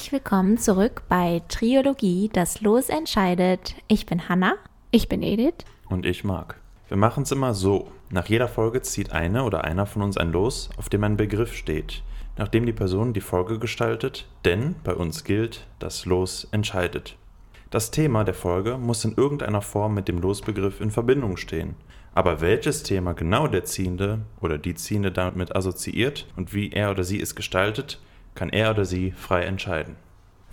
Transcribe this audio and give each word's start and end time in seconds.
herzlich 0.00 0.12
willkommen 0.12 0.56
zurück 0.56 1.02
bei 1.10 1.42
Triologie, 1.48 2.30
das 2.32 2.62
Los 2.62 2.88
entscheidet. 2.88 3.74
Ich 3.86 4.06
bin 4.06 4.30
Hanna. 4.30 4.54
Ich 4.90 5.10
bin 5.10 5.22
Edith. 5.22 5.66
Und 5.90 6.06
ich 6.06 6.24
mag. 6.24 6.56
Wir 6.88 6.96
machen 6.96 7.24
es 7.24 7.32
immer 7.32 7.52
so. 7.52 7.88
Nach 8.08 8.24
jeder 8.24 8.48
Folge 8.48 8.80
zieht 8.80 9.12
eine 9.12 9.44
oder 9.44 9.64
einer 9.64 9.84
von 9.84 10.00
uns 10.00 10.16
ein 10.16 10.32
Los, 10.32 10.70
auf 10.78 10.88
dem 10.88 11.04
ein 11.04 11.18
Begriff 11.18 11.54
steht, 11.54 12.02
nachdem 12.38 12.64
die 12.64 12.72
Person 12.72 13.12
die 13.12 13.20
Folge 13.20 13.58
gestaltet, 13.58 14.26
denn 14.46 14.74
bei 14.84 14.94
uns 14.94 15.22
gilt, 15.22 15.66
das 15.80 16.06
Los 16.06 16.48
entscheidet. 16.50 17.18
Das 17.68 17.90
Thema 17.90 18.24
der 18.24 18.32
Folge 18.32 18.78
muss 18.78 19.04
in 19.04 19.16
irgendeiner 19.18 19.60
Form 19.60 19.92
mit 19.92 20.08
dem 20.08 20.18
Losbegriff 20.18 20.80
in 20.80 20.90
Verbindung 20.90 21.36
stehen. 21.36 21.74
Aber 22.14 22.40
welches 22.40 22.84
Thema 22.84 23.12
genau 23.12 23.48
der 23.48 23.66
Ziehende 23.66 24.20
oder 24.40 24.56
die 24.56 24.76
Ziehende 24.76 25.12
damit 25.12 25.54
assoziiert 25.54 26.26
und 26.36 26.54
wie 26.54 26.70
er 26.70 26.90
oder 26.90 27.04
sie 27.04 27.20
es 27.20 27.34
gestaltet, 27.34 28.00
kann 28.34 28.50
er 28.50 28.70
oder 28.70 28.84
sie 28.84 29.12
frei 29.12 29.42
entscheiden. 29.42 29.96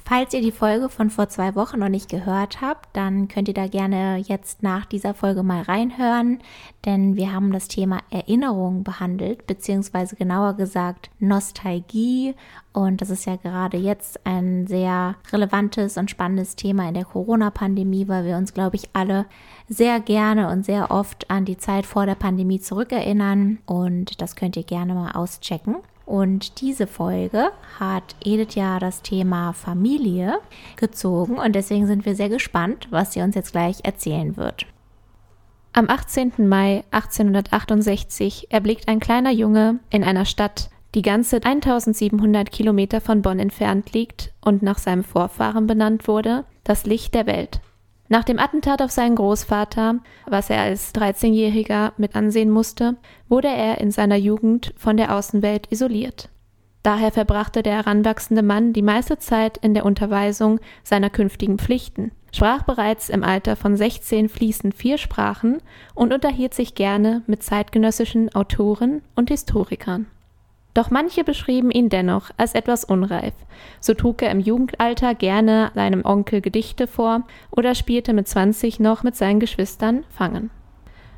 Falls 0.10 0.34
ihr 0.34 0.42
die 0.42 0.54
Folge 0.54 0.88
von 0.88 1.10
vor 1.10 1.28
zwei 1.28 1.54
Wochen 1.56 1.80
noch 1.80 1.90
nicht 1.90 2.08
gehört 2.08 2.62
habt, 2.62 2.96
dann 2.96 3.28
könnt 3.28 3.50
ihr 3.50 3.54
da 3.54 3.68
gerne 3.68 4.16
jetzt 4.16 4.64
nach 4.64 4.86
dieser 4.86 5.14
Folge 5.14 5.44
mal 5.44 5.64
reinhören, 5.64 6.40
denn 6.86 7.18
wir 7.18 7.34
haben 7.34 7.52
das 7.52 7.68
Thema 7.68 8.00
Erinnerung 8.10 8.86
behandelt, 8.86 9.46
beziehungsweise 9.48 10.16
genauer 10.16 10.54
gesagt 10.54 11.10
Nostalgie. 11.20 12.36
Und 12.72 13.02
das 13.02 13.10
ist 13.10 13.26
ja 13.26 13.36
gerade 13.36 13.76
jetzt 13.76 14.26
ein 14.26 14.66
sehr 14.66 15.16
relevantes 15.34 15.98
und 15.98 16.10
spannendes 16.10 16.56
Thema 16.56 16.88
in 16.88 16.94
der 16.94 17.04
Corona-Pandemie, 17.04 18.08
weil 18.08 18.24
wir 18.24 18.38
uns, 18.38 18.54
glaube 18.54 18.78
ich, 18.78 18.88
alle 18.94 19.26
sehr 19.68 20.00
gerne 20.00 20.50
und 20.50 20.64
sehr 20.66 20.90
oft 20.90 21.30
an 21.30 21.44
die 21.44 21.58
Zeit 21.58 21.86
vor 21.86 22.06
der 22.06 22.16
Pandemie 22.16 22.62
zurückerinnern. 22.62 23.58
Und 23.66 24.22
das 24.22 24.38
könnt 24.38 24.56
ihr 24.56 24.64
gerne 24.64 24.94
mal 24.94 25.12
auschecken. 25.12 25.76
Und 26.08 26.62
diese 26.62 26.88
Folge 26.88 27.52
hat 27.80 28.16
Edith 28.24 28.56
ja 28.56 28.80
das 28.80 29.02
Thema 29.02 29.52
Familie 29.52 30.40
gezogen 30.78 31.38
und 31.38 31.54
deswegen 31.54 31.86
sind 31.86 32.06
wir 32.06 32.16
sehr 32.16 32.30
gespannt, 32.30 32.88
was 32.92 33.12
sie 33.12 33.22
uns 33.22 33.36
jetzt 33.36 33.52
gleich 33.52 33.80
erzählen 33.84 34.38
wird. 34.38 34.66
Am 35.74 35.90
18. 35.90 36.48
Mai 36.48 36.86
1868 36.92 38.48
erblickt 38.52 38.88
ein 38.88 39.02
kleiner 39.02 39.32
Junge 39.32 39.80
in 39.90 40.06
einer 40.06 40.24
Stadt, 40.24 40.70
die 40.96 41.02
ganze 41.02 41.44
1700 41.44 42.54
Kilometer 42.54 43.02
von 43.02 43.22
Bonn 43.22 43.40
entfernt 43.40 43.92
liegt 43.92 44.32
und 44.40 44.64
nach 44.64 44.78
seinem 44.78 45.04
Vorfahren 45.04 45.68
benannt 45.68 46.08
wurde, 46.08 46.46
das 46.64 46.86
Licht 46.86 47.16
der 47.16 47.28
Welt. 47.28 47.60
Nach 48.10 48.24
dem 48.24 48.40
Attentat 48.40 48.82
auf 48.82 48.92
seinen 48.92 49.16
Großvater, 49.16 50.00
was 50.28 50.50
er 50.50 50.62
als 50.62 50.94
13-Jähriger 50.96 51.92
mit 51.98 52.16
ansehen 52.16 52.50
musste, 52.50 52.96
wurde 53.28 53.50
er 53.50 53.80
in 53.80 53.92
seiner 53.92 54.16
Jugend 54.16 54.74
von 54.78 54.96
der 54.96 55.14
Außenwelt 55.16 55.72
isoliert. 55.72 56.30
Daher 56.84 57.12
verbrachte 57.12 57.64
der 57.64 57.76
heranwachsende 57.76 58.44
Mann 58.44 58.72
die 58.72 58.82
meiste 58.82 59.18
Zeit 59.18 59.58
in 59.58 59.74
der 59.74 59.86
Unterweisung 59.86 60.62
seiner 60.84 61.10
künftigen 61.10 61.58
Pflichten, 61.58 62.12
sprach 62.32 62.64
bereits 62.64 63.10
im 63.10 63.26
Alter 63.26 63.58
von 63.58 63.76
16 63.76 64.30
fließend 64.30 64.74
vier 64.74 64.98
Sprachen 64.98 65.58
und 65.96 66.14
unterhielt 66.14 66.54
sich 66.54 66.76
gerne 66.76 67.24
mit 67.28 67.44
zeitgenössischen 67.44 68.34
Autoren 68.34 69.02
und 69.16 69.30
Historikern. 69.30 70.06
Doch 70.78 70.92
manche 70.92 71.24
beschrieben 71.24 71.72
ihn 71.72 71.90
dennoch 71.90 72.30
als 72.38 72.54
etwas 72.54 72.84
unreif. 72.84 73.34
So 73.80 73.96
trug 73.96 74.22
er 74.22 74.30
im 74.30 74.40
Jugendalter 74.40 75.16
gerne 75.16 75.72
seinem 75.74 76.06
Onkel 76.06 76.40
Gedichte 76.40 76.86
vor 76.86 77.24
oder 77.50 77.74
spielte 77.74 78.14
mit 78.14 78.28
20 78.28 78.80
noch 78.80 79.02
mit 79.02 79.16
seinen 79.16 79.40
Geschwistern 79.40 80.04
Fangen. 80.10 80.52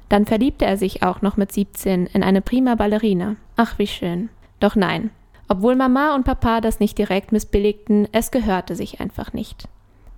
Dann 0.08 0.26
verliebte 0.26 0.64
er 0.64 0.78
sich 0.78 1.04
auch 1.04 1.22
noch 1.22 1.36
mit 1.36 1.52
17 1.52 2.08
in 2.08 2.24
eine 2.24 2.40
prima 2.40 2.76
Ballerina. 2.76 3.36
Ach, 3.58 3.78
wie 3.78 3.88
schön. 3.88 4.30
Doch 4.62 4.78
nein. 4.78 5.10
Obwohl 5.50 5.76
Mama 5.76 6.16
und 6.16 6.24
Papa 6.24 6.62
das 6.62 6.80
nicht 6.80 6.98
direkt 6.98 7.34
missbilligten, 7.34 8.08
es 8.14 8.32
gehörte 8.32 8.78
sich 8.78 9.02
einfach 9.02 9.34
nicht. 9.34 9.68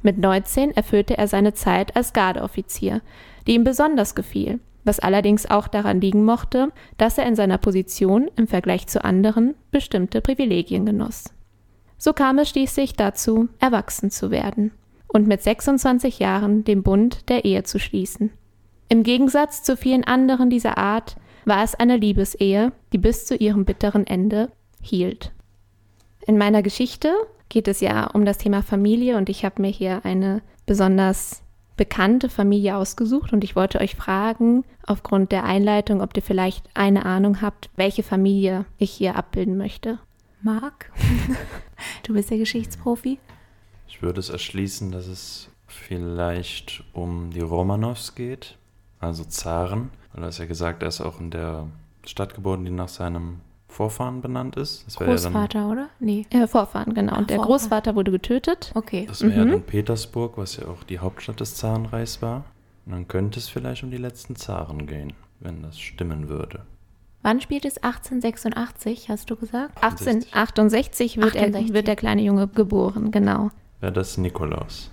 Mit 0.04 0.20
19 0.20 0.70
erfüllte 0.70 1.18
er 1.18 1.28
seine 1.28 1.56
Zeit 1.56 1.96
als 1.96 2.14
Gardeoffizier, 2.14 3.02
die 3.48 3.56
ihm 3.56 3.64
besonders 3.64 4.14
gefiel 4.14 4.60
was 4.84 5.00
allerdings 5.00 5.50
auch 5.50 5.68
daran 5.68 6.02
liegen 6.02 6.26
mochte, 6.26 6.72
dass 6.98 7.18
er 7.18 7.26
in 7.26 7.36
seiner 7.36 7.58
Position 7.58 8.30
im 8.36 8.48
Vergleich 8.48 8.88
zu 8.88 9.04
anderen 9.04 9.56
bestimmte 9.72 10.22
Privilegien 10.22 10.86
genoss. 10.86 11.26
So 11.98 12.14
kam 12.14 12.40
es 12.40 12.50
schließlich 12.50 12.94
dazu, 12.94 13.50
erwachsen 13.60 14.10
zu 14.10 14.32
werden 14.32 14.72
und 15.08 15.28
mit 15.28 15.42
26 15.42 16.20
Jahren 16.20 16.64
den 16.64 16.84
Bund 16.84 17.30
der 17.30 17.46
Ehe 17.46 17.64
zu 17.64 17.80
schließen. 17.80 18.32
Im 18.90 19.04
Gegensatz 19.04 19.64
zu 19.64 19.78
vielen 19.78 20.04
anderen 20.04 20.50
dieser 20.50 20.78
Art 20.78 21.16
war 21.46 21.64
es 21.64 21.76
eine 21.76 21.98
Liebesehe, 21.98 22.72
die 22.92 22.98
bis 22.98 23.26
zu 23.26 23.36
ihrem 23.36 23.66
bitteren 23.66 24.06
Ende 24.06 24.52
hielt. 24.82 25.32
In 26.26 26.38
meiner 26.38 26.62
Geschichte 26.62 27.14
geht 27.50 27.68
es 27.68 27.82
ja 27.82 28.08
um 28.08 28.26
das 28.26 28.38
Thema 28.38 28.64
Familie 28.64 29.18
und 29.18 29.30
ich 29.30 29.44
habe 29.44 29.62
mir 29.62 29.70
hier 29.70 30.06
eine 30.06 30.42
besonders 30.66 31.44
bekannte 31.82 32.30
Familie 32.30 32.78
ausgesucht 32.78 33.34
und 33.34 33.44
ich 33.44 33.56
wollte 33.56 33.82
euch 33.82 33.96
fragen, 33.96 34.64
aufgrund 34.86 35.32
der 35.32 35.46
Einleitung, 35.46 36.00
ob 36.00 36.16
ihr 36.16 36.22
vielleicht 36.22 36.70
eine 36.76 37.06
Ahnung 37.08 37.42
habt, 37.42 37.72
welche 37.76 38.04
Familie 38.04 38.66
ich 38.78 38.92
hier 38.92 39.16
abbilden 39.16 39.58
möchte. 39.58 39.98
Marc, 40.44 40.92
du 42.04 42.14
bist 42.14 42.30
der 42.30 42.38
Geschichtsprofi. 42.38 43.18
Ich 43.88 44.04
würde 44.04 44.20
es 44.20 44.30
erschließen, 44.30 44.92
dass 44.92 45.08
es 45.08 45.50
vielleicht 45.66 46.84
um 46.94 47.32
die 47.32 47.42
Romanows 47.42 48.14
geht, 48.14 48.60
also 49.00 49.24
Zaren, 49.24 49.90
weil 50.14 50.22
er 50.22 50.30
ist 50.30 50.38
ja 50.38 50.46
gesagt, 50.46 50.84
er 50.84 50.90
ist 50.90 51.02
auch 51.02 51.20
in 51.20 51.32
der 51.32 51.66
Stadt 52.06 52.36
geboren, 52.36 52.64
die 52.64 52.70
nach 52.70 52.90
seinem 52.90 53.40
Vorfahren 53.72 54.22
benannt 54.22 54.56
ist. 54.56 54.86
Das 54.86 54.96
Großvater, 54.96 55.40
ja 55.40 55.48
dann, 55.48 55.72
oder? 55.72 55.90
Nee. 56.00 56.26
Ja, 56.32 56.46
Vorfahren, 56.48 56.94
genau. 56.94 57.18
Und 57.18 57.30
der 57.30 57.38
Vorfahren. 57.38 57.60
Großvater 57.60 57.96
wurde 57.96 58.12
getötet. 58.12 58.72
Okay. 58.76 59.06
Das 59.08 59.22
wäre 59.22 59.32
mhm. 59.32 59.38
ja 59.38 59.46
dann 59.46 59.64
Petersburg, 59.64 60.38
was 60.38 60.58
ja 60.58 60.68
auch 60.68 60.84
die 60.84 61.00
Hauptstadt 61.00 61.40
des 61.40 61.56
Zarenreichs 61.56 62.22
war. 62.22 62.46
Und 62.86 62.92
dann 62.94 63.08
könnte 63.08 63.40
es 63.40 63.48
vielleicht 63.48 63.84
um 63.84 63.92
die 63.92 63.98
letzten 63.98 64.36
Zaren 64.36 64.88
gehen, 64.88 65.14
wenn 65.40 65.62
das 65.64 65.80
stimmen 65.80 66.30
würde. 66.30 66.62
Wann 67.24 67.40
spielt 67.40 67.66
es 67.66 67.78
1886, 67.78 69.10
hast 69.10 69.30
du 69.30 69.36
gesagt? 69.36 69.78
1868 69.84 71.18
wird, 71.18 71.36
68. 71.36 71.68
Er, 71.68 71.74
wird 71.74 71.88
der 71.88 71.96
kleine 71.96 72.24
Junge 72.24 72.48
geboren, 72.48 73.12
genau. 73.12 73.52
Ja, 73.82 73.92
das 73.92 74.12
ist 74.12 74.18
Nikolaus. 74.18 74.92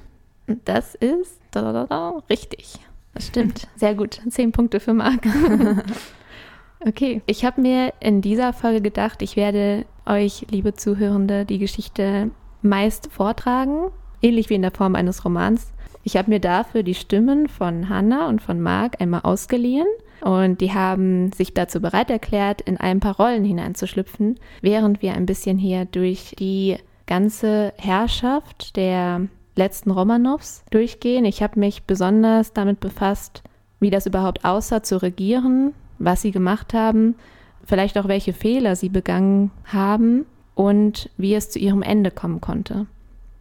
Das 0.65 0.95
ist 0.95 1.41
da, 1.51 1.73
da, 1.73 1.87
da, 1.87 2.23
richtig. 2.31 2.79
Das 3.15 3.27
stimmt. 3.27 3.67
Sehr 3.77 3.95
gut. 3.95 4.21
Zehn 4.29 4.53
Punkte 4.53 4.81
für 4.81 4.95
Marc. 4.95 5.27
Okay, 6.87 7.23
ich 7.27 7.45
habe 7.45 7.61
mir 7.61 7.93
in 8.01 8.21
dieser 8.21 8.53
Folge 8.53 8.81
gedacht, 8.81 9.23
ich 9.23 9.35
werde 9.37 9.85
euch, 10.07 10.47
liebe 10.51 10.75
Zuhörende, 10.75 11.45
die 11.45 11.59
Geschichte 11.59 12.31
meist 12.63 13.11
vortragen, 13.13 13.91
ähnlich 14.23 14.49
wie 14.49 14.55
in 14.55 14.63
der 14.63 14.71
Form 14.71 14.95
eines 14.95 15.25
Romans. 15.25 15.73
Ich 16.05 16.17
habe 16.17 16.31
mir 16.31 16.41
dafür 16.41 16.85
die 16.85 16.95
Stimmen 16.95 17.49
von 17.49 17.89
Hannah 17.89 18.29
und 18.29 18.41
von 18.41 18.61
Marc 18.61 19.01
einmal 19.01 19.23
ausgeliehen 19.23 19.87
und 20.21 20.61
die 20.61 20.73
haben 20.73 21.33
sich 21.33 21.53
dazu 21.53 21.81
bereit 21.81 22.11
erklärt, 22.11 22.61
in 22.61 22.77
ein 22.77 23.01
paar 23.01 23.17
Rollen 23.17 23.45
hineinzuschlüpfen, 23.45 24.39
während 24.63 25.03
wir 25.03 25.15
ein 25.15 25.27
bisschen 25.27 25.59
hier 25.59 25.85
durch 25.85 26.35
die 26.39 26.77
ganze 27.07 27.73
Herrschaft 27.77 28.77
der 28.77 29.23
letzten 29.57 29.91
Romanows 29.91 30.63
durchgehen. 30.71 31.25
Ich 31.25 31.43
habe 31.43 31.59
mich 31.59 31.83
besonders 31.85 32.53
damit 32.53 32.79
befasst, 32.79 33.43
wie 33.81 33.91
das 33.91 34.07
überhaupt 34.07 34.45
aussah 34.45 34.83
zu 34.83 35.03
regieren, 35.03 35.75
was 35.99 36.23
sie 36.23 36.31
gemacht 36.31 36.75
haben, 36.75 37.15
vielleicht 37.65 37.99
auch 37.99 38.09
welche 38.09 38.33
Fehler 38.33 38.77
sie 38.77 38.89
begangen 38.89 39.51
haben 39.65 40.27
und 40.55 41.11
wie 41.17 41.35
es 41.35 41.51
zu 41.51 41.59
ihrem 41.59 41.83
Ende 41.83 42.11
kommen 42.11 42.41
konnte. 42.41 42.87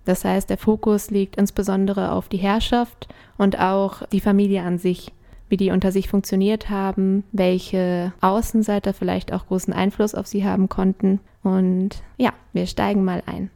Das 0.05 0.23
heißt, 0.23 0.49
der 0.49 0.57
Fokus 0.57 1.09
liegt 1.09 1.35
insbesondere 1.35 2.11
auf 2.11 2.29
die 2.29 2.37
Herrschaft 2.37 3.07
und 3.37 3.59
auch 3.59 4.05
die 4.07 4.21
Familie 4.21 4.63
an 4.63 4.77
sich, 4.77 5.11
wie 5.49 5.57
die 5.57 5.71
unter 5.71 5.91
sich 5.91 6.09
funktioniert 6.09 6.69
haben, 6.69 7.23
welche 7.31 8.13
Außenseiter 8.21 8.93
vielleicht 8.93 9.33
auch 9.33 9.47
großen 9.47 9.73
Einfluss 9.73 10.15
auf 10.15 10.27
sie 10.27 10.45
haben 10.45 10.69
konnten. 10.69 11.19
Und 11.43 12.03
ja, 12.17 12.33
wir 12.53 12.67
steigen 12.67 13.03
mal 13.03 13.23
ein. 13.25 13.49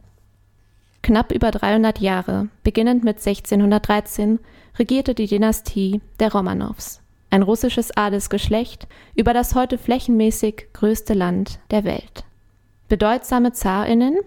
Knapp 1.03 1.31
über 1.31 1.51
300 1.51 1.99
Jahre, 1.99 2.47
beginnend 2.63 3.03
mit 3.03 3.17
1613, 3.17 4.39
regierte 4.77 5.15
die 5.15 5.27
Dynastie 5.27 6.01
der 6.19 6.31
Romanows 6.31 7.01
ein 7.31 7.41
russisches 7.41 7.95
Adelsgeschlecht, 7.95 8.87
über 9.15 9.33
das 9.33 9.55
heute 9.55 9.77
flächenmäßig 9.77 10.67
größte 10.73 11.13
Land 11.13 11.59
der 11.71 11.83
Welt. 11.83 12.23
Bedeutsame 12.87 13.53
Zarinnen, 13.53 14.17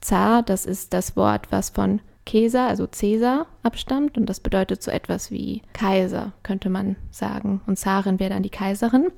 Zar, 0.00 0.42
das 0.42 0.66
ist 0.66 0.92
das 0.92 1.16
Wort, 1.16 1.50
was 1.50 1.70
von 1.70 2.00
Caesar, 2.26 2.68
also 2.68 2.86
Caesar, 2.86 3.46
abstammt 3.62 4.16
und 4.16 4.26
das 4.26 4.40
bedeutet 4.40 4.82
so 4.82 4.90
etwas 4.90 5.30
wie 5.30 5.62
Kaiser, 5.72 6.32
könnte 6.42 6.70
man 6.70 6.96
sagen. 7.10 7.60
Und 7.66 7.78
Zarin 7.78 8.20
wäre 8.20 8.30
dann 8.30 8.42
die 8.42 8.50
Kaiserin. 8.50 9.08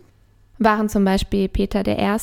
Waren 0.58 0.88
zum 0.88 1.04
Beispiel 1.04 1.48
Peter 1.48 1.86
I., 1.86 2.18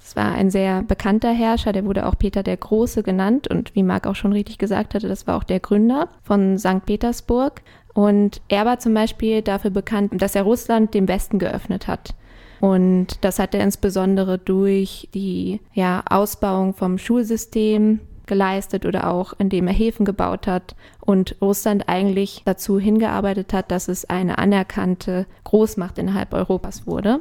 das 0.00 0.16
war 0.16 0.32
ein 0.32 0.50
sehr 0.50 0.82
bekannter 0.82 1.30
Herrscher, 1.30 1.72
der 1.72 1.84
wurde 1.84 2.06
auch 2.06 2.18
Peter 2.18 2.42
der 2.42 2.56
Große 2.56 3.02
genannt 3.02 3.48
und 3.48 3.74
wie 3.74 3.82
Marc 3.82 4.06
auch 4.06 4.14
schon 4.14 4.32
richtig 4.32 4.58
gesagt 4.58 4.94
hatte, 4.94 5.08
das 5.08 5.26
war 5.26 5.36
auch 5.36 5.44
der 5.44 5.60
Gründer 5.60 6.08
von 6.22 6.58
St. 6.58 6.84
Petersburg. 6.86 7.60
Und 7.94 8.40
er 8.48 8.64
war 8.64 8.78
zum 8.78 8.94
Beispiel 8.94 9.42
dafür 9.42 9.70
bekannt, 9.70 10.12
dass 10.20 10.34
er 10.34 10.42
Russland 10.42 10.94
dem 10.94 11.08
Westen 11.08 11.38
geöffnet 11.38 11.86
hat. 11.86 12.14
Und 12.60 13.24
das 13.24 13.38
hat 13.38 13.54
er 13.54 13.62
insbesondere 13.62 14.38
durch 14.38 15.08
die 15.14 15.60
ja, 15.72 16.02
Ausbauung 16.08 16.74
vom 16.74 16.98
Schulsystem 16.98 18.00
geleistet 18.26 18.86
oder 18.86 19.10
auch 19.10 19.32
indem 19.38 19.66
er 19.66 19.72
Häfen 19.72 20.04
gebaut 20.04 20.46
hat 20.46 20.76
und 21.00 21.34
Russland 21.42 21.88
eigentlich 21.88 22.42
dazu 22.44 22.78
hingearbeitet 22.78 23.52
hat, 23.52 23.70
dass 23.72 23.88
es 23.88 24.08
eine 24.08 24.38
anerkannte 24.38 25.26
Großmacht 25.44 25.98
innerhalb 25.98 26.32
Europas 26.32 26.86
wurde. 26.86 27.20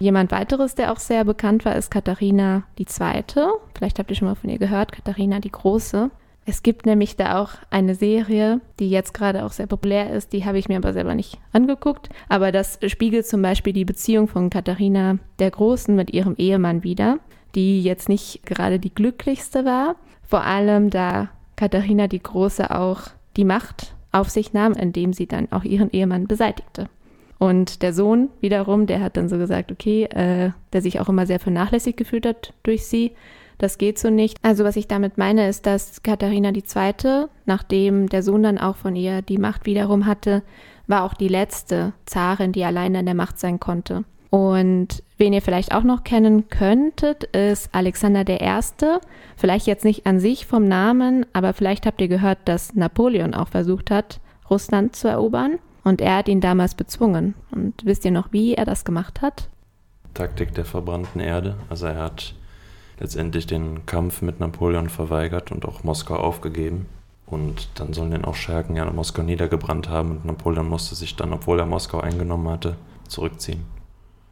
Jemand 0.00 0.32
weiteres, 0.32 0.74
der 0.74 0.92
auch 0.92 0.98
sehr 0.98 1.24
bekannt 1.24 1.64
war, 1.64 1.76
ist 1.76 1.90
Katharina 1.90 2.64
II. 2.78 2.86
Vielleicht 3.76 3.98
habt 3.98 4.10
ihr 4.10 4.16
schon 4.16 4.28
mal 4.28 4.34
von 4.34 4.50
ihr 4.50 4.58
gehört, 4.58 4.92
Katharina 4.92 5.40
die 5.40 5.52
Große. 5.52 6.10
Es 6.46 6.62
gibt 6.62 6.86
nämlich 6.86 7.16
da 7.16 7.40
auch 7.40 7.50
eine 7.70 7.94
Serie, 7.94 8.60
die 8.78 8.90
jetzt 8.90 9.14
gerade 9.14 9.44
auch 9.44 9.52
sehr 9.52 9.66
populär 9.66 10.10
ist, 10.12 10.32
die 10.32 10.44
habe 10.44 10.58
ich 10.58 10.68
mir 10.68 10.78
aber 10.78 10.92
selber 10.92 11.14
nicht 11.14 11.38
angeguckt. 11.52 12.08
Aber 12.28 12.50
das 12.50 12.78
spiegelt 12.86 13.26
zum 13.26 13.42
Beispiel 13.42 13.72
die 13.72 13.84
Beziehung 13.84 14.26
von 14.26 14.50
Katharina 14.50 15.18
der 15.38 15.50
Großen 15.50 15.94
mit 15.94 16.12
ihrem 16.12 16.34
Ehemann 16.36 16.82
wider, 16.82 17.18
die 17.54 17.82
jetzt 17.82 18.08
nicht 18.08 18.44
gerade 18.46 18.78
die 18.78 18.94
glücklichste 18.94 19.64
war. 19.64 19.96
Vor 20.26 20.44
allem 20.44 20.90
da 20.90 21.28
Katharina 21.56 22.08
die 22.08 22.22
Große 22.22 22.70
auch 22.70 23.02
die 23.36 23.44
Macht 23.44 23.94
auf 24.12 24.30
sich 24.30 24.52
nahm, 24.52 24.72
indem 24.72 25.12
sie 25.12 25.26
dann 25.26 25.52
auch 25.52 25.64
ihren 25.64 25.90
Ehemann 25.90 26.26
beseitigte. 26.26 26.88
Und 27.38 27.82
der 27.82 27.94
Sohn 27.94 28.28
wiederum, 28.40 28.86
der 28.86 29.00
hat 29.00 29.16
dann 29.16 29.28
so 29.28 29.38
gesagt, 29.38 29.72
okay, 29.72 30.04
äh, 30.04 30.50
der 30.72 30.82
sich 30.82 31.00
auch 31.00 31.08
immer 31.08 31.26
sehr 31.26 31.40
vernachlässigt 31.40 31.96
gefühlt 31.96 32.26
hat 32.26 32.52
durch 32.62 32.86
sie, 32.86 33.12
das 33.60 33.78
geht 33.78 33.98
so 33.98 34.10
nicht. 34.10 34.36
Also 34.42 34.64
was 34.64 34.76
ich 34.76 34.88
damit 34.88 35.18
meine, 35.18 35.48
ist, 35.48 35.66
dass 35.66 36.02
Katharina 36.02 36.50
II., 36.50 37.26
nachdem 37.46 38.08
der 38.08 38.22
Sohn 38.22 38.42
dann 38.42 38.58
auch 38.58 38.76
von 38.76 38.96
ihr 38.96 39.22
die 39.22 39.38
Macht 39.38 39.66
wiederum 39.66 40.06
hatte, 40.06 40.42
war 40.86 41.04
auch 41.04 41.14
die 41.14 41.28
letzte 41.28 41.92
Zarin, 42.06 42.52
die 42.52 42.64
alleine 42.64 42.98
an 42.98 43.06
der 43.06 43.14
Macht 43.14 43.38
sein 43.38 43.60
konnte. 43.60 44.04
Und 44.30 45.02
wen 45.18 45.32
ihr 45.32 45.42
vielleicht 45.42 45.74
auch 45.74 45.82
noch 45.82 46.04
kennen 46.04 46.48
könntet, 46.48 47.24
ist 47.24 47.68
Alexander 47.74 48.24
I. 48.28 48.60
Vielleicht 49.36 49.66
jetzt 49.66 49.84
nicht 49.84 50.06
an 50.06 50.20
sich 50.20 50.46
vom 50.46 50.68
Namen, 50.68 51.26
aber 51.32 51.52
vielleicht 51.52 51.84
habt 51.84 52.00
ihr 52.00 52.08
gehört, 52.08 52.38
dass 52.44 52.74
Napoleon 52.74 53.34
auch 53.34 53.48
versucht 53.48 53.90
hat, 53.90 54.20
Russland 54.48 54.94
zu 54.94 55.08
erobern. 55.08 55.58
Und 55.82 56.00
er 56.00 56.18
hat 56.18 56.28
ihn 56.28 56.40
damals 56.40 56.74
bezwungen. 56.74 57.34
Und 57.50 57.84
wisst 57.84 58.04
ihr 58.04 58.10
noch, 58.10 58.32
wie 58.32 58.54
er 58.54 58.64
das 58.64 58.84
gemacht 58.84 59.20
hat? 59.20 59.48
Taktik 60.14 60.54
der 60.54 60.64
verbrannten 60.64 61.20
Erde. 61.20 61.56
Also 61.68 61.86
er 61.86 61.98
hat 61.98 62.34
letztendlich 63.00 63.46
den 63.46 63.86
Kampf 63.86 64.22
mit 64.22 64.40
Napoleon 64.40 64.88
verweigert 64.88 65.50
und 65.50 65.64
auch 65.64 65.82
Moskau 65.82 66.16
aufgegeben. 66.16 66.86
Und 67.26 67.68
dann 67.76 67.92
sollen 67.92 68.10
den 68.10 68.24
auch 68.24 68.34
Schergen 68.34 68.76
ja 68.76 68.90
Moskau 68.90 69.22
niedergebrannt 69.22 69.88
haben 69.88 70.10
und 70.12 70.24
Napoleon 70.26 70.68
musste 70.68 70.94
sich 70.94 71.16
dann, 71.16 71.32
obwohl 71.32 71.58
er 71.60 71.66
Moskau 71.66 72.00
eingenommen 72.00 72.48
hatte, 72.48 72.76
zurückziehen. 73.08 73.64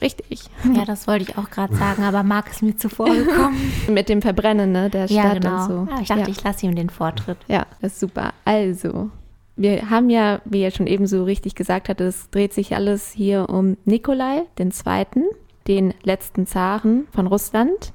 Richtig. 0.01 0.45
Ja, 0.75 0.85
das 0.85 1.07
wollte 1.07 1.25
ich 1.25 1.39
auch 1.39 1.51
gerade 1.51 1.75
sagen, 1.75 2.03
aber 2.03 2.23
Marc 2.23 2.51
ist 2.51 2.63
mir 2.63 2.77
zuvor 2.77 3.07
gekommen. 3.07 3.57
Mit 3.89 4.09
dem 4.09 4.23
Verbrennen 4.23 4.73
ne, 4.73 4.91
der 4.91 5.07
ja, 5.07 5.23
Stadt 5.23 5.43
genau. 5.43 5.63
und 5.63 5.69
so. 5.69 5.89
Ah, 5.93 5.99
ich 6.01 6.09
dachte, 6.09 6.23
ja. 6.23 6.29
ich 6.29 6.43
lasse 6.43 6.67
ihm 6.67 6.75
den 6.75 6.91
Vortritt. 6.91 7.39
Ja, 7.49 7.67
das 7.81 7.93
ist 7.93 8.01
super. 8.01 8.33
Also, 8.45 9.11
wir 9.57 9.91
haben 9.91 10.11
ja, 10.11 10.41
wie 10.45 10.61
er 10.61 10.71
schon 10.71 10.87
eben 10.87 11.07
so 11.07 11.25
richtig 11.25 11.55
gesagt 11.55 11.89
hat, 11.89 12.01
es 12.01 12.31
dreht 12.31 12.53
sich 12.53 12.75
alles 12.77 13.11
hier 13.11 13.49
um 13.49 13.77
Nikolai 13.85 14.43
II., 14.59 15.25
den 15.67 15.95
letzten 16.03 16.47
Zaren 16.47 17.07
von 17.13 17.27
Russland. 17.27 17.93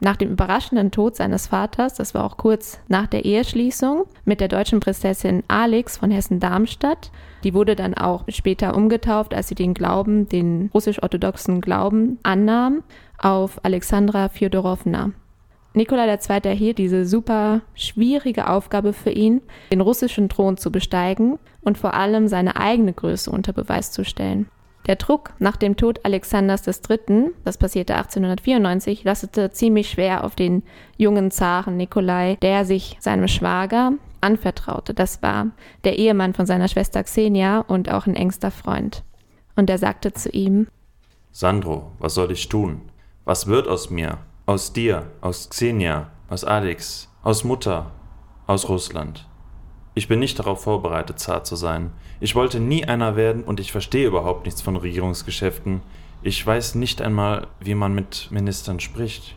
Nach 0.00 0.16
dem 0.16 0.30
überraschenden 0.30 0.90
Tod 0.90 1.16
seines 1.16 1.46
Vaters, 1.46 1.94
das 1.94 2.14
war 2.14 2.24
auch 2.24 2.36
kurz 2.36 2.80
nach 2.88 3.06
der 3.06 3.24
Eheschließung 3.24 4.04
mit 4.24 4.40
der 4.40 4.48
deutschen 4.48 4.80
Prinzessin 4.80 5.42
Alex 5.48 5.98
von 5.98 6.10
Hessen-Darmstadt, 6.10 7.10
die 7.44 7.54
wurde 7.54 7.76
dann 7.76 7.94
auch 7.94 8.24
später 8.28 8.76
umgetauft, 8.76 9.34
als 9.34 9.48
sie 9.48 9.54
den 9.54 9.72
Glauben, 9.72 10.28
den 10.28 10.70
russisch-orthodoxen 10.74 11.60
Glauben 11.60 12.18
annahm, 12.22 12.82
auf 13.18 13.60
Alexandra 13.64 14.28
Fjodorowna. 14.28 15.12
Nikolai 15.74 16.06
II. 16.08 16.40
erhielt 16.44 16.78
diese 16.78 17.04
super 17.04 17.62
schwierige 17.74 18.48
Aufgabe 18.48 18.92
für 18.92 19.10
ihn, 19.10 19.42
den 19.72 19.80
russischen 19.80 20.28
Thron 20.28 20.56
zu 20.56 20.70
besteigen 20.70 21.38
und 21.62 21.78
vor 21.78 21.94
allem 21.94 22.28
seine 22.28 22.56
eigene 22.56 22.92
Größe 22.92 23.30
unter 23.30 23.52
Beweis 23.52 23.90
zu 23.90 24.04
stellen. 24.04 24.48
Der 24.86 24.96
Druck 24.96 25.32
nach 25.38 25.56
dem 25.56 25.76
Tod 25.76 26.04
Alexanders 26.04 26.66
III., 26.66 27.30
das 27.44 27.56
passierte 27.56 27.94
1894, 27.94 29.04
lastete 29.04 29.50
ziemlich 29.50 29.88
schwer 29.88 30.24
auf 30.24 30.34
den 30.34 30.62
jungen 30.98 31.30
Zaren 31.30 31.76
Nikolai, 31.78 32.36
der 32.42 32.66
sich 32.66 32.96
seinem 33.00 33.28
Schwager 33.28 33.92
anvertraute. 34.20 34.92
Das 34.92 35.22
war 35.22 35.48
der 35.84 35.98
Ehemann 35.98 36.34
von 36.34 36.44
seiner 36.44 36.68
Schwester 36.68 37.02
Xenia 37.02 37.60
und 37.60 37.90
auch 37.90 38.06
ein 38.06 38.16
engster 38.16 38.50
Freund. 38.50 39.04
Und 39.56 39.70
er 39.70 39.78
sagte 39.78 40.12
zu 40.12 40.28
ihm, 40.30 40.66
Sandro, 41.32 41.92
was 41.98 42.14
soll 42.14 42.30
ich 42.30 42.48
tun? 42.48 42.82
Was 43.24 43.46
wird 43.46 43.66
aus 43.68 43.90
mir? 43.90 44.18
Aus 44.46 44.72
dir, 44.74 45.10
aus 45.22 45.48
Xenia, 45.48 46.10
aus 46.28 46.44
Alex, 46.44 47.08
aus 47.22 47.42
Mutter, 47.42 47.90
aus 48.46 48.68
Russland. 48.68 49.26
Ich 49.94 50.08
bin 50.08 50.18
nicht 50.18 50.38
darauf 50.38 50.62
vorbereitet, 50.62 51.20
zart 51.20 51.46
zu 51.46 51.54
sein. 51.54 51.92
Ich 52.20 52.34
wollte 52.34 52.58
nie 52.58 52.84
einer 52.84 53.14
werden 53.14 53.44
und 53.44 53.60
ich 53.60 53.70
verstehe 53.70 54.08
überhaupt 54.08 54.44
nichts 54.44 54.60
von 54.60 54.76
Regierungsgeschäften. 54.76 55.82
Ich 56.22 56.44
weiß 56.44 56.74
nicht 56.74 57.00
einmal, 57.00 57.46
wie 57.60 57.74
man 57.74 57.94
mit 57.94 58.28
Ministern 58.30 58.80
spricht. 58.80 59.36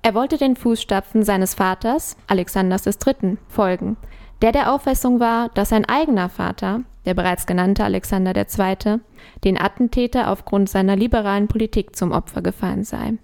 Er 0.00 0.14
wollte 0.14 0.38
den 0.38 0.56
Fußstapfen 0.56 1.22
seines 1.22 1.54
Vaters, 1.54 2.16
Alexanders 2.28 2.86
III., 2.86 3.36
folgen, 3.48 3.96
der 4.40 4.52
der 4.52 4.72
Auffassung 4.72 5.20
war, 5.20 5.50
dass 5.50 5.70
sein 5.70 5.84
eigener 5.84 6.28
Vater, 6.28 6.82
der 7.04 7.14
bereits 7.14 7.46
genannte 7.46 7.84
Alexander 7.84 8.34
II., 8.34 9.00
den 9.44 9.60
Attentäter 9.60 10.30
aufgrund 10.30 10.70
seiner 10.70 10.96
liberalen 10.96 11.48
Politik 11.48 11.94
zum 11.96 12.12
Opfer 12.12 12.40
gefallen 12.40 12.84
sei. 12.84 13.14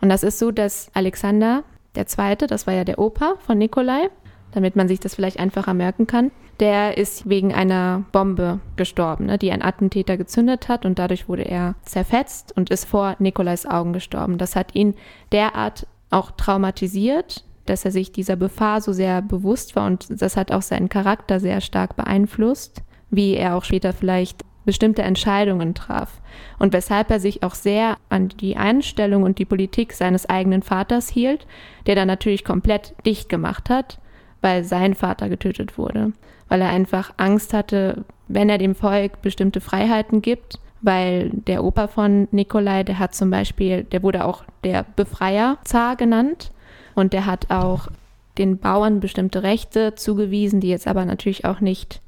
Und 0.00 0.08
das 0.10 0.22
ist 0.22 0.38
so, 0.38 0.50
dass 0.50 0.90
Alexander 0.92 1.62
II., 1.96 2.36
das 2.48 2.66
war 2.66 2.74
ja 2.74 2.84
der 2.84 2.98
Opa 2.98 3.36
von 3.38 3.56
Nikolai, 3.56 4.10
damit 4.54 4.76
man 4.76 4.86
sich 4.86 5.00
das 5.00 5.16
vielleicht 5.16 5.40
einfacher 5.40 5.74
merken 5.74 6.06
kann, 6.06 6.30
der 6.60 6.96
ist 6.96 7.28
wegen 7.28 7.52
einer 7.52 8.04
Bombe 8.12 8.60
gestorben, 8.76 9.26
ne, 9.26 9.36
die 9.36 9.50
ein 9.50 9.62
Attentäter 9.62 10.16
gezündet 10.16 10.68
hat 10.68 10.86
und 10.86 10.98
dadurch 10.98 11.28
wurde 11.28 11.42
er 11.42 11.74
zerfetzt 11.84 12.56
und 12.56 12.70
ist 12.70 12.84
vor 12.84 13.16
Nikolais 13.18 13.66
Augen 13.66 13.92
gestorben. 13.92 14.38
Das 14.38 14.54
hat 14.54 14.74
ihn 14.74 14.94
derart 15.32 15.88
auch 16.10 16.30
traumatisiert, 16.30 17.44
dass 17.66 17.84
er 17.84 17.90
sich 17.90 18.12
dieser 18.12 18.36
Gefahr 18.36 18.80
so 18.80 18.92
sehr 18.92 19.22
bewusst 19.22 19.74
war 19.74 19.86
und 19.86 20.06
das 20.22 20.36
hat 20.36 20.52
auch 20.52 20.62
seinen 20.62 20.88
Charakter 20.88 21.40
sehr 21.40 21.60
stark 21.60 21.96
beeinflusst, 21.96 22.82
wie 23.10 23.34
er 23.34 23.56
auch 23.56 23.64
später 23.64 23.92
vielleicht 23.92 24.44
bestimmte 24.64 25.02
Entscheidungen 25.02 25.74
traf 25.74 26.20
und 26.58 26.72
weshalb 26.72 27.10
er 27.10 27.20
sich 27.20 27.42
auch 27.42 27.54
sehr 27.54 27.96
an 28.08 28.28
die 28.28 28.56
Einstellung 28.56 29.24
und 29.24 29.38
die 29.38 29.44
Politik 29.44 29.92
seines 29.92 30.26
eigenen 30.26 30.62
Vaters 30.62 31.08
hielt, 31.08 31.46
der 31.86 31.96
dann 31.96 32.06
natürlich 32.06 32.44
komplett 32.44 32.94
dicht 33.04 33.28
gemacht 33.28 33.68
hat, 33.68 33.98
weil 34.44 34.62
sein 34.62 34.94
Vater 34.94 35.30
getötet 35.30 35.78
wurde, 35.78 36.12
weil 36.50 36.60
er 36.60 36.68
einfach 36.68 37.14
Angst 37.16 37.54
hatte, 37.54 38.04
wenn 38.28 38.50
er 38.50 38.58
dem 38.58 38.74
Volk 38.74 39.22
bestimmte 39.22 39.62
Freiheiten 39.62 40.20
gibt, 40.20 40.58
weil 40.82 41.30
der 41.30 41.64
Opa 41.64 41.88
von 41.88 42.28
Nikolai, 42.30 42.84
der 42.84 42.98
hat 42.98 43.14
zum 43.14 43.30
Beispiel, 43.30 43.84
der 43.84 44.02
wurde 44.02 44.26
auch 44.26 44.44
der 44.62 44.84
Befreier 44.96 45.56
Zar 45.64 45.96
genannt 45.96 46.50
und 46.94 47.14
der 47.14 47.24
hat 47.24 47.50
auch 47.50 47.88
den 48.36 48.58
Bauern 48.58 49.00
bestimmte 49.00 49.42
Rechte 49.42 49.94
zugewiesen, 49.94 50.60
die 50.60 50.68
jetzt 50.68 50.86
aber 50.86 51.06
natürlich 51.06 51.46
auch 51.46 51.60
nicht 51.60 52.02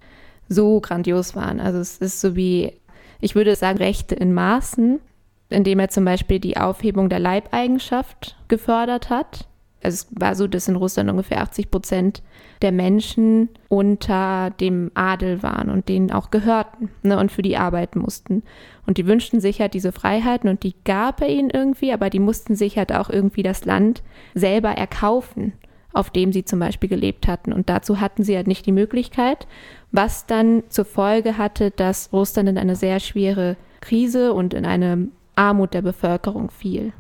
so 0.47 0.81
grandios 0.81 1.35
waren. 1.35 1.59
Also 1.59 1.79
es 1.79 1.97
ist 1.97 2.21
so 2.21 2.37
wie, 2.37 2.75
ich 3.19 3.35
würde 3.35 3.57
sagen, 3.57 3.79
Rechte 3.79 4.15
in 4.15 4.35
Maßen, 4.35 5.01
indem 5.49 5.79
er 5.79 5.89
zum 5.89 6.05
Beispiel 6.05 6.39
die 6.39 6.59
Aufhebung 6.59 7.09
der 7.09 7.19
Leibeigenschaft 7.19 8.37
gefördert 8.49 9.09
hat. 9.09 9.47
Also 9.83 10.07
es 10.11 10.21
war 10.21 10.35
so, 10.35 10.47
dass 10.47 10.69
in 10.69 10.77
Russland 10.77 11.11
ungefähr 11.11 11.43
80 11.43 11.71
Prozent 11.71 12.23
der 12.63 12.73
Menschen 12.73 13.51
unter 13.69 14.51
dem 14.59 14.91
Adel 14.95 15.43
waren 15.43 15.71
und 15.71 15.89
denen 15.89 16.11
auch 16.11 16.31
gehörten 16.31 16.91
ne, 17.03 17.19
und 17.19 17.31
für 17.31 17.43
die 17.43 17.57
arbeiten 17.57 18.01
mussten. 18.01 18.43
Und 18.87 18.99
die 18.99 19.07
wünschten 19.07 19.41
sich 19.41 19.61
halt 19.61 19.75
diese 19.75 19.93
Freiheiten 19.93 20.49
und 20.49 20.63
die 20.63 20.75
gab 20.85 21.21
er 21.21 21.29
ihnen 21.29 21.51
irgendwie, 21.51 21.93
aber 21.93 22.11
die 22.11 22.19
mussten 22.19 22.57
sich 22.57 22.79
halt 22.79 22.93
auch 22.93 23.11
irgendwie 23.11 23.43
das 23.43 23.65
Land 23.65 24.03
selber 24.35 24.71
erkaufen, 24.71 25.53
auf 25.93 26.11
dem 26.11 26.33
sie 26.33 26.45
zum 26.45 26.59
Beispiel 26.59 26.89
gelebt 26.89 27.29
hatten. 27.29 27.53
Und 27.53 27.69
dazu 27.69 28.01
hatten 28.01 28.25
sie 28.25 28.37
halt 28.37 28.47
nicht 28.47 28.67
die 28.67 28.73
Möglichkeit, 28.73 29.47
was 29.93 30.27
dann 30.27 30.63
zur 30.69 30.85
Folge 30.85 31.37
hatte, 31.39 31.71
dass 31.71 32.13
Russland 32.13 32.49
in 32.49 32.59
eine 32.59 32.77
sehr 32.77 33.01
schwere 33.01 33.57
Krise 33.81 34.33
und 34.33 34.55
in 34.55 34.65
eine 34.67 35.09
Armut 35.37 35.75
der 35.75 35.83
Bevölkerung 35.83 36.51
fiel. 36.51 36.93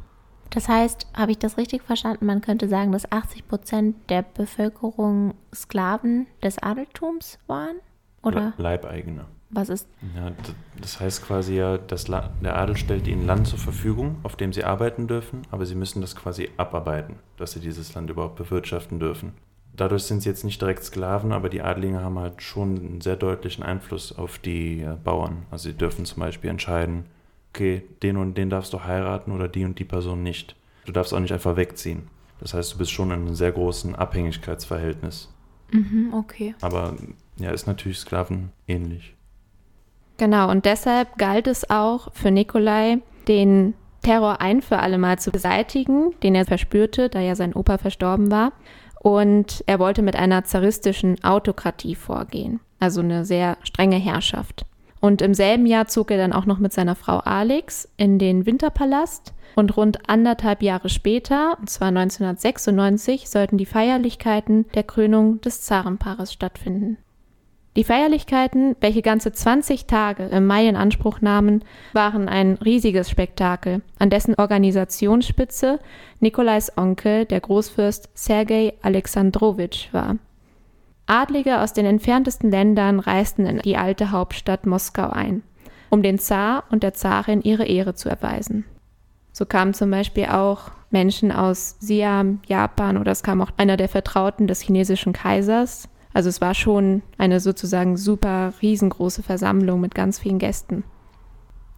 Das 0.51 0.69
heißt, 0.69 1.09
habe 1.15 1.33
ich 1.33 1.39
das 1.39 1.59
richtig 1.59 1.83
verstanden? 1.83 2.27
Man 2.27 2.41
könnte 2.41 2.69
sagen, 2.69 2.93
dass 2.93 3.11
80 3.11 3.49
Prozent 3.49 3.97
der 4.09 4.23
Bevölkerung 4.23 5.35
Sklaven 5.55 6.27
des 6.43 6.59
Adeltums 6.59 7.39
waren? 7.47 7.77
Oder 8.23 8.55
Leibeigene. 8.57 9.27
was 9.51 9.69
ist? 9.69 9.87
Ja, 10.17 10.33
das 10.81 10.99
heißt 10.99 11.25
quasi 11.25 11.57
ja, 11.57 11.79
das 11.79 12.09
La 12.09 12.31
der 12.43 12.57
Adel 12.57 12.77
stellt 12.77 13.07
ihnen 13.07 13.27
Land 13.27 13.47
zur 13.47 13.59
Verfügung, 13.59 14.17
auf 14.25 14.35
dem 14.35 14.53
sie 14.53 14.65
arbeiten 14.65 15.07
dürfen, 15.07 15.43
aber 15.51 15.65
sie 15.65 15.77
müssen 15.77 16.01
das 16.01 16.17
quasi 16.17 16.51
abarbeiten, 16.57 17.21
dass 17.37 17.53
sie 17.53 17.61
dieses 17.61 17.95
Land 17.95 18.11
überhaupt 18.11 18.37
bewirtschaften 18.37 18.99
dürfen. 18.99 19.35
Dadurch 19.77 20.05
sind 20.05 20.23
sie 20.23 20.29
jetzt 20.29 20.45
nicht 20.45 20.61
direkt 20.61 20.83
Sklaven, 20.85 21.33
aber 21.33 21.51
die 21.51 21.61
Adligen 21.61 22.01
haben 22.01 22.19
halt 22.19 22.43
schon 22.43 22.79
einen 22.79 23.01
sehr 23.01 23.17
deutlichen 23.17 23.63
Einfluss 23.63 24.17
auf 24.17 24.39
die 24.39 24.81
äh, 24.81 24.97
Bauern. 25.05 25.45
Also 25.51 25.69
sie 25.69 25.77
dürfen 25.77 26.07
zum 26.07 26.21
Beispiel 26.21 26.49
entscheiden, 26.49 27.05
okay, 27.57 27.83
den 28.03 28.19
und 28.19 28.37
den 28.37 28.51
darfst 28.51 28.73
du 28.75 28.85
heiraten 28.85 29.33
oder 29.33 29.49
die 29.49 29.65
und 29.65 29.79
die 29.79 29.85
Person 29.85 30.23
nicht. 30.23 30.57
Du 30.85 30.93
darfst 30.93 31.15
auch 31.15 31.21
nicht 31.21 31.33
einfach 31.33 31.57
wegziehen. 31.57 32.09
Das 32.39 32.53
heißt, 32.53 32.75
du 32.75 32.79
bist 32.79 32.93
schon 32.93 33.11
in 33.11 33.21
einem 33.21 33.35
sehr 33.35 33.51
großen 33.51 33.95
Abhängigkeitsverhältnis. 33.95 35.33
Mhm, 35.73 36.13
okay. 36.13 36.55
Aber 36.61 36.95
ja, 37.39 37.51
ist 37.51 37.67
natürlich 37.67 37.99
Sklaven 37.99 38.51
ähnlich. 38.69 39.15
Genau, 40.19 40.51
und 40.51 40.67
deshalb 40.67 41.17
galt 41.17 41.47
es 41.47 41.69
auch 41.71 42.13
für 42.13 42.31
Nikolai, 42.31 42.99
den 43.27 43.75
Terror 44.03 44.41
ein 44.41 44.63
für 44.63 44.79
alle 44.79 44.99
Mal 44.99 45.19
zu 45.19 45.31
beseitigen, 45.31 46.15
den 46.23 46.35
er 46.35 46.45
verspürte, 46.45 47.09
da 47.09 47.21
ja 47.21 47.35
sein 47.35 47.55
Opa 47.55 47.79
verstorben 47.79 48.31
war. 48.31 48.53
Und 49.01 49.65
er 49.67 49.79
wollte 49.79 50.03
mit 50.03 50.17
einer 50.17 50.45
zaristischen 50.45 51.23
Autokratie 51.25 51.95
vorgehen, 51.95 52.61
also 52.81 53.01
eine 53.01 53.25
sehr 53.25 53.57
strenge 53.63 53.97
Herrschaft. 53.97 54.67
Und 55.07 55.23
im 55.23 55.35
selben 55.35 55.67
Jahr 55.67 55.87
zog 55.87 56.11
er 56.11 56.19
dann 56.19 56.33
auch 56.33 56.47
noch 56.47 56.59
mit 56.59 56.73
seiner 56.73 56.97
Frau 56.97 57.19
Alex 57.19 57.89
in 57.97 58.19
den 58.19 58.45
Winterpalast. 58.45 59.35
Und 59.55 59.77
rund 59.77 60.09
anderthalb 60.11 60.63
Jahre 60.63 60.89
später, 60.89 61.57
und 61.61 61.71
zwar 61.71 61.89
1996, 61.89 63.31
sollten 63.31 63.57
die 63.57 63.67
Feierlichkeiten 63.67 64.67
der 64.75 64.83
Krönung 64.83 65.41
des 65.43 65.63
Zarenpaares 65.63 66.33
stattfinden. 66.33 66.99
Die 67.77 67.85
Feierlichkeiten, 67.85 68.75
welche 68.81 69.01
ganze 69.01 69.31
20 69.31 69.87
Tage 69.87 70.25
im 70.25 70.45
Mai 70.45 70.67
in 70.67 70.75
Anspruch 70.75 71.21
nahmen, 71.21 71.63
waren 71.93 72.29
ein 72.29 72.55
riesiges 72.55 73.09
Spektakel, 73.09 73.83
an 74.01 74.11
dessen 74.11 74.35
Organisationsspitze 74.35 75.79
Nikolais 76.19 76.73
Onkel, 76.77 77.27
der 77.27 77.43
Großfürst 77.43 78.09
Sergei 78.15 78.75
Alexandrowitsch, 78.83 79.93
war. 79.93 80.17
Adlige 81.07 81.61
aus 81.61 81.73
den 81.73 81.87
entferntesten 81.87 82.51
Ländern 82.51 82.99
reisten 83.01 83.47
in 83.47 83.59
die 83.59 83.77
alte 83.77 84.11
Hauptstadt 84.11 84.67
Moskau 84.67 85.09
ein, 85.09 85.43
um 85.89 86.03
den 86.03 86.19
Zar 86.19 86.65
und 86.71 86.83
der 86.83 86.95
Zarin 86.95 87.43
ihre 87.43 87.65
Ehre 87.65 87.95
zu 87.95 88.09
erweisen. 88.09 88.65
So 89.33 89.47
kamen 89.47 89.75
zum 89.75 89.91
Beispiel 89.91 90.27
auch 90.27 90.71
Menschen 90.91 91.31
aus 91.31 91.77
Siam, 91.79 92.41
Japan 92.47 92.97
oder 92.97 93.13
es 93.13 93.23
kam 93.23 93.41
auch 93.41 93.51
einer 93.57 93.77
der 93.77 93.89
Vertrauten 93.89 94.47
des 94.47 94.61
chinesischen 94.61 95.13
Kaisers, 95.13 95.89
also 96.13 96.31
es 96.31 96.41
war 96.41 96.55
schon 96.55 97.03
eine 97.19 97.41
sozusagen 97.41 97.97
super 97.97 98.55
riesengroße 98.63 99.23
Versammlung 99.23 99.81
mit 99.81 99.95
ganz 99.95 100.19
vielen 100.19 100.39
Gästen. 100.39 100.83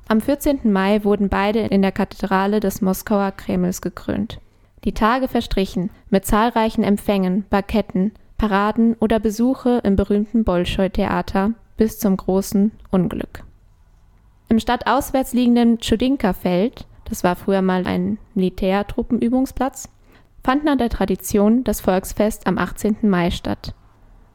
Am 0.06 0.20
14. 0.20 0.60
Mai 0.72 1.04
wurden 1.04 1.28
beide 1.28 1.58
in 1.58 1.82
der 1.82 1.92
Kathedrale 1.92 2.60
des 2.60 2.80
Moskauer 2.80 3.32
Kremls 3.32 3.82
gekrönt. 3.82 4.40
Die 4.84 4.94
Tage 4.94 5.28
verstrichen 5.28 5.90
mit 6.08 6.24
zahlreichen 6.24 6.84
Empfängen, 6.84 7.44
Baketten, 7.50 8.12
Paraden 8.38 8.94
oder 9.00 9.18
Besuche 9.18 9.80
im 9.82 9.96
berühmten 9.96 10.44
Bolschoi-Theater 10.44 11.54
bis 11.76 11.98
zum 11.98 12.16
großen 12.16 12.70
Unglück. 12.92 13.42
Im 14.48 14.60
stadtauswärts 14.60 15.32
liegenden 15.32 15.80
Tschudinka-Feld, 15.80 16.86
das 17.04 17.24
war 17.24 17.34
früher 17.34 17.62
mal 17.62 17.84
ein 17.84 18.18
Militärtruppenübungsplatz, 18.34 19.88
fand 20.44 20.64
nach 20.64 20.76
der 20.76 20.88
Tradition 20.88 21.64
das 21.64 21.80
Volksfest 21.80 22.46
am 22.46 22.58
18. 22.58 22.98
Mai 23.02 23.32
statt. 23.32 23.74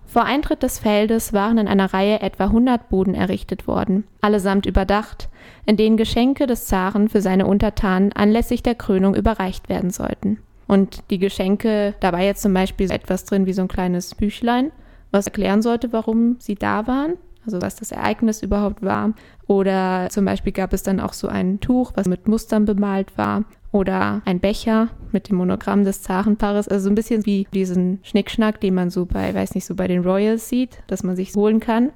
Vor 0.05 0.25
Eintritt 0.25 0.63
des 0.63 0.79
Feldes 0.79 1.31
waren 1.31 1.57
in 1.57 1.69
einer 1.69 1.93
Reihe 1.93 2.19
etwa 2.19 2.43
100 2.43 2.89
Buden 2.89 3.15
errichtet 3.15 3.67
worden, 3.67 4.03
allesamt 4.19 4.65
überdacht, 4.65 5.29
in 5.65 5.77
denen 5.77 5.95
Geschenke 5.95 6.45
des 6.45 6.67
Zaren 6.67 7.07
für 7.07 7.21
seine 7.21 7.47
Untertanen 7.47 8.11
anlässlich 8.11 8.61
der 8.61 8.75
Krönung 8.75 9.15
überreicht 9.15 9.69
werden 9.69 9.91
sollten. 9.91 10.39
Und 10.67 11.03
die 11.09 11.19
Geschenke, 11.19 11.95
da 11.99 12.11
war 12.11 12.21
jetzt 12.21 12.41
zum 12.41 12.53
Beispiel 12.53 12.91
etwas 12.91 13.25
drin 13.25 13.45
wie 13.45 13.53
so 13.53 13.61
ein 13.61 13.67
kleines 13.67 14.15
Büchlein, 14.15 14.71
was 15.11 15.27
erklären 15.27 15.61
sollte, 15.61 15.93
warum 15.93 16.37
sie 16.39 16.55
da 16.55 16.87
waren, 16.87 17.13
also 17.45 17.61
was 17.61 17.75
das 17.75 17.91
Ereignis 17.91 18.41
überhaupt 18.41 18.81
war. 18.81 19.13
Oder 19.47 20.07
zum 20.09 20.25
Beispiel 20.25 20.53
gab 20.53 20.73
es 20.73 20.83
dann 20.83 20.99
auch 20.99 21.13
so 21.13 21.27
ein 21.27 21.59
Tuch, 21.59 21.91
was 21.95 22.07
mit 22.07 22.27
Mustern 22.27 22.65
bemalt 22.65 23.17
war 23.17 23.43
oder 23.73 24.21
ein 24.25 24.39
Becher 24.39 24.89
mit 25.11 25.29
dem 25.29 25.37
Monogramm 25.37 25.83
des 25.83 26.03
Zarenpaares. 26.03 26.67
Also 26.67 26.85
so 26.85 26.89
ein 26.89 26.95
bisschen 26.95 27.25
wie 27.25 27.47
diesen 27.53 27.99
Schnickschnack, 28.03 28.61
den 28.61 28.75
man 28.75 28.89
so 28.89 29.05
bei, 29.05 29.33
weiß 29.33 29.55
nicht, 29.55 29.65
so 29.65 29.75
bei 29.75 29.87
den 29.87 30.03
Royals 30.03 30.47
sieht, 30.47 30.83
dass 30.87 31.03
man 31.03 31.15
sich 31.15 31.35
holen 31.35 31.59
kann. 31.59 31.91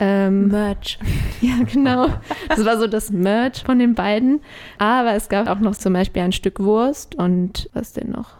Ähm, 0.00 0.48
Merch. 0.48 0.98
Ja, 1.42 1.54
genau. 1.64 2.08
Das 2.50 2.64
war 2.66 2.78
so 2.78 2.86
das 2.86 3.10
Merch 3.10 3.62
von 3.62 3.78
den 3.78 3.94
beiden. 3.94 4.40
Aber 4.76 5.14
es 5.14 5.30
gab 5.30 5.48
auch 5.48 5.60
noch 5.60 5.74
zum 5.74 5.94
Beispiel 5.94 6.20
ein 6.20 6.32
Stück 6.32 6.60
Wurst 6.60 7.14
und 7.14 7.70
was 7.72 7.94
denn 7.94 8.10
noch? 8.10 8.32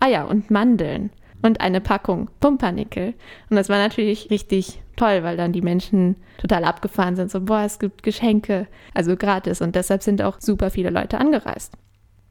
Ah 0.00 0.08
ja, 0.08 0.24
und 0.24 0.50
Mandeln 0.50 1.10
und 1.42 1.60
eine 1.60 1.80
Packung 1.80 2.30
Pumpernickel. 2.40 3.14
Und 3.48 3.56
das 3.56 3.68
war 3.68 3.78
natürlich 3.78 4.30
richtig 4.30 4.80
toll, 4.96 5.22
weil 5.22 5.36
dann 5.36 5.52
die 5.52 5.62
Menschen 5.62 6.16
total 6.38 6.64
abgefahren 6.64 7.14
sind. 7.14 7.30
So, 7.30 7.40
boah, 7.40 7.62
es 7.62 7.78
gibt 7.78 8.02
Geschenke, 8.02 8.66
also 8.94 9.16
gratis. 9.16 9.60
Und 9.60 9.76
deshalb 9.76 10.02
sind 10.02 10.20
auch 10.22 10.40
super 10.40 10.70
viele 10.70 10.90
Leute 10.90 11.18
angereist. 11.18 11.74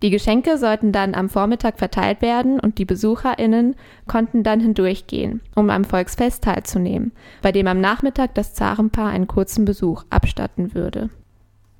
Die 0.03 0.11
Geschenke 0.11 0.59
sollten 0.59 0.91
dann 0.91 1.15
am 1.15 1.27
Vormittag 1.27 1.79
verteilt 1.79 2.21
werden 2.21 2.59
und 2.59 2.77
die 2.77 2.85
BesucherInnen 2.85 3.75
konnten 4.05 4.43
dann 4.43 4.59
hindurchgehen, 4.59 5.41
um 5.55 5.71
am 5.71 5.85
Volksfest 5.85 6.43
teilzunehmen, 6.43 7.13
bei 7.41 7.51
dem 7.51 7.65
am 7.65 7.81
Nachmittag 7.81 8.35
das 8.35 8.53
Zarenpaar 8.53 9.09
einen 9.09 9.25
kurzen 9.25 9.65
Besuch 9.65 10.03
abstatten 10.11 10.75
würde. 10.75 11.09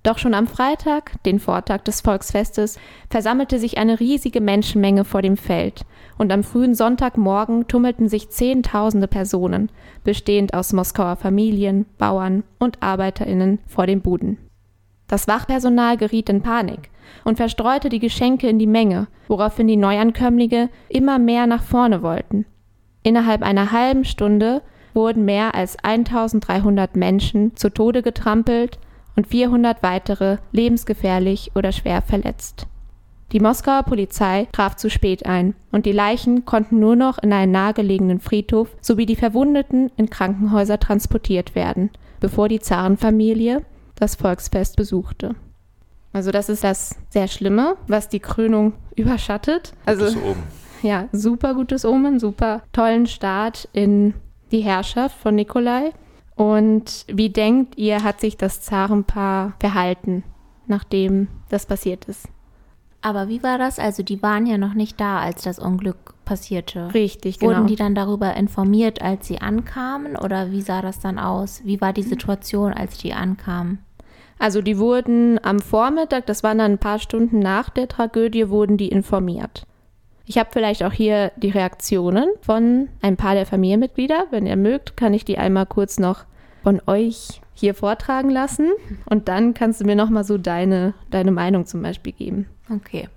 Doch 0.01 0.17
schon 0.17 0.33
am 0.33 0.47
Freitag, 0.47 1.21
den 1.24 1.39
Vortag 1.39 1.83
des 1.83 2.01
Volksfestes, 2.01 2.79
versammelte 3.09 3.59
sich 3.59 3.77
eine 3.77 4.00
riesige 4.00 4.41
Menschenmenge 4.41 5.03
vor 5.03 5.21
dem 5.21 5.38
Feld 5.38 5.86
und 6.17 6.31
am 6.31 6.43
frühen 6.43 6.74
Sonntagmorgen 6.74 7.67
tummelten 7.67 8.07
sich 8.07 8.29
Zehntausende 8.29 9.07
Personen, 9.07 9.69
bestehend 10.03 10.53
aus 10.53 10.74
Moskauer 10.74 11.17
Familien, 11.17 11.86
Bauern 11.97 12.43
und 12.57 12.81
ArbeiterInnen, 12.81 13.59
vor 13.67 13.86
den 13.86 14.01
Buden. 14.01 14.38
Das 15.07 15.27
Wachpersonal 15.27 15.97
geriet 15.97 16.29
in 16.29 16.41
Panik 16.41 16.89
und 17.23 17.37
verstreute 17.37 17.89
die 17.89 17.99
Geschenke 17.99 18.47
in 18.47 18.59
die 18.59 18.67
Menge, 18.67 19.07
woraufhin 19.27 19.67
die 19.67 19.77
Neuankömmlinge 19.77 20.69
immer 20.89 21.19
mehr 21.19 21.47
nach 21.47 21.63
vorne 21.63 22.01
wollten. 22.01 22.45
Innerhalb 23.03 23.41
einer 23.41 23.71
halben 23.71 24.05
Stunde 24.05 24.61
wurden 24.93 25.25
mehr 25.25 25.55
als 25.55 25.77
1300 25.83 26.95
Menschen 26.95 27.55
zu 27.55 27.69
Tode 27.69 28.01
getrampelt 28.01 28.79
und 29.15 29.27
400 29.27 29.83
weitere 29.83 30.37
lebensgefährlich 30.51 31.51
oder 31.55 31.71
schwer 31.71 32.01
verletzt. 32.01 32.67
Die 33.33 33.41
Moskauer 33.41 33.83
Polizei 33.83 34.47
traf 34.53 34.77
zu 34.77 34.89
spät 34.89 35.25
ein 35.25 35.53
und 35.71 35.85
die 35.85 35.91
Leichen 35.91 36.45
konnten 36.45 36.79
nur 36.79 36.95
noch 36.95 37.17
in 37.17 37.33
einen 37.33 37.51
nahegelegenen 37.51 38.19
Friedhof 38.21 38.69
sowie 38.79 39.05
die 39.05 39.17
Verwundeten 39.17 39.91
in 39.97 40.09
Krankenhäuser 40.09 40.79
transportiert 40.79 41.53
werden, 41.53 41.89
bevor 42.21 42.47
die 42.47 42.59
Zarenfamilie 42.59 43.63
das 43.95 44.15
Volksfest 44.15 44.77
besuchte. 44.77 45.35
Also 46.13 46.31
das 46.31 46.49
ist 46.49 46.63
das 46.63 46.95
sehr 47.09 47.27
Schlimme, 47.27 47.75
was 47.87 48.09
die 48.09 48.19
Krönung 48.19 48.73
überschattet. 48.95 49.73
Also 49.85 50.05
Gutes 50.05 50.21
Omen. 50.21 50.43
ja, 50.81 51.07
super 51.11 51.53
gutes 51.53 51.85
Omen, 51.85 52.19
super 52.19 52.63
tollen 52.71 53.07
Start 53.07 53.67
in 53.73 54.13
die 54.51 54.61
Herrschaft 54.61 55.17
von 55.19 55.35
Nikolai. 55.35 55.91
Und 56.35 57.05
wie 57.07 57.29
denkt 57.29 57.77
ihr, 57.77 58.03
hat 58.03 58.19
sich 58.21 58.37
das 58.37 58.61
Zarenpaar 58.61 59.53
verhalten, 59.59 60.23
nachdem 60.67 61.27
das 61.49 61.65
passiert 61.65 62.05
ist? 62.05 62.27
Aber 63.01 63.27
wie 63.27 63.43
war 63.43 63.57
das? 63.57 63.79
Also 63.79 64.03
die 64.03 64.21
waren 64.21 64.45
ja 64.45 64.57
noch 64.57 64.73
nicht 64.73 64.99
da, 64.99 65.19
als 65.19 65.43
das 65.43 65.59
Unglück 65.59 66.13
passierte. 66.25 66.93
Richtig, 66.93 67.39
genau. 67.39 67.53
Wurden 67.53 67.67
die 67.67 67.75
dann 67.75 67.95
darüber 67.95 68.33
informiert, 68.35 69.01
als 69.01 69.27
sie 69.27 69.39
ankamen? 69.39 70.15
Oder 70.15 70.51
wie 70.51 70.61
sah 70.61 70.81
das 70.81 70.99
dann 70.99 71.17
aus? 71.19 71.61
Wie 71.63 71.79
war 71.79 71.93
die 71.93 72.03
Situation, 72.03 72.73
als 72.73 72.97
die 72.97 73.13
ankamen? 73.13 73.79
Also 74.39 74.62
die 74.62 74.77
wurden 74.77 75.39
am 75.44 75.60
Vormittag, 75.60 76.25
das 76.25 76.44
waren 76.44 76.60
dann 76.60 76.74
ein 76.74 76.77
paar 76.77 77.00
Stunden 77.00 77.39
nach 77.39 77.70
der 77.70 77.88
Tragödie, 77.88 78.50
wurden 78.50 78.77
die 78.77 78.89
informiert. 78.89 79.65
Ich 80.25 80.38
habe 80.38 80.50
vielleicht 80.51 80.84
auch 80.84 80.91
hier 80.91 81.32
die 81.38 81.50
Reaktionen 81.50 82.29
von 82.41 82.89
ein 83.01 83.15
paar 83.15 83.34
der 83.34 83.46
Familienmitglieder. 83.46 84.27
Wenn 84.29 84.46
ihr 84.46 84.58
mögt, 84.58 84.98
kann 84.98 85.13
ich 85.13 85.24
die 85.24 85.38
einmal 85.38 85.65
kurz 85.65 86.00
noch 86.00 86.25
von 86.63 86.82
euch 86.86 87.41
hier 87.53 87.74
vortragen 87.74 88.29
lassen 88.29 88.72
und 89.06 89.29
dann 89.29 89.53
kannst 89.53 89.82
du 89.82 89.86
mir 89.86 89.96
noch 89.96 90.10
mal 90.10 90.25
so 90.25 90.38
deine, 90.38 90.94
deine 91.10 91.32
Meinung 91.32 91.65
zum 91.65 91.82
Beispiel 91.82 92.13
geben. 92.13 92.48
Okay. 92.70 93.08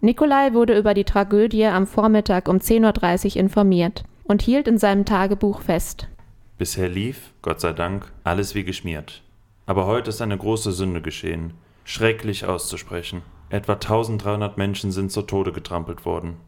Nikolai 0.00 0.54
wurde 0.54 0.78
über 0.78 0.94
die 0.94 1.04
Tragödie 1.04 1.66
am 1.66 1.86
Vormittag 1.86 2.48
um 2.48 2.56
10.30 2.56 3.34
Uhr 3.34 3.36
informiert 3.36 4.04
und 4.24 4.40
hielt 4.40 4.66
in 4.66 4.78
seinem 4.78 5.04
Tagebuch 5.04 5.60
fest. 5.60 6.08
Bisher 6.56 6.88
lief, 6.88 7.32
Gott 7.42 7.60
sei 7.60 7.72
Dank, 7.72 8.10
alles 8.24 8.54
wie 8.54 8.64
geschmiert. 8.64 9.22
Aber 9.70 9.86
heute 9.86 10.10
ist 10.10 10.20
eine 10.20 10.36
große 10.36 10.72
Sünde 10.72 11.00
geschehen, 11.00 11.54
schrecklich 11.84 12.44
auszusprechen. 12.44 13.22
Etwa 13.50 13.74
1300 13.74 14.58
Menschen 14.58 14.90
sind 14.90 15.12
zu 15.12 15.22
Tode 15.22 15.52
getrampelt 15.52 16.04
worden. 16.04 16.38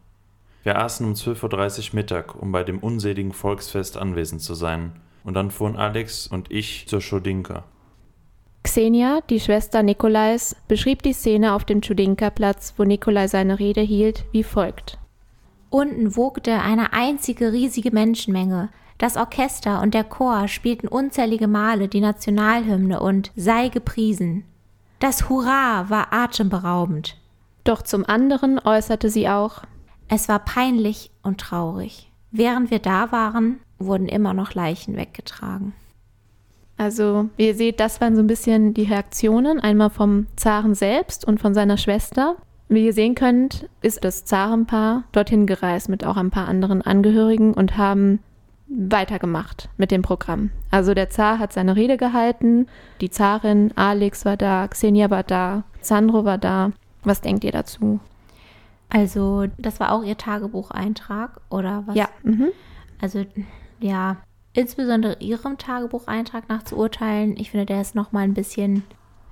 Wir 0.65 0.81
aßen 0.81 1.07
um 1.07 1.13
12.30 1.13 1.91
Uhr 1.91 1.95
Mittag, 1.95 2.35
um 2.35 2.51
bei 2.51 2.65
dem 2.65 2.81
unseligen 2.81 3.33
Volksfest 3.33 3.97
anwesend 3.97 4.43
zu 4.43 4.55
sein, 4.55 5.01
und 5.23 5.35
dann 5.35 5.53
fuhren 5.53 5.77
Alex 5.77 6.27
und 6.27 6.51
ich 6.51 6.89
zur 6.89 7.01
Schodinka. 7.01 7.63
Xenia, 8.65 9.21
die 9.31 9.39
Schwester 9.39 9.85
Nikolais, 9.85 10.57
beschrieb 10.67 11.05
die 11.05 11.13
Szene 11.13 11.55
auf 11.55 11.65
dem 11.65 11.81
Tschudinka-Platz, 11.81 12.75
wo 12.77 12.83
Nikolai 12.83 13.29
seine 13.29 13.61
Rede 13.61 13.83
hielt, 13.83 14.25
wie 14.33 14.43
folgt. 14.43 14.99
Unten 15.71 16.17
wogte 16.17 16.61
eine 16.61 16.93
einzige 16.93 17.53
riesige 17.53 17.93
Menschenmenge, 17.93 18.71
das 18.99 19.17
Orchester 19.17 19.81
und 19.81 19.95
der 19.95 20.05
Chor 20.05 20.49
spielten 20.49 20.89
unzählige 20.89 21.49
Male 21.49 21.89
die 21.89 22.01
Nationalhymne 22.01 23.01
und 23.01 23.33
Sei 23.37 23.69
gepriesen. 23.69 24.45
Das 24.99 25.29
Hurra 25.29 25.87
war 25.89 26.13
atemberaubend. 26.13 27.17
Doch 27.65 27.83
zum 27.83 28.05
anderen 28.07 28.59
äußerte 28.59 29.11
sie 29.11 29.29
auch 29.29 29.63
Es 30.09 30.29
war 30.29 30.39
peinlich 30.41 31.11
und 31.23 31.41
traurig. 31.41 32.11
Während 32.31 32.71
wir 32.71 32.79
da 32.79 33.13
waren, 33.13 33.61
wurden 33.79 34.09
immer 34.09 34.35
noch 34.35 34.55
Leichen 34.55 34.97
weggetragen. 34.97 35.73
Also, 36.77 37.29
wie 37.37 37.49
ihr 37.49 37.55
seht, 37.55 37.81
das 37.81 38.01
waren 38.01 38.17
so 38.17 38.23
ein 38.23 38.27
bisschen 38.27 38.75
die 38.75 38.85
Reaktionen, 38.85 39.61
einmal 39.61 39.91
vom 39.91 40.27
Zaren 40.37 40.75
selbst 40.75 41.25
und 41.27 41.41
von 41.41 41.55
seiner 41.55 41.77
Schwester. 41.77 42.37
Wie 42.69 42.87
ihr 42.87 42.93
sehen 42.93 43.15
könnt, 43.15 43.69
ist 43.83 44.03
das 44.03 44.25
Zarenpaar 44.25 45.05
dorthin 45.13 45.47
gereist 45.47 45.89
mit 45.89 46.05
auch 46.05 46.17
ein 46.17 46.31
paar 46.31 46.49
anderen 46.49 46.83
Angehörigen 46.83 47.55
und 47.55 47.77
haben 47.77 48.21
weitergemacht 48.75 49.69
mit 49.77 49.91
dem 49.91 50.03
Programm. 50.03 50.51
Also 50.71 50.95
der 50.95 51.11
Zar 51.11 51.39
hat 51.39 51.53
seine 51.53 51.77
Rede 51.77 51.97
gehalten, 51.97 52.67
die 53.01 53.11
Zarin, 53.11 53.73
Alex 53.77 54.25
war 54.25 54.37
da, 54.37 54.67
Xenia 54.69 55.11
war 55.11 55.23
da, 55.23 55.65
Sandro 55.81 56.25
war 56.25 56.39
da. 56.39 56.73
Was 57.05 57.21
denkt 57.21 57.45
ihr 57.45 57.53
dazu? 57.53 58.01
Also, 58.89 59.47
das 59.57 59.81
war 59.81 59.93
auch 59.93 60.05
ihr 60.05 60.19
Tagebucheintrag 60.19 61.41
oder 61.49 61.85
was? 61.87 61.97
Ja. 61.97 62.09
Mhm. 62.23 62.49
Also, 63.01 63.25
ja, 63.81 64.19
insbesondere 64.53 65.17
ihrem 65.21 65.57
Tagebucheintrag 65.57 66.49
nach 66.49 66.63
zu 66.63 66.77
urteilen, 66.77 67.37
ich 67.39 67.51
finde, 67.51 67.67
der 67.67 67.81
ist 67.81 67.95
noch 67.95 68.13
mal 68.13 68.21
ein 68.21 68.35
bisschen 68.35 68.85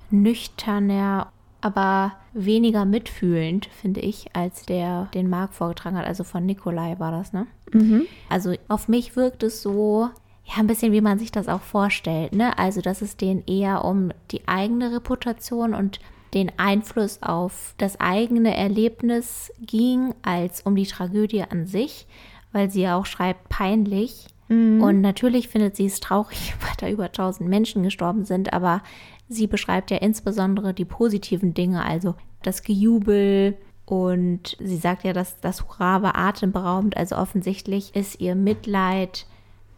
nüchterner, 0.09 1.31
aber 1.61 2.13
weniger 2.33 2.85
mitfühlend, 2.85 3.67
finde 3.67 4.01
ich, 4.01 4.27
als 4.33 4.65
der, 4.65 5.09
den 5.13 5.29
Marc 5.29 5.53
vorgetragen 5.53 5.97
hat. 5.97 6.05
Also 6.05 6.23
von 6.23 6.45
Nikolai 6.45 6.99
war 6.99 7.11
das, 7.11 7.33
ne? 7.33 7.47
Mhm. 7.71 8.05
Also 8.29 8.55
auf 8.67 8.87
mich 8.87 9.15
wirkt 9.15 9.43
es 9.43 9.61
so, 9.61 10.09
ja, 10.45 10.55
ein 10.57 10.67
bisschen 10.67 10.91
wie 10.91 11.01
man 11.01 11.19
sich 11.19 11.31
das 11.31 11.47
auch 11.47 11.61
vorstellt, 11.61 12.33
ne? 12.33 12.57
Also, 12.57 12.81
dass 12.81 13.01
es 13.01 13.15
denen 13.15 13.43
eher 13.45 13.85
um 13.85 14.11
die 14.31 14.47
eigene 14.47 14.93
Reputation 14.93 15.73
und 15.73 15.99
den 16.33 16.51
Einfluss 16.57 17.21
auf 17.21 17.73
das 17.77 17.99
eigene 17.99 18.55
Erlebnis 18.55 19.51
ging, 19.59 20.13
als 20.23 20.61
um 20.61 20.75
die 20.75 20.85
Tragödie 20.85 21.43
an 21.43 21.67
sich, 21.67 22.07
weil 22.51 22.69
sie 22.71 22.81
ja 22.81 22.95
auch 22.95 23.05
schreibt, 23.05 23.49
peinlich. 23.49 24.27
Mhm. 24.47 24.81
Und 24.81 25.01
natürlich 25.01 25.49
findet 25.49 25.75
sie 25.75 25.85
es 25.85 25.99
traurig, 25.99 26.53
weil 26.61 26.73
da 26.77 26.89
über 26.89 27.05
1000 27.05 27.49
Menschen 27.49 27.83
gestorben 27.83 28.25
sind, 28.25 28.53
aber 28.53 28.81
sie 29.31 29.47
beschreibt 29.47 29.91
ja 29.91 29.97
insbesondere 29.97 30.73
die 30.73 30.85
positiven 30.85 31.53
Dinge, 31.53 31.83
also 31.83 32.15
das 32.43 32.63
Gejubel. 32.63 33.57
Und 33.85 34.55
sie 34.59 34.77
sagt 34.77 35.03
ja, 35.03 35.11
dass 35.11 35.39
das 35.41 35.65
Hurra 35.65 36.01
war 36.01 36.17
atemberaubend. 36.17 36.95
Also 36.95 37.17
offensichtlich 37.17 37.95
ist 37.95 38.21
ihr 38.21 38.35
Mitleid 38.35 39.25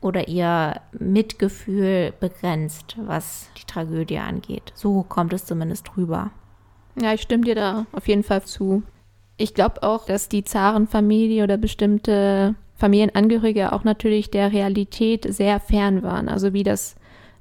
oder 0.01 0.27
ihr 0.27 0.81
Mitgefühl 0.91 2.13
begrenzt, 2.19 2.97
was 3.05 3.49
die 3.57 3.65
Tragödie 3.65 4.19
angeht. 4.19 4.73
So 4.75 5.03
kommt 5.03 5.33
es 5.33 5.45
zumindest 5.45 5.95
rüber. 5.97 6.31
Ja, 7.01 7.13
ich 7.13 7.21
stimme 7.21 7.45
dir 7.45 7.55
da 7.55 7.85
auf 7.91 8.07
jeden 8.07 8.23
Fall 8.23 8.43
zu. 8.43 8.83
Ich 9.37 9.53
glaube 9.53 9.81
auch, 9.81 10.05
dass 10.05 10.29
die 10.29 10.43
Zarenfamilie 10.43 11.43
oder 11.43 11.57
bestimmte 11.57 12.55
Familienangehörige 12.75 13.71
auch 13.71 13.83
natürlich 13.83 14.29
der 14.29 14.51
Realität 14.51 15.25
sehr 15.33 15.59
fern 15.59 16.03
waren. 16.03 16.29
Also 16.29 16.53
wie 16.53 16.63
das 16.63 16.95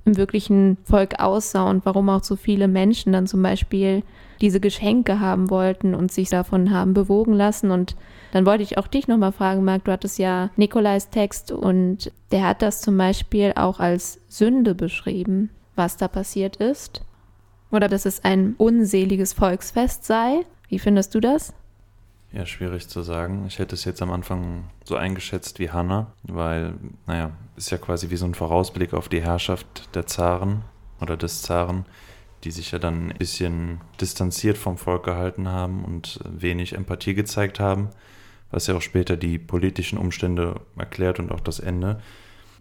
im 0.04 0.16
wirklichen 0.16 0.78
Volk 0.84 1.20
aussah 1.20 1.68
und 1.68 1.86
warum 1.86 2.08
auch 2.08 2.24
so 2.24 2.36
viele 2.36 2.68
Menschen 2.68 3.12
dann 3.12 3.26
zum 3.26 3.42
Beispiel 3.42 4.02
diese 4.40 4.60
Geschenke 4.60 5.20
haben 5.20 5.50
wollten 5.50 5.94
und 5.94 6.10
sich 6.10 6.28
davon 6.28 6.72
haben 6.72 6.94
bewogen 6.94 7.32
lassen. 7.32 7.70
Und 7.70 7.96
dann 8.32 8.44
wollte 8.44 8.64
ich 8.64 8.76
auch 8.78 8.88
dich 8.88 9.06
nochmal 9.06 9.32
fragen, 9.32 9.64
Marc, 9.64 9.84
du 9.84 9.92
hattest 9.92 10.18
ja 10.18 10.50
Nikolais 10.56 11.10
Text 11.10 11.52
und 11.52 12.10
der 12.32 12.48
hat 12.48 12.62
das 12.62 12.80
zum 12.80 12.98
Beispiel 12.98 13.52
auch 13.54 13.78
als 13.78 14.20
Sünde 14.28 14.74
beschrieben, 14.74 15.50
was 15.76 15.96
da 15.96 16.08
passiert 16.08 16.56
ist. 16.56 17.02
Oder 17.70 17.88
dass 17.88 18.04
es 18.04 18.24
ein 18.24 18.54
unseliges 18.58 19.32
Volksfest 19.32 20.04
sei. 20.04 20.40
Wie 20.68 20.78
findest 20.78 21.14
du 21.14 21.20
das? 21.20 21.54
Ja, 22.32 22.46
schwierig 22.46 22.88
zu 22.88 23.02
sagen. 23.02 23.44
Ich 23.46 23.58
hätte 23.58 23.74
es 23.74 23.84
jetzt 23.84 24.02
am 24.02 24.10
Anfang 24.10 24.64
so 24.84 24.96
eingeschätzt 24.96 25.58
wie 25.58 25.70
Hanna, 25.70 26.12
weil, 26.22 26.74
naja, 27.06 27.30
ist 27.56 27.70
ja 27.70 27.78
quasi 27.78 28.10
wie 28.10 28.16
so 28.16 28.26
ein 28.26 28.34
Vorausblick 28.34 28.94
auf 28.94 29.08
die 29.08 29.22
Herrschaft 29.22 29.94
der 29.94 30.06
Zaren 30.06 30.62
oder 31.00 31.16
des 31.16 31.42
Zaren, 31.42 31.84
die 32.44 32.50
sich 32.50 32.72
ja 32.72 32.78
dann 32.78 33.10
ein 33.10 33.18
bisschen 33.18 33.80
distanziert 34.00 34.58
vom 34.58 34.76
Volk 34.76 35.04
gehalten 35.04 35.48
haben 35.48 35.84
und 35.84 36.20
wenig 36.24 36.74
Empathie 36.74 37.14
gezeigt 37.14 37.60
haben, 37.60 37.90
was 38.50 38.66
ja 38.66 38.76
auch 38.76 38.82
später 38.82 39.16
die 39.16 39.38
politischen 39.38 39.98
Umstände 39.98 40.60
erklärt 40.76 41.18
und 41.18 41.30
auch 41.30 41.40
das 41.40 41.60
Ende. 41.60 42.00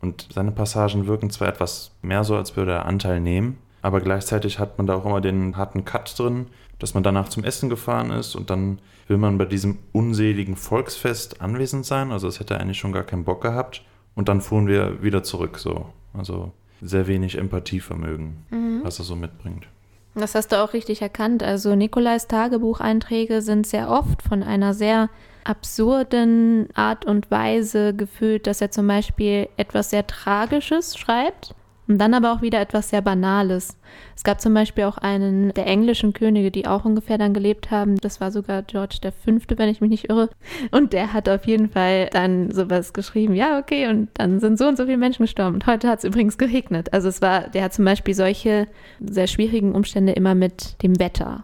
Und 0.01 0.29
seine 0.33 0.51
Passagen 0.51 1.07
wirken 1.07 1.29
zwar 1.29 1.47
etwas 1.47 1.91
mehr 2.01 2.23
so, 2.23 2.35
als 2.35 2.55
würde 2.55 2.71
er 2.73 2.85
Anteil 2.85 3.19
nehmen, 3.19 3.57
aber 3.81 4.01
gleichzeitig 4.01 4.59
hat 4.59 4.77
man 4.77 4.87
da 4.87 4.95
auch 4.95 5.05
immer 5.05 5.21
den 5.21 5.57
harten 5.57 5.85
Cut 5.85 6.17
drin, 6.17 6.47
dass 6.79 6.93
man 6.93 7.03
danach 7.03 7.29
zum 7.29 7.43
Essen 7.43 7.69
gefahren 7.69 8.11
ist 8.11 8.35
und 8.35 8.49
dann 8.49 8.79
will 9.07 9.17
man 9.17 9.37
bei 9.37 9.45
diesem 9.45 9.79
unseligen 9.91 10.55
Volksfest 10.55 11.41
anwesend 11.41 11.85
sein. 11.85 12.11
Also 12.11 12.27
das 12.27 12.39
hätte 12.39 12.59
eigentlich 12.59 12.79
schon 12.79 12.91
gar 12.91 13.03
keinen 13.03 13.23
Bock 13.23 13.41
gehabt. 13.41 13.83
Und 14.15 14.29
dann 14.29 14.41
fuhren 14.41 14.67
wir 14.67 15.01
wieder 15.03 15.23
zurück 15.23 15.57
so. 15.57 15.85
Also 16.13 16.51
sehr 16.81 17.07
wenig 17.07 17.37
Empathievermögen, 17.37 18.45
Mhm. 18.49 18.81
was 18.83 18.99
er 18.99 19.05
so 19.05 19.15
mitbringt. 19.15 19.67
Das 20.15 20.35
hast 20.35 20.51
du 20.51 20.61
auch 20.61 20.73
richtig 20.73 21.01
erkannt. 21.01 21.41
Also 21.43 21.75
Nikolais 21.75 22.27
Tagebucheinträge 22.27 23.41
sind 23.41 23.65
sehr 23.65 23.89
oft 23.89 24.21
von 24.21 24.43
einer 24.43 24.73
sehr 24.73 25.09
absurden 25.45 26.67
Art 26.75 27.05
und 27.05 27.31
Weise 27.31 27.93
gefüllt, 27.95 28.45
dass 28.47 28.61
er 28.61 28.71
zum 28.71 28.87
Beispiel 28.87 29.47
etwas 29.57 29.89
sehr 29.89 30.05
Tragisches 30.05 30.97
schreibt 30.97 31.55
und 31.91 31.97
dann 31.97 32.13
aber 32.13 32.31
auch 32.31 32.41
wieder 32.41 32.61
etwas 32.61 32.89
sehr 32.89 33.01
Banales. 33.01 33.77
Es 34.15 34.23
gab 34.23 34.39
zum 34.39 34.53
Beispiel 34.53 34.85
auch 34.85 34.97
einen 34.97 35.53
der 35.53 35.67
englischen 35.67 36.13
Könige, 36.13 36.49
die 36.49 36.65
auch 36.65 36.85
ungefähr 36.85 37.17
dann 37.17 37.33
gelebt 37.33 37.69
haben. 37.69 37.97
Das 37.97 38.21
war 38.21 38.31
sogar 38.31 38.63
George 38.63 38.99
V., 39.01 39.31
wenn 39.57 39.69
ich 39.69 39.81
mich 39.81 39.89
nicht 39.89 40.09
irre. 40.09 40.29
Und 40.71 40.93
der 40.93 41.11
hat 41.11 41.27
auf 41.27 41.45
jeden 41.45 41.69
Fall 41.69 42.07
dann 42.11 42.51
sowas 42.51 42.93
geschrieben. 42.93 43.35
Ja, 43.35 43.59
okay, 43.59 43.87
und 43.89 44.09
dann 44.13 44.39
sind 44.39 44.57
so 44.57 44.67
und 44.67 44.77
so 44.77 44.85
viele 44.85 44.97
Menschen 44.97 45.23
gestorben. 45.23 45.55
Und 45.55 45.67
heute 45.67 45.89
hat 45.89 45.99
es 45.99 46.05
übrigens 46.05 46.37
geregnet. 46.37 46.93
Also 46.93 47.09
es 47.09 47.21
war, 47.21 47.49
der 47.49 47.63
hat 47.63 47.73
zum 47.73 47.83
Beispiel 47.83 48.13
solche 48.13 48.67
sehr 49.01 49.27
schwierigen 49.27 49.73
Umstände 49.73 50.13
immer 50.13 50.33
mit 50.33 50.81
dem 50.83 50.97
Wetter 50.97 51.43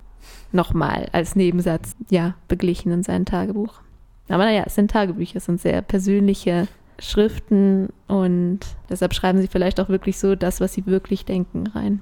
nochmal 0.54 1.08
als 1.12 1.36
Nebensatz, 1.36 1.96
ja, 2.10 2.36
beglichen 2.48 2.92
in 2.92 3.04
seinem 3.04 3.26
Tagebuch. 3.26 3.82
Aber 4.30 4.46
naja, 4.46 4.64
es 4.66 4.76
sind 4.76 4.92
Tagebücher, 4.92 5.38
es 5.38 5.46
sind 5.46 5.60
sehr 5.60 5.82
persönliche 5.82 6.68
Schriften 7.00 7.90
und 8.08 8.60
deshalb 8.90 9.14
schreiben 9.14 9.40
sie 9.40 9.48
vielleicht 9.48 9.80
auch 9.80 9.90
wirklich 9.90 10.18
so 10.18 10.36
das, 10.36 10.62
was 10.62 10.74
sie 10.74 10.86
wirklich 10.86 11.26
denken, 11.26 11.68
rein. 11.68 12.02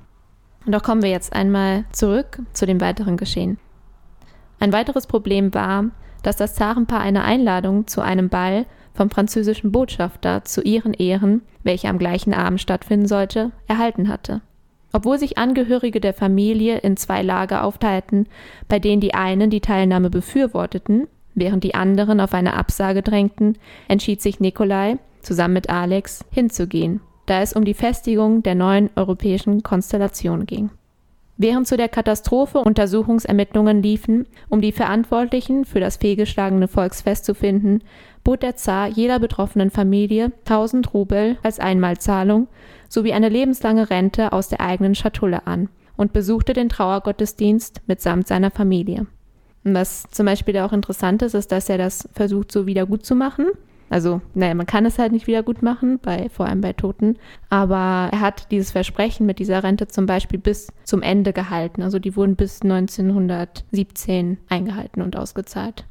Und 0.65 0.73
doch 0.73 0.83
kommen 0.83 1.03
wir 1.03 1.09
jetzt 1.09 1.33
einmal 1.33 1.85
zurück 1.91 2.39
zu 2.53 2.65
dem 2.65 2.81
weiteren 2.81 3.17
Geschehen. 3.17 3.57
Ein 4.59 4.73
weiteres 4.73 5.05
Problem 5.05 5.53
war, 5.53 5.85
dass 6.23 6.37
das 6.37 6.55
Zarenpaar 6.55 7.01
eine 7.01 7.23
Einladung 7.23 7.87
zu 7.87 8.01
einem 8.01 8.29
Ball 8.29 8.65
vom 8.93 9.09
französischen 9.09 9.71
Botschafter 9.71 10.43
zu 10.43 10.61
ihren 10.61 10.93
Ehren, 10.93 11.41
welche 11.63 11.89
am 11.89 11.99
gleichen 11.99 12.33
Abend 12.33 12.61
stattfinden 12.61 13.07
sollte, 13.07 13.51
erhalten 13.67 14.07
hatte. 14.07 14.41
Obwohl 14.93 15.19
sich 15.19 15.37
Angehörige 15.37 15.99
der 15.99 16.13
Familie 16.13 16.77
in 16.77 16.95
zwei 16.95 17.21
Lager 17.21 17.63
aufteilten, 17.63 18.27
bei 18.69 18.79
denen 18.79 19.01
die 19.01 19.13
einen 19.13 19.49
die 19.49 19.59
Teilnahme 19.59 20.09
befürworteten, 20.09 21.07
während 21.35 21.63
die 21.63 21.75
anderen 21.75 22.19
auf 22.19 22.33
eine 22.33 22.55
Absage 22.55 23.01
drängten, 23.01 23.57
entschied 23.87 24.21
sich 24.21 24.39
Nikolai, 24.39 24.97
zusammen 25.21 25.53
mit 25.53 25.69
Alex, 25.69 26.25
hinzugehen, 26.31 27.01
da 27.25 27.41
es 27.41 27.53
um 27.53 27.65
die 27.65 27.73
Festigung 27.73 28.43
der 28.43 28.55
neuen 28.55 28.89
europäischen 28.95 29.63
Konstellation 29.63 30.45
ging. 30.45 30.69
Während 31.37 31.67
zu 31.67 31.75
der 31.75 31.89
Katastrophe 31.89 32.59
Untersuchungsermittlungen 32.59 33.83
liefen, 33.83 34.25
um 34.47 34.61
die 34.61 34.71
Verantwortlichen 34.71 35.65
für 35.65 35.81
das 35.81 35.97
fehlgeschlagene 35.97 36.69
Volksfest 36.69 37.25
zu 37.25 37.35
finden, 37.35 37.81
bot 38.23 38.41
der 38.41 38.55
Zar 38.55 38.87
jeder 38.87 39.19
betroffenen 39.19 39.69
Familie 39.69 40.31
1000 40.45 40.93
Rubel 40.93 41.37
als 41.43 41.59
Einmalzahlung 41.59 42.47
sowie 42.87 43.11
eine 43.11 43.27
lebenslange 43.27 43.89
Rente 43.89 44.31
aus 44.31 44.47
der 44.47 44.61
eigenen 44.61 44.95
Schatulle 44.95 45.45
an 45.45 45.67
und 45.97 46.13
besuchte 46.13 46.53
den 46.53 46.69
Trauergottesdienst 46.69 47.81
mitsamt 47.85 48.27
seiner 48.27 48.51
Familie. 48.51 49.05
Und 49.65 49.73
was 49.73 50.03
zum 50.11 50.27
Beispiel 50.27 50.57
auch 50.59 50.71
interessant 50.71 51.23
ist, 51.23 51.33
ist, 51.33 51.51
dass 51.51 51.67
er 51.67 51.77
das 51.77 52.07
versucht, 52.13 52.51
so 52.51 52.67
wieder 52.67 52.85
gut 52.85 53.05
zu 53.05 53.15
machen. 53.15 53.47
Also, 53.89 54.21
naja, 54.33 54.53
man 54.53 54.65
kann 54.65 54.85
es 54.85 54.97
halt 54.97 55.11
nicht 55.11 55.27
wieder 55.27 55.43
gut 55.43 55.61
machen, 55.61 55.99
bei, 56.01 56.29
vor 56.29 56.47
allem 56.47 56.61
bei 56.61 56.73
Toten. 56.73 57.17
Aber 57.49 58.09
er 58.11 58.19
hat 58.19 58.51
dieses 58.51 58.71
Versprechen 58.71 59.25
mit 59.25 59.39
dieser 59.39 59.63
Rente 59.63 59.87
zum 59.87 60.05
Beispiel 60.05 60.39
bis 60.39 60.71
zum 60.83 61.01
Ende 61.01 61.33
gehalten. 61.33 61.81
Also 61.81 61.99
die 61.99 62.15
wurden 62.15 62.35
bis 62.35 62.61
1917 62.61 64.37
eingehalten 64.49 65.01
und 65.01 65.15
ausgezahlt. 65.15 65.85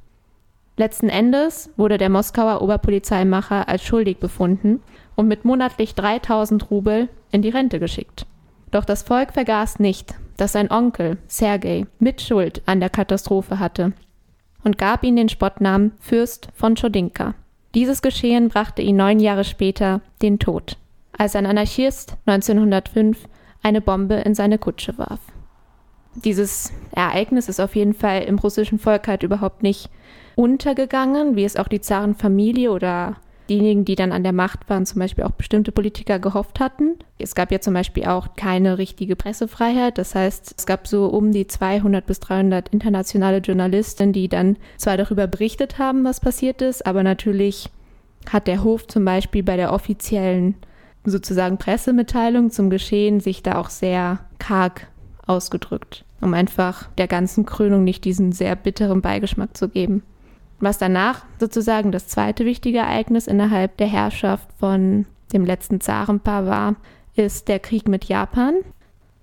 Letzten 0.76 1.08
Endes 1.08 1.70
wurde 1.76 1.98
der 1.98 2.10
Moskauer 2.10 2.62
Oberpolizeimacher 2.62 3.68
als 3.68 3.84
schuldig 3.84 4.18
befunden 4.18 4.80
und 5.14 5.28
mit 5.28 5.44
monatlich 5.44 5.94
3000 5.94 6.68
Rubel 6.70 7.08
in 7.30 7.42
die 7.42 7.50
Rente 7.50 7.78
geschickt. 7.78 8.26
Doch 8.72 8.84
das 8.84 9.04
Volk 9.04 9.34
vergaß 9.34 9.78
nicht, 9.78 10.16
dass 10.36 10.52
sein 10.52 10.70
Onkel, 10.70 11.18
Sergei, 11.28 11.86
Mitschuld 11.98 12.62
an 12.66 12.80
der 12.80 12.90
Katastrophe 12.90 13.58
hatte 13.58 13.92
und 14.64 14.78
gab 14.78 15.04
ihm 15.04 15.16
den 15.16 15.28
Spottnamen 15.28 15.92
Fürst 16.00 16.48
von 16.54 16.74
Chodinka. 16.74 17.34
Dieses 17.74 18.02
Geschehen 18.02 18.48
brachte 18.48 18.82
ihn 18.82 18.96
neun 18.96 19.20
Jahre 19.20 19.44
später 19.44 20.00
den 20.22 20.38
Tod, 20.38 20.76
als 21.16 21.36
ein 21.36 21.46
Anarchist 21.46 22.16
1905 22.26 23.28
eine 23.62 23.80
Bombe 23.80 24.14
in 24.14 24.34
seine 24.34 24.58
Kutsche 24.58 24.96
warf. 24.98 25.20
dieses 26.14 26.72
Ereignis 26.92 27.48
ist 27.48 27.60
auf 27.60 27.74
jeden 27.74 27.94
Fall 27.94 28.22
im 28.22 28.38
russischen 28.38 28.78
Volk 28.78 29.08
halt 29.08 29.24
überhaupt 29.24 29.62
nicht 29.62 29.90
untergegangen, 30.36 31.34
wie 31.34 31.44
es 31.44 31.56
auch 31.56 31.68
die 31.68 31.80
Zarenfamilie 31.80 32.70
oder 32.70 33.16
diejenigen, 33.48 33.84
die 33.84 33.94
dann 33.94 34.12
an 34.12 34.22
der 34.22 34.32
Macht 34.32 34.68
waren, 34.68 34.86
zum 34.86 35.00
Beispiel 35.00 35.24
auch 35.24 35.32
bestimmte 35.32 35.72
Politiker 35.72 36.18
gehofft 36.18 36.60
hatten. 36.60 36.96
Es 37.18 37.34
gab 37.34 37.52
ja 37.52 37.60
zum 37.60 37.74
Beispiel 37.74 38.04
auch 38.06 38.36
keine 38.36 38.78
richtige 38.78 39.16
Pressefreiheit. 39.16 39.98
Das 39.98 40.14
heißt, 40.14 40.54
es 40.56 40.66
gab 40.66 40.86
so 40.86 41.06
um 41.06 41.32
die 41.32 41.46
200 41.46 42.06
bis 42.06 42.20
300 42.20 42.68
internationale 42.70 43.38
Journalisten, 43.38 44.12
die 44.12 44.28
dann 44.28 44.56
zwar 44.76 44.96
darüber 44.96 45.26
berichtet 45.26 45.78
haben, 45.78 46.04
was 46.04 46.20
passiert 46.20 46.62
ist, 46.62 46.86
aber 46.86 47.02
natürlich 47.02 47.70
hat 48.30 48.46
der 48.46 48.64
Hof 48.64 48.86
zum 48.86 49.04
Beispiel 49.04 49.42
bei 49.42 49.56
der 49.56 49.72
offiziellen 49.72 50.54
sozusagen 51.04 51.58
Pressemitteilung 51.58 52.50
zum 52.50 52.70
Geschehen 52.70 53.20
sich 53.20 53.42
da 53.42 53.58
auch 53.58 53.68
sehr 53.68 54.20
karg 54.38 54.86
ausgedrückt, 55.26 56.04
um 56.20 56.32
einfach 56.34 56.88
der 56.96 57.08
ganzen 57.08 57.44
Krönung 57.44 57.84
nicht 57.84 58.04
diesen 58.04 58.32
sehr 58.32 58.56
bitteren 58.56 59.02
Beigeschmack 59.02 59.56
zu 59.56 59.68
geben. 59.68 60.02
Was 60.60 60.78
danach 60.78 61.24
sozusagen 61.38 61.92
das 61.92 62.08
zweite 62.08 62.44
wichtige 62.44 62.78
Ereignis 62.78 63.26
innerhalb 63.26 63.76
der 63.76 63.86
Herrschaft 63.86 64.48
von 64.58 65.06
dem 65.32 65.44
letzten 65.44 65.80
Zarenpaar 65.80 66.46
war, 66.46 66.76
ist 67.16 67.48
der 67.48 67.58
Krieg 67.58 67.88
mit 67.88 68.04
Japan. 68.04 68.54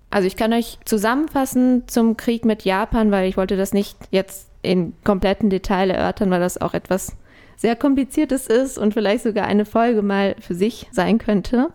Also 0.09 0.27
ich 0.27 0.35
kann 0.35 0.53
euch 0.53 0.77
zusammenfassen 0.85 1.87
zum 1.87 2.17
Krieg 2.17 2.45
mit 2.45 2.63
Japan, 2.63 3.11
weil 3.11 3.29
ich 3.29 3.37
wollte 3.37 3.57
das 3.57 3.73
nicht 3.73 3.97
jetzt 4.11 4.49
in 4.61 4.93
kompletten 5.03 5.49
Detail 5.49 5.89
erörtern, 5.89 6.29
weil 6.29 6.41
das 6.41 6.59
auch 6.59 6.73
etwas 6.73 7.15
sehr 7.55 7.75
kompliziertes 7.75 8.47
ist 8.47 8.77
und 8.77 8.93
vielleicht 8.93 9.23
sogar 9.23 9.45
eine 9.45 9.65
Folge 9.65 10.01
mal 10.01 10.35
für 10.39 10.55
sich 10.55 10.87
sein 10.91 11.17
könnte. 11.17 11.69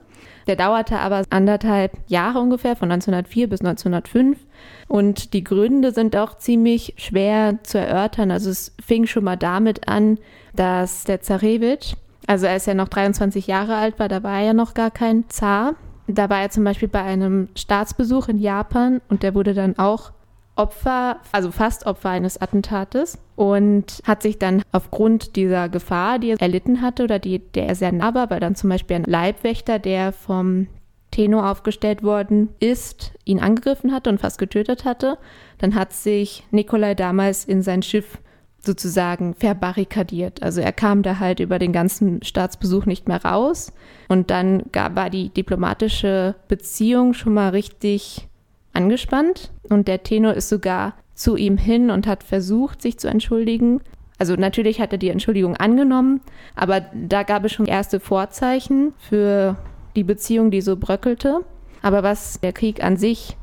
Der 0.47 0.57
dauerte 0.57 0.99
aber 0.99 1.25
anderthalb 1.31 1.93
Jahre 2.07 2.39
ungefähr, 2.39 2.77
von 2.77 2.91
1904 2.91 3.49
bis 3.49 3.61
1905. 3.61 4.39
Und 4.89 5.33
die 5.33 5.43
Gründe 5.43 5.93
sind 5.93 6.17
auch 6.17 6.39
ziemlich 6.39 6.95
schwer 6.97 7.59
zu 7.63 7.79
erörtern. 7.79 8.31
Also 8.31 8.51
es 8.51 8.75
fing 8.85 9.07
schon 9.07 9.25
mal 9.25 9.37
damit 9.37 9.89
an, 9.89 10.19
dass 10.55 11.05
der 11.05 11.21
Zarewitsch, 11.21 11.95
also 12.27 12.47
als 12.47 12.67
er 12.67 12.75
noch 12.75 12.89
23 12.89 13.47
Jahre 13.47 13.77
alt 13.77 13.99
war, 13.99 14.09
da 14.09 14.23
war 14.23 14.39
er 14.39 14.47
ja 14.47 14.55
noch 14.55 14.75
gar 14.75 14.91
kein 14.91 15.29
Zar. 15.29 15.75
Da 16.09 16.31
war 16.31 16.41
er 16.41 16.51
zum 16.51 16.63
Beispiel 16.63 16.89
bei 16.89 17.03
einem 17.03 17.49
Staatsbesuch 17.57 18.29
in 18.29 18.39
Japan 18.39 19.01
und 19.09 19.25
der 19.25 19.35
wurde 19.35 19.55
dann 19.55 19.77
auch 19.79 20.13
Opfer, 20.57 21.21
also 21.33 21.53
fast 21.53 21.87
Opfer 21.87 22.11
eines 22.11 22.41
Attentates 22.41 23.19
und 23.37 24.01
hat 24.05 24.23
sich 24.23 24.39
dann 24.39 24.63
aufgrund 24.73 25.37
dieser 25.37 25.69
Gefahr, 25.69 26.19
die 26.19 26.31
er 26.31 26.41
erlitten 26.41 26.81
hatte 26.81 27.05
oder 27.05 27.19
die, 27.19 27.39
der 27.39 27.69
er 27.69 27.75
sehr 27.75 27.93
nah 27.93 28.15
war, 28.15 28.31
weil 28.31 28.41
dann 28.41 28.57
zum 28.57 28.71
Beispiel 28.71 28.97
ein 28.97 29.05
Leibwächter, 29.05 29.79
der 29.79 30.13
vom 30.13 30.67
Tenor 31.11 31.51
aufgestellt 31.51 32.03
worden 32.03 32.49
ist, 32.59 33.13
ihn 33.25 33.41
angegriffen 33.41 33.93
hatte 33.93 34.11
und 34.11 34.21
fast 34.21 34.39
getötet 34.39 34.85
hatte, 34.85 35.19
dann 35.59 35.75
hat 35.75 35.93
sich 35.93 36.45
Nikolai 36.51 36.95
damals 36.95 37.45
in 37.45 37.63
sein 37.63 37.83
Schiff 37.83 38.19
sozusagen 38.67 39.35
verbarrikadiert. 39.35 40.43
Also 40.43 40.61
er 40.61 40.73
kam 40.73 41.03
da 41.03 41.19
halt 41.19 41.41
über 41.41 41.59
den 41.59 41.73
ganzen 41.73 42.23
Staatsbesuch 42.23 42.85
nicht 42.85 43.09
mehr 43.09 43.25
raus 43.25 43.73
und 44.09 44.31
dann 44.31 44.65
gab, 44.73 44.97
war 44.97 45.09
die 45.09 45.29
diplomatische 45.29 46.35
Beziehung 46.49 47.15
schon 47.15 47.33
mal 47.33 47.51
richtig 47.51 48.26
angespannt 48.77 49.51
und 49.69 49.89
der 49.89 50.03
Tenor 50.03 50.35
ist 50.35 50.49
sogar 50.49 50.95
zu 51.15 51.37
ihm 51.37 51.57
hin 51.57 51.91
und 51.91 52.07
hat 52.07 52.23
versucht, 52.23 52.83
sich 52.83 52.99
zu 52.99 53.09
entschuldigen. 53.09 53.81
Also 54.19 54.35
natürlich 54.35 54.81
hat 54.81 54.93
er 54.93 54.99
die 54.99 55.09
Entschuldigung 55.09 55.57
angenommen, 55.57 56.21
aber 56.55 56.83
da 56.95 57.23
gab 57.23 57.45
es 57.45 57.53
schon 57.53 57.67
erste 57.67 58.01
Vorzeichen 58.01 58.93
für 58.99 59.57
die 59.97 60.05
Beziehung, 60.05 60.51
die 60.51 60.61
so 60.61 60.77
bröckelte. 60.77 61.41
Aber 61.83 62.03
was 62.03 62.41
der 62.41 62.53
Krieg 62.53 62.83
an 62.83 62.97
sich 62.97 63.37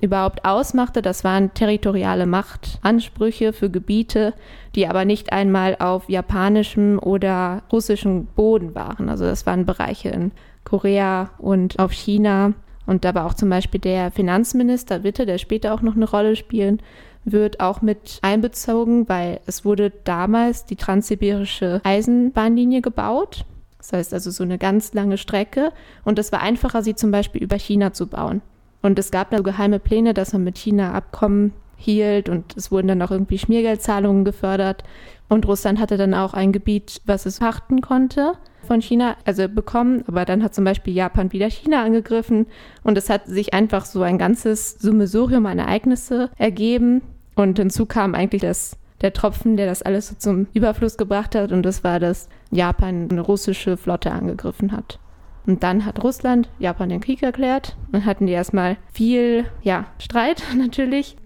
überhaupt 0.00 0.44
ausmachte, 0.44 1.00
das 1.00 1.22
waren 1.22 1.54
territoriale 1.54 2.26
Machtansprüche 2.26 3.52
für 3.52 3.70
Gebiete, 3.70 4.34
die 4.74 4.88
aber 4.88 5.04
nicht 5.04 5.32
einmal 5.32 5.76
auf 5.78 6.08
japanischem 6.08 6.98
oder 6.98 7.62
russischem 7.70 8.26
Boden 8.26 8.74
waren. 8.74 9.08
Also 9.08 9.24
das 9.24 9.46
waren 9.46 9.64
Bereiche 9.64 10.08
in 10.08 10.32
Korea 10.64 11.30
und 11.38 11.78
auf 11.78 11.92
China. 11.92 12.52
Und 12.86 13.04
da 13.04 13.14
war 13.14 13.26
auch 13.26 13.34
zum 13.34 13.48
Beispiel 13.48 13.80
der 13.80 14.10
Finanzminister 14.10 15.04
Witte, 15.04 15.26
der 15.26 15.38
später 15.38 15.72
auch 15.74 15.82
noch 15.82 15.94
eine 15.94 16.08
Rolle 16.08 16.36
spielen 16.36 16.80
wird, 17.24 17.60
auch 17.60 17.82
mit 17.82 18.18
einbezogen, 18.22 19.08
weil 19.08 19.40
es 19.46 19.64
wurde 19.64 19.92
damals 20.04 20.64
die 20.64 20.76
transsibirische 20.76 21.80
Eisenbahnlinie 21.84 22.82
gebaut. 22.82 23.44
Das 23.78 23.92
heißt 23.92 24.14
also 24.14 24.30
so 24.30 24.42
eine 24.42 24.58
ganz 24.58 24.94
lange 24.94 25.18
Strecke. 25.18 25.72
Und 26.04 26.18
es 26.18 26.32
war 26.32 26.40
einfacher, 26.40 26.82
sie 26.82 26.94
zum 26.94 27.10
Beispiel 27.10 27.42
über 27.42 27.56
China 27.56 27.92
zu 27.92 28.06
bauen. 28.06 28.42
Und 28.80 28.98
es 28.98 29.10
gab 29.12 29.30
da 29.30 29.36
so 29.36 29.42
geheime 29.44 29.78
Pläne, 29.78 30.14
dass 30.14 30.32
man 30.32 30.44
mit 30.44 30.58
China 30.58 30.92
Abkommen 30.92 31.52
hielt 31.76 32.28
und 32.28 32.56
es 32.56 32.70
wurden 32.70 32.88
dann 32.88 33.02
auch 33.02 33.10
irgendwie 33.10 33.38
Schmiergeldzahlungen 33.38 34.24
gefördert. 34.24 34.82
Und 35.28 35.46
Russland 35.46 35.78
hatte 35.78 35.96
dann 35.96 36.14
auch 36.14 36.34
ein 36.34 36.52
Gebiet, 36.52 37.00
was 37.04 37.26
es 37.26 37.38
pachten 37.38 37.80
konnte 37.80 38.34
von 38.64 38.80
China, 38.80 39.16
also 39.24 39.48
bekommen, 39.48 40.04
aber 40.06 40.24
dann 40.24 40.42
hat 40.42 40.54
zum 40.54 40.64
Beispiel 40.64 40.94
Japan 40.94 41.32
wieder 41.32 41.50
China 41.50 41.82
angegriffen 41.82 42.46
und 42.82 42.96
es 42.98 43.10
hat 43.10 43.26
sich 43.26 43.54
einfach 43.54 43.84
so 43.84 44.02
ein 44.02 44.18
ganzes 44.18 44.78
Summesurium 44.78 45.46
an 45.46 45.58
Ereignisse 45.58 46.30
ergeben 46.38 47.02
und 47.34 47.58
hinzu 47.58 47.86
kam 47.86 48.14
eigentlich 48.14 48.42
das, 48.42 48.76
der 49.00 49.12
Tropfen, 49.12 49.56
der 49.56 49.66
das 49.66 49.82
alles 49.82 50.08
so 50.08 50.14
zum 50.16 50.46
Überfluss 50.54 50.96
gebracht 50.96 51.34
hat 51.34 51.52
und 51.52 51.62
das 51.62 51.84
war, 51.84 52.00
dass 52.00 52.28
Japan 52.50 53.08
eine 53.10 53.20
russische 53.20 53.76
Flotte 53.76 54.12
angegriffen 54.12 54.72
hat. 54.72 54.98
Und 55.46 55.62
dann 55.62 55.84
hat 55.84 56.02
Russland 56.02 56.48
Japan 56.58 56.88
den 56.88 57.00
Krieg 57.00 57.22
erklärt. 57.22 57.76
Dann 57.90 58.04
hatten 58.04 58.26
die 58.26 58.32
erstmal 58.32 58.76
viel, 58.92 59.44
ja, 59.62 59.86
Streit 59.98 60.42
natürlich. 60.56 61.16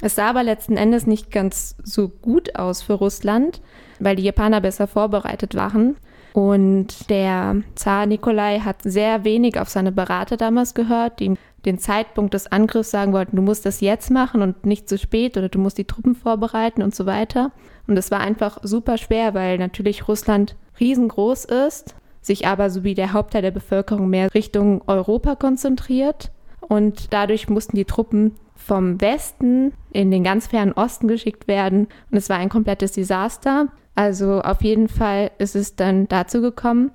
Es 0.00 0.16
sah 0.16 0.30
aber 0.30 0.42
letzten 0.42 0.76
Endes 0.76 1.06
nicht 1.06 1.30
ganz 1.30 1.76
so 1.82 2.08
gut 2.08 2.56
aus 2.56 2.82
für 2.82 2.94
Russland, 2.94 3.60
weil 4.00 4.16
die 4.16 4.24
Japaner 4.24 4.60
besser 4.60 4.86
vorbereitet 4.86 5.54
waren. 5.54 5.96
Und 6.32 7.10
der 7.10 7.56
Zar 7.74 8.06
Nikolai 8.06 8.60
hat 8.60 8.82
sehr 8.82 9.24
wenig 9.24 9.60
auf 9.60 9.68
seine 9.68 9.92
Berater 9.92 10.36
damals 10.36 10.74
gehört, 10.74 11.20
die 11.20 11.26
ihm 11.26 11.36
den 11.64 11.78
Zeitpunkt 11.78 12.34
des 12.34 12.50
Angriffs 12.50 12.90
sagen 12.90 13.12
wollten, 13.12 13.36
du 13.36 13.42
musst 13.42 13.66
das 13.66 13.80
jetzt 13.80 14.10
machen 14.10 14.42
und 14.42 14.66
nicht 14.66 14.88
zu 14.88 14.98
spät 14.98 15.36
oder 15.36 15.48
du 15.48 15.58
musst 15.58 15.78
die 15.78 15.84
Truppen 15.84 16.14
vorbereiten 16.14 16.82
und 16.82 16.94
so 16.94 17.06
weiter. 17.06 17.52
Und 17.86 17.96
es 17.96 18.10
war 18.10 18.20
einfach 18.20 18.58
super 18.62 18.98
schwer, 18.98 19.34
weil 19.34 19.58
natürlich 19.58 20.08
Russland 20.08 20.56
riesengroß 20.80 21.44
ist, 21.44 21.94
sich 22.20 22.46
aber 22.46 22.70
so 22.70 22.82
wie 22.82 22.94
der 22.94 23.12
Hauptteil 23.12 23.42
der 23.42 23.50
Bevölkerung 23.50 24.08
mehr 24.08 24.32
Richtung 24.34 24.82
Europa 24.86 25.36
konzentriert. 25.36 26.32
Und 26.60 27.12
dadurch 27.12 27.48
mussten 27.48 27.76
die 27.76 27.84
Truppen 27.84 28.34
vom 28.62 29.00
Westen 29.00 29.72
in 29.92 30.10
den 30.10 30.24
ganz 30.24 30.46
fernen 30.46 30.72
Osten 30.72 31.08
geschickt 31.08 31.48
werden. 31.48 31.88
Und 32.10 32.16
es 32.16 32.28
war 32.28 32.38
ein 32.38 32.48
komplettes 32.48 32.92
Desaster. 32.92 33.68
Also 33.94 34.40
auf 34.40 34.62
jeden 34.62 34.88
Fall 34.88 35.30
ist 35.38 35.56
es 35.56 35.76
dann 35.76 36.08
dazu 36.08 36.40
gekommen, 36.40 36.90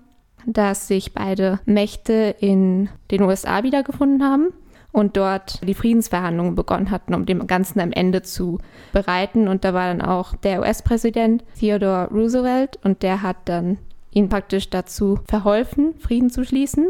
dass 0.46 0.88
sich 0.88 1.14
beide 1.14 1.60
Mächte 1.66 2.36
in 2.40 2.90
den 3.12 3.22
USA 3.22 3.64
wiedergefunden 3.64 4.24
haben 4.24 4.54
und 4.92 5.18
dort 5.18 5.62
die 5.68 5.74
Friedensverhandlungen 5.74 6.56
begonnen 6.56 6.90
hatten, 6.90 7.14
um 7.14 7.26
dem 7.26 7.46
Ganzen 7.46 7.80
am 7.80 7.92
Ende 7.92 8.24
zu 8.24 8.58
bereiten. 8.94 9.48
Und 9.48 9.64
da 9.64 9.74
war 9.74 9.94
dann 9.94 10.02
auch 10.02 10.36
der 10.36 10.62
US-Präsident 10.62 11.44
Theodore 11.60 12.08
Roosevelt 12.10 12.80
und 12.84 13.04
der 13.04 13.22
hat 13.22 13.38
dann 13.46 13.78
ihnen 14.12 14.30
praktisch 14.30 14.70
dazu 14.70 15.20
verholfen, 15.28 15.94
Frieden 16.00 16.30
zu 16.30 16.44
schließen. 16.44 16.88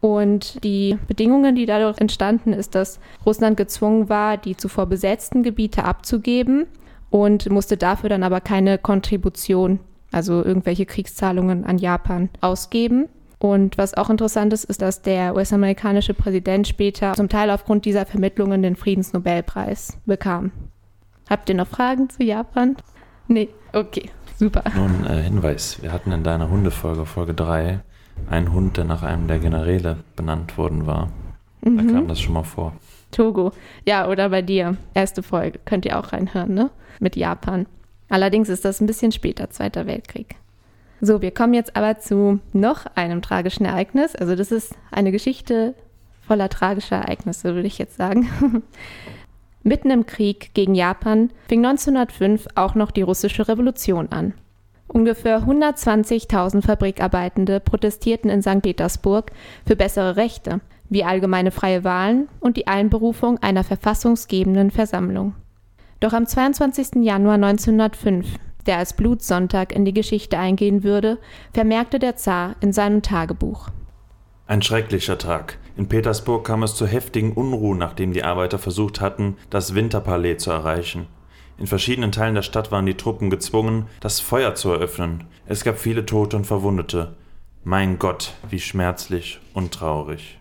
Und 0.00 0.62
die 0.62 0.96
Bedingungen, 1.08 1.56
die 1.56 1.66
dadurch 1.66 1.98
entstanden, 1.98 2.52
ist, 2.52 2.74
dass 2.74 3.00
Russland 3.26 3.56
gezwungen 3.56 4.08
war, 4.08 4.36
die 4.36 4.56
zuvor 4.56 4.86
besetzten 4.86 5.42
Gebiete 5.42 5.84
abzugeben 5.84 6.66
und 7.10 7.50
musste 7.50 7.76
dafür 7.76 8.08
dann 8.08 8.22
aber 8.22 8.40
keine 8.40 8.78
Kontribution, 8.78 9.80
also 10.12 10.44
irgendwelche 10.44 10.86
Kriegszahlungen 10.86 11.64
an 11.64 11.78
Japan 11.78 12.28
ausgeben. 12.40 13.08
Und 13.38 13.78
was 13.78 13.94
auch 13.94 14.10
interessant 14.10 14.52
ist, 14.52 14.64
ist, 14.64 14.82
dass 14.82 15.02
der 15.02 15.34
US-amerikanische 15.34 16.14
Präsident 16.14 16.66
später 16.66 17.14
zum 17.14 17.28
Teil 17.28 17.50
aufgrund 17.50 17.84
dieser 17.84 18.04
Vermittlungen 18.04 18.62
den 18.62 18.74
Friedensnobelpreis 18.74 19.96
bekam. 20.06 20.50
Habt 21.30 21.48
ihr 21.48 21.54
noch 21.54 21.68
Fragen 21.68 22.10
zu 22.10 22.24
Japan? 22.24 22.76
Nee, 23.28 23.48
okay, 23.72 24.10
super. 24.36 24.64
Nur 24.74 24.86
ein 24.86 25.06
äh, 25.06 25.22
Hinweis: 25.22 25.80
Wir 25.82 25.92
hatten 25.92 26.10
in 26.10 26.24
deiner 26.24 26.50
Hundefolge, 26.50 27.06
Folge 27.06 27.34
3, 27.34 27.80
einen 28.30 28.52
Hund, 28.52 28.76
der 28.76 28.84
nach 28.84 29.02
einem 29.02 29.28
der 29.28 29.38
Generäle 29.38 29.98
benannt 30.16 30.58
worden 30.58 30.86
war. 30.86 31.10
Da 31.62 31.70
mhm. 31.70 31.92
kam 31.92 32.08
das 32.08 32.20
schon 32.20 32.34
mal 32.34 32.44
vor. 32.44 32.74
Togo. 33.10 33.52
Ja, 33.86 34.08
oder 34.08 34.28
bei 34.28 34.42
dir. 34.42 34.76
Erste 34.94 35.22
Folge. 35.22 35.58
Könnt 35.64 35.86
ihr 35.86 35.98
auch 35.98 36.12
reinhören, 36.12 36.54
ne? 36.54 36.70
Mit 37.00 37.16
Japan. 37.16 37.66
Allerdings 38.08 38.48
ist 38.48 38.64
das 38.64 38.80
ein 38.80 38.86
bisschen 38.86 39.12
später, 39.12 39.50
Zweiter 39.50 39.86
Weltkrieg. 39.86 40.36
So, 41.00 41.22
wir 41.22 41.30
kommen 41.30 41.54
jetzt 41.54 41.76
aber 41.76 41.98
zu 41.98 42.40
noch 42.52 42.86
einem 42.96 43.22
tragischen 43.22 43.64
Ereignis. 43.64 44.16
Also 44.16 44.34
das 44.34 44.50
ist 44.50 44.74
eine 44.90 45.12
Geschichte 45.12 45.74
voller 46.26 46.48
tragischer 46.48 46.96
Ereignisse, 46.96 47.54
würde 47.54 47.68
ich 47.68 47.78
jetzt 47.78 47.96
sagen. 47.96 48.28
Mitten 49.62 49.90
im 49.90 50.06
Krieg 50.06 50.54
gegen 50.54 50.74
Japan 50.74 51.30
fing 51.48 51.64
1905 51.64 52.48
auch 52.54 52.74
noch 52.74 52.90
die 52.90 53.02
russische 53.02 53.48
Revolution 53.48 54.08
an. 54.10 54.34
Ungefähr 54.88 55.42
120.000 55.42 56.62
Fabrikarbeitende 56.62 57.60
protestierten 57.60 58.30
in 58.30 58.42
St. 58.42 58.62
Petersburg 58.62 59.30
für 59.66 59.76
bessere 59.76 60.16
Rechte, 60.16 60.60
wie 60.88 61.04
allgemeine 61.04 61.50
freie 61.50 61.84
Wahlen 61.84 62.28
und 62.40 62.56
die 62.56 62.66
Einberufung 62.66 63.38
einer 63.38 63.64
verfassungsgebenden 63.64 64.70
Versammlung. 64.70 65.34
Doch 66.00 66.14
am 66.14 66.26
22. 66.26 67.02
Januar 67.02 67.34
1905, 67.34 68.26
der 68.66 68.78
als 68.78 68.94
Blutsonntag 68.94 69.74
in 69.74 69.84
die 69.84 69.94
Geschichte 69.94 70.38
eingehen 70.38 70.84
würde, 70.84 71.18
vermerkte 71.52 71.98
der 71.98 72.16
Zar 72.16 72.56
in 72.60 72.72
seinem 72.72 73.02
Tagebuch. 73.02 73.68
Ein 74.46 74.62
schrecklicher 74.62 75.18
Tag. 75.18 75.58
In 75.76 75.88
Petersburg 75.88 76.46
kam 76.46 76.62
es 76.62 76.74
zu 76.74 76.86
heftigen 76.86 77.32
Unruhen, 77.32 77.78
nachdem 77.78 78.14
die 78.14 78.24
Arbeiter 78.24 78.58
versucht 78.58 79.00
hatten, 79.00 79.36
das 79.50 79.74
Winterpalais 79.74 80.38
zu 80.38 80.50
erreichen. 80.50 81.06
In 81.58 81.66
verschiedenen 81.66 82.12
Teilen 82.12 82.36
der 82.36 82.42
Stadt 82.42 82.70
waren 82.70 82.86
die 82.86 82.96
Truppen 82.96 83.30
gezwungen, 83.30 83.86
das 84.00 84.20
Feuer 84.20 84.54
zu 84.54 84.70
eröffnen. 84.70 85.24
Es 85.46 85.64
gab 85.64 85.78
viele 85.78 86.06
Tote 86.06 86.36
und 86.36 86.46
Verwundete. 86.46 87.16
Mein 87.64 87.98
Gott, 87.98 88.32
wie 88.48 88.60
schmerzlich 88.60 89.40
und 89.54 89.72
traurig. 89.72 90.38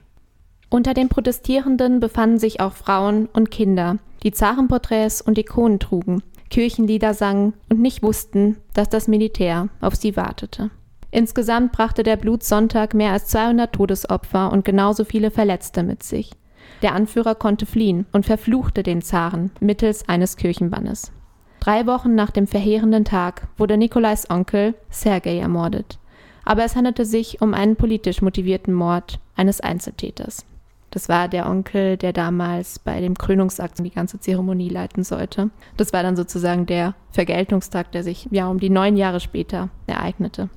Unter 0.70 0.94
den 0.94 1.10
Protestierenden 1.10 2.00
befanden 2.00 2.38
sich 2.38 2.60
auch 2.60 2.74
Frauen 2.74 3.28
und 3.34 3.50
Kinder, 3.50 3.98
die 4.24 4.32
Zarenporträts 4.32 5.22
und 5.22 5.38
Ikonen 5.38 5.80
trugen, 5.80 6.22
Kirchenlieder 6.50 7.14
sangen 7.14 7.54
und 7.70 7.80
nicht 7.80 8.04
wussten, 8.04 8.58
dass 8.74 8.90
das 8.90 9.08
Militär 9.08 9.70
auf 9.82 9.96
sie 9.96 10.16
wartete. 10.16 10.70
Insgesamt 11.10 11.72
brachte 11.72 12.04
der 12.04 12.18
Blutsonntag 12.18 12.94
mehr 12.94 13.14
als 13.14 13.28
200 13.28 13.74
Todesopfer 13.74 14.52
und 14.52 14.66
genauso 14.66 15.04
viele 15.04 15.32
Verletzte 15.32 15.84
mit 15.84 16.04
sich. 16.04 16.32
Der 16.82 16.94
Anführer 16.94 17.36
konnte 17.36 17.66
fliehen 17.66 18.06
und 18.12 18.26
verfluchte 18.26 18.84
den 18.84 19.02
Zaren 19.02 19.52
mittels 19.60 20.08
eines 20.08 20.38
Kirchenbannes. 20.38 21.12
Drei 21.60 21.88
Wochen 21.88 22.16
nach 22.16 22.32
dem 22.32 22.48
verheerenden 22.48 23.04
Tag 23.04 23.48
wurde 23.58 23.78
Nikolais 23.78 24.30
Onkel 24.30 24.76
Sergei 24.90 25.40
ermordet. 25.40 25.98
Aber 26.46 26.64
es 26.64 26.76
handelte 26.76 27.04
sich 27.04 27.42
um 27.42 27.54
einen 27.54 27.76
politisch 27.76 28.22
motivierten 28.22 28.74
Mord 28.74 29.20
eines 29.36 29.60
Einzeltäters. 29.60 30.46
Das 30.92 31.10
war 31.10 31.28
der 31.28 31.50
Onkel, 31.50 31.98
der 31.98 32.14
damals 32.14 32.80
bei 32.80 33.02
dem 33.02 33.18
Krönungsakt 33.18 33.80
die 33.80 33.90
ganze 33.90 34.20
Zeremonie 34.20 34.70
leiten 34.70 35.04
sollte. 35.04 35.50
Das 35.76 35.92
war 35.92 36.04
dann 36.04 36.16
sozusagen 36.16 36.66
der 36.66 36.96
Vergeltungstag, 37.12 37.92
der 37.92 38.04
sich 38.04 38.28
ja 38.32 38.48
um 38.48 38.60
die 38.60 38.70
neun 38.70 38.96
Jahre 38.96 39.20
später 39.20 39.70
ereignete. 39.86 40.50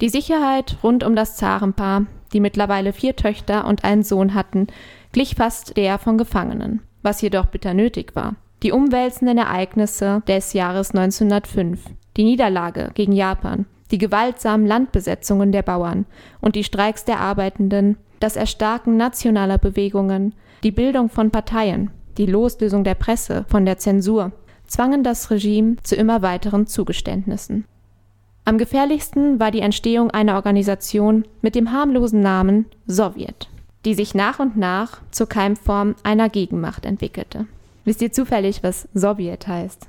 Die 0.00 0.08
Sicherheit 0.08 0.76
rund 0.84 1.02
um 1.02 1.16
das 1.16 1.36
Zarenpaar, 1.36 2.06
die 2.32 2.38
mittlerweile 2.38 2.92
vier 2.92 3.16
Töchter 3.16 3.66
und 3.66 3.82
einen 3.82 4.04
Sohn 4.04 4.34
hatten, 4.34 4.68
glich 5.12 5.34
fast 5.34 5.76
der 5.76 5.98
von 5.98 6.18
Gefangenen, 6.18 6.80
was 7.02 7.20
jedoch 7.20 7.46
bitter 7.46 7.74
nötig 7.74 8.14
war. 8.14 8.36
Die 8.62 8.72
umwälzenden 8.72 9.38
Ereignisse 9.38 10.22
des 10.26 10.52
Jahres 10.52 10.90
1905, 10.90 11.80
die 12.16 12.24
Niederlage 12.24 12.90
gegen 12.94 13.12
Japan, 13.12 13.66
die 13.90 13.98
gewaltsamen 13.98 14.66
Landbesetzungen 14.66 15.52
der 15.52 15.62
Bauern 15.62 16.06
und 16.40 16.56
die 16.56 16.64
Streiks 16.64 17.04
der 17.04 17.20
Arbeitenden 17.20 17.96
das 18.20 18.36
Erstarken 18.36 18.96
nationaler 18.96 19.58
Bewegungen, 19.58 20.34
die 20.62 20.72
Bildung 20.72 21.08
von 21.08 21.30
Parteien, 21.30 21.90
die 22.16 22.26
Loslösung 22.26 22.84
der 22.84 22.96
Presse 22.96 23.44
von 23.48 23.64
der 23.64 23.78
Zensur 23.78 24.32
zwangen 24.66 25.02
das 25.02 25.30
Regime 25.30 25.76
zu 25.82 25.96
immer 25.96 26.20
weiteren 26.22 26.66
Zugeständnissen. 26.66 27.64
Am 28.44 28.58
gefährlichsten 28.58 29.40
war 29.40 29.50
die 29.50 29.60
Entstehung 29.60 30.10
einer 30.10 30.34
Organisation 30.34 31.24
mit 31.42 31.54
dem 31.54 31.72
harmlosen 31.72 32.20
Namen 32.20 32.66
Sowjet, 32.86 33.48
die 33.88 33.94
sich 33.94 34.14
nach 34.14 34.38
und 34.38 34.54
nach 34.54 35.00
zur 35.12 35.30
Keimform 35.30 35.94
einer 36.02 36.28
Gegenmacht 36.28 36.84
entwickelte. 36.84 37.46
Wisst 37.86 38.02
ihr 38.02 38.12
zufällig, 38.12 38.62
was 38.62 38.86
Sowjet 38.92 39.48
heißt? 39.48 39.86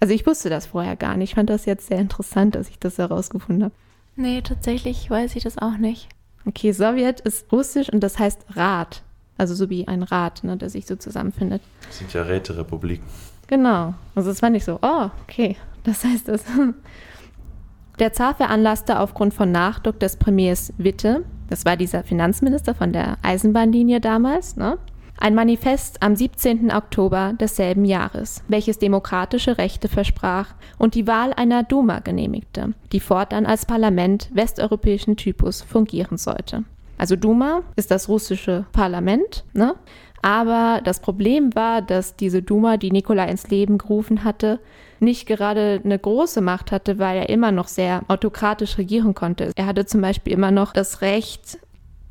Also 0.00 0.12
ich 0.12 0.26
wusste 0.26 0.50
das 0.50 0.66
vorher 0.66 0.96
gar 0.96 1.16
nicht. 1.16 1.30
Ich 1.30 1.34
fand 1.36 1.48
das 1.48 1.64
jetzt 1.64 1.86
sehr 1.86 1.98
interessant, 1.98 2.56
dass 2.56 2.68
ich 2.68 2.80
das 2.80 2.98
herausgefunden 2.98 3.62
habe. 3.62 3.74
Nee, 4.16 4.42
tatsächlich 4.42 5.08
weiß 5.08 5.36
ich 5.36 5.44
das 5.44 5.58
auch 5.58 5.76
nicht. 5.76 6.08
Okay, 6.44 6.72
Sowjet 6.72 7.20
ist 7.20 7.52
russisch 7.52 7.88
und 7.88 8.00
das 8.00 8.18
heißt 8.18 8.46
Rat. 8.56 9.04
Also 9.38 9.54
so 9.54 9.70
wie 9.70 9.86
ein 9.86 10.02
Rat, 10.02 10.42
ne, 10.42 10.56
der 10.56 10.68
sich 10.68 10.84
so 10.86 10.96
zusammenfindet. 10.96 11.62
Das 11.86 11.98
sind 11.98 12.12
ja 12.12 12.22
Räterepubliken. 12.22 13.06
Genau. 13.46 13.94
Also 14.16 14.30
das 14.30 14.40
fand 14.40 14.56
ich 14.56 14.64
so, 14.64 14.80
oh, 14.82 15.10
okay, 15.22 15.56
das 15.84 16.02
heißt 16.02 16.26
das. 16.26 16.42
Der 18.00 18.12
Zar 18.12 18.34
veranlasste 18.34 18.98
aufgrund 18.98 19.34
von 19.34 19.52
Nachdruck 19.52 20.00
des 20.00 20.16
Premiers 20.16 20.72
Witte, 20.78 21.24
das 21.48 21.64
war 21.64 21.76
dieser 21.76 22.04
Finanzminister 22.04 22.74
von 22.74 22.92
der 22.92 23.16
Eisenbahnlinie 23.22 24.00
damals, 24.00 24.56
ne, 24.56 24.78
ein 25.18 25.34
Manifest 25.34 26.02
am 26.02 26.14
17. 26.14 26.70
Oktober 26.70 27.32
desselben 27.40 27.84
Jahres, 27.84 28.42
welches 28.48 28.78
demokratische 28.78 29.56
Rechte 29.56 29.88
versprach 29.88 30.54
und 30.78 30.94
die 30.94 31.06
Wahl 31.06 31.32
einer 31.32 31.62
Duma 31.62 32.00
genehmigte, 32.00 32.74
die 32.92 33.00
fortan 33.00 33.46
als 33.46 33.64
Parlament 33.64 34.28
westeuropäischen 34.34 35.16
Typus 35.16 35.62
fungieren 35.62 36.18
sollte. 36.18 36.64
Also 36.98 37.16
Duma 37.16 37.62
ist 37.76 37.90
das 37.90 38.08
russische 38.08 38.66
Parlament, 38.72 39.44
ne? 39.52 39.74
Aber 40.22 40.80
das 40.82 41.00
Problem 41.00 41.54
war, 41.54 41.82
dass 41.82 42.16
diese 42.16 42.42
Duma, 42.42 42.78
die 42.78 42.90
Nikolai 42.90 43.28
ins 43.28 43.48
Leben 43.48 43.78
gerufen 43.78 44.24
hatte, 44.24 44.58
nicht 45.00 45.26
gerade 45.26 45.80
eine 45.84 45.98
große 45.98 46.40
Macht 46.40 46.72
hatte, 46.72 46.98
weil 46.98 47.18
er 47.18 47.28
immer 47.28 47.52
noch 47.52 47.68
sehr 47.68 48.02
autokratisch 48.08 48.78
regieren 48.78 49.14
konnte. 49.14 49.52
Er 49.56 49.66
hatte 49.66 49.86
zum 49.86 50.00
Beispiel 50.00 50.32
immer 50.32 50.50
noch 50.50 50.72
das 50.72 51.00
Recht, 51.00 51.58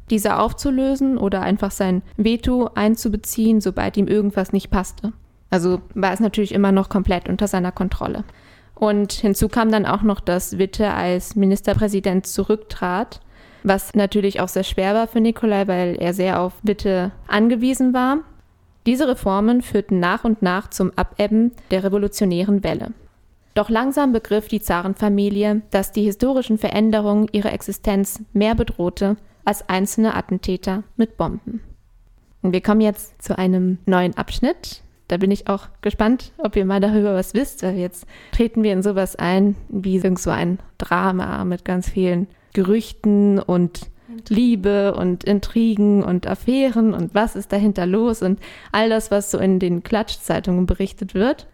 diese 0.10 0.38
aufzulösen 0.38 1.18
oder 1.18 1.42
einfach 1.42 1.72
sein 1.72 2.04
Veto 2.18 2.70
einzubeziehen, 2.76 3.62
sobald 3.62 3.98
ihm 3.98 4.08
irgendwas 4.08 4.54
nicht 4.54 4.70
passte. 4.70 5.14
Also 5.50 5.82
war 5.94 6.14
es 6.14 6.20
natürlich 6.20 6.54
immer 6.54 6.72
noch 6.72 6.90
komplett 6.90 7.30
unter 7.30 7.48
seiner 7.48 7.72
Kontrolle. 7.72 8.24
Und 8.76 9.14
hinzu 9.14 9.48
kam 9.48 9.72
dann 9.72 9.86
auch 9.86 10.02
noch, 10.02 10.20
dass 10.20 10.58
Witte 10.58 10.92
als 10.92 11.36
Ministerpräsident 11.36 12.28
zurücktrat, 12.28 13.22
was 13.64 13.96
natürlich 13.96 14.42
auch 14.42 14.50
sehr 14.50 14.64
schwer 14.64 14.94
war 14.94 15.08
für 15.08 15.22
Nikolai, 15.22 15.68
weil 15.68 15.96
er 15.96 16.14
sehr 16.14 16.42
auf 16.42 16.54
Witte 16.62 17.12
angewiesen 17.28 17.94
war. 17.94 18.20
Diese 18.86 19.08
Reformen 19.08 19.62
führten 19.62 20.00
nach 20.00 20.24
und 20.24 20.42
nach 20.42 20.70
zum 20.70 20.92
Abebben 20.96 21.52
der 21.72 21.84
revolutionären 21.84 22.64
Welle. 22.64 22.94
Doch 23.56 23.70
langsam 23.70 24.12
begriff 24.12 24.48
die 24.48 24.62
Zarenfamilie, 24.62 25.62
dass 25.72 25.92
die 25.92 26.04
historischen 26.04 26.58
Veränderungen 26.58 27.28
ihre 27.32 27.52
Existenz 27.52 28.22
mehr 28.34 28.54
bedrohte 28.54 29.16
als 29.46 29.70
einzelne 29.70 30.16
Attentäter 30.16 30.84
mit 30.98 31.18
Bomben. 31.18 31.62
Und 32.42 32.52
wir 32.52 32.62
kommen 32.62 32.82
jetzt 32.82 33.22
zu 33.24 33.38
einem 33.38 33.80
neuen 33.86 34.16
Abschnitt. 34.18 34.84
Da 35.08 35.18
bin 35.18 35.32
ich 35.32 35.48
auch 35.48 35.68
gespannt, 35.82 36.34
ob 36.38 36.56
ihr 36.56 36.66
mal 36.66 36.80
darüber 36.80 37.16
was 37.16 37.34
wisst, 37.34 37.64
weil 37.64 37.78
jetzt 37.78 38.06
treten 38.32 38.62
wir 38.62 38.74
in 38.74 38.84
sowas 38.84 39.16
ein, 39.16 39.56
wie 39.70 40.00
so 40.00 40.30
ein 40.32 40.60
Drama 40.78 41.44
mit 41.46 41.64
ganz 41.64 41.90
vielen 41.90 42.28
Gerüchten 42.54 43.40
und 43.40 43.90
Liebe 44.30 44.96
und 44.96 45.24
Intrigen 45.24 46.04
und 46.04 46.28
Affären 46.28 46.94
und 46.94 47.14
was 47.14 47.36
ist 47.36 47.52
dahinter 47.52 47.86
los 47.86 48.22
und 48.22 48.40
all 48.72 48.90
das, 48.90 49.12
was 49.12 49.32
so 49.32 49.38
in 49.38 49.60
den 49.60 49.84
Klatschzeitungen 49.84 50.66
berichtet 50.66 51.14
wird. 51.14 51.48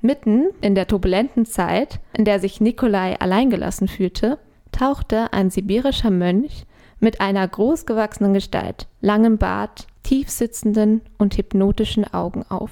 Mitten 0.00 0.48
in 0.60 0.74
der 0.74 0.86
turbulenten 0.86 1.46
Zeit, 1.46 2.00
in 2.12 2.24
der 2.24 2.38
sich 2.38 2.60
Nikolai 2.60 3.18
alleingelassen 3.18 3.88
fühlte, 3.88 4.38
tauchte 4.70 5.32
ein 5.32 5.50
sibirischer 5.50 6.10
Mönch 6.10 6.66
mit 7.00 7.20
einer 7.20 7.46
großgewachsenen 7.46 8.34
Gestalt, 8.34 8.86
langem 9.00 9.38
Bart, 9.38 9.86
tief 10.02 10.28
sitzenden 10.28 11.00
und 11.18 11.36
hypnotischen 11.36 12.04
Augen 12.12 12.44
auf. 12.48 12.70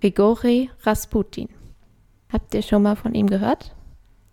Grigori 0.00 0.70
Rasputin. 0.82 1.48
Habt 2.32 2.54
ihr 2.54 2.62
schon 2.62 2.82
mal 2.82 2.96
von 2.96 3.14
ihm 3.14 3.28
gehört? 3.28 3.74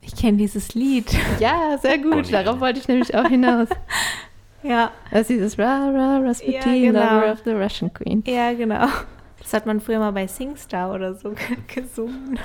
Ich 0.02 0.16
kenne 0.16 0.38
dieses 0.38 0.74
Lied. 0.74 1.16
Ja, 1.40 1.78
sehr 1.80 2.00
gut. 2.00 2.34
Darauf 2.34 2.60
wollte 2.60 2.80
ich 2.80 2.88
nämlich 2.88 3.14
auch 3.16 3.28
hinaus. 3.28 3.70
ja. 4.64 4.92
Das 5.12 5.22
ist 5.22 5.30
dieses 5.30 5.60
Ra, 5.60 5.90
Ra, 5.90 6.20
Rasputin, 6.20 6.54
ja, 6.84 6.92
genau. 6.92 7.16
Lover 7.16 7.32
of 7.32 7.42
the 7.46 7.52
Russian 7.52 7.94
Queen. 7.94 8.24
Ja, 8.26 8.54
genau. 8.54 8.88
Das 9.40 9.54
hat 9.54 9.66
man 9.66 9.82
früher 9.82 10.00
mal 10.00 10.12
bei 10.12 10.28
Singstar 10.28 10.94
oder 10.94 11.16
so 11.16 11.34
gesungen. 11.74 12.40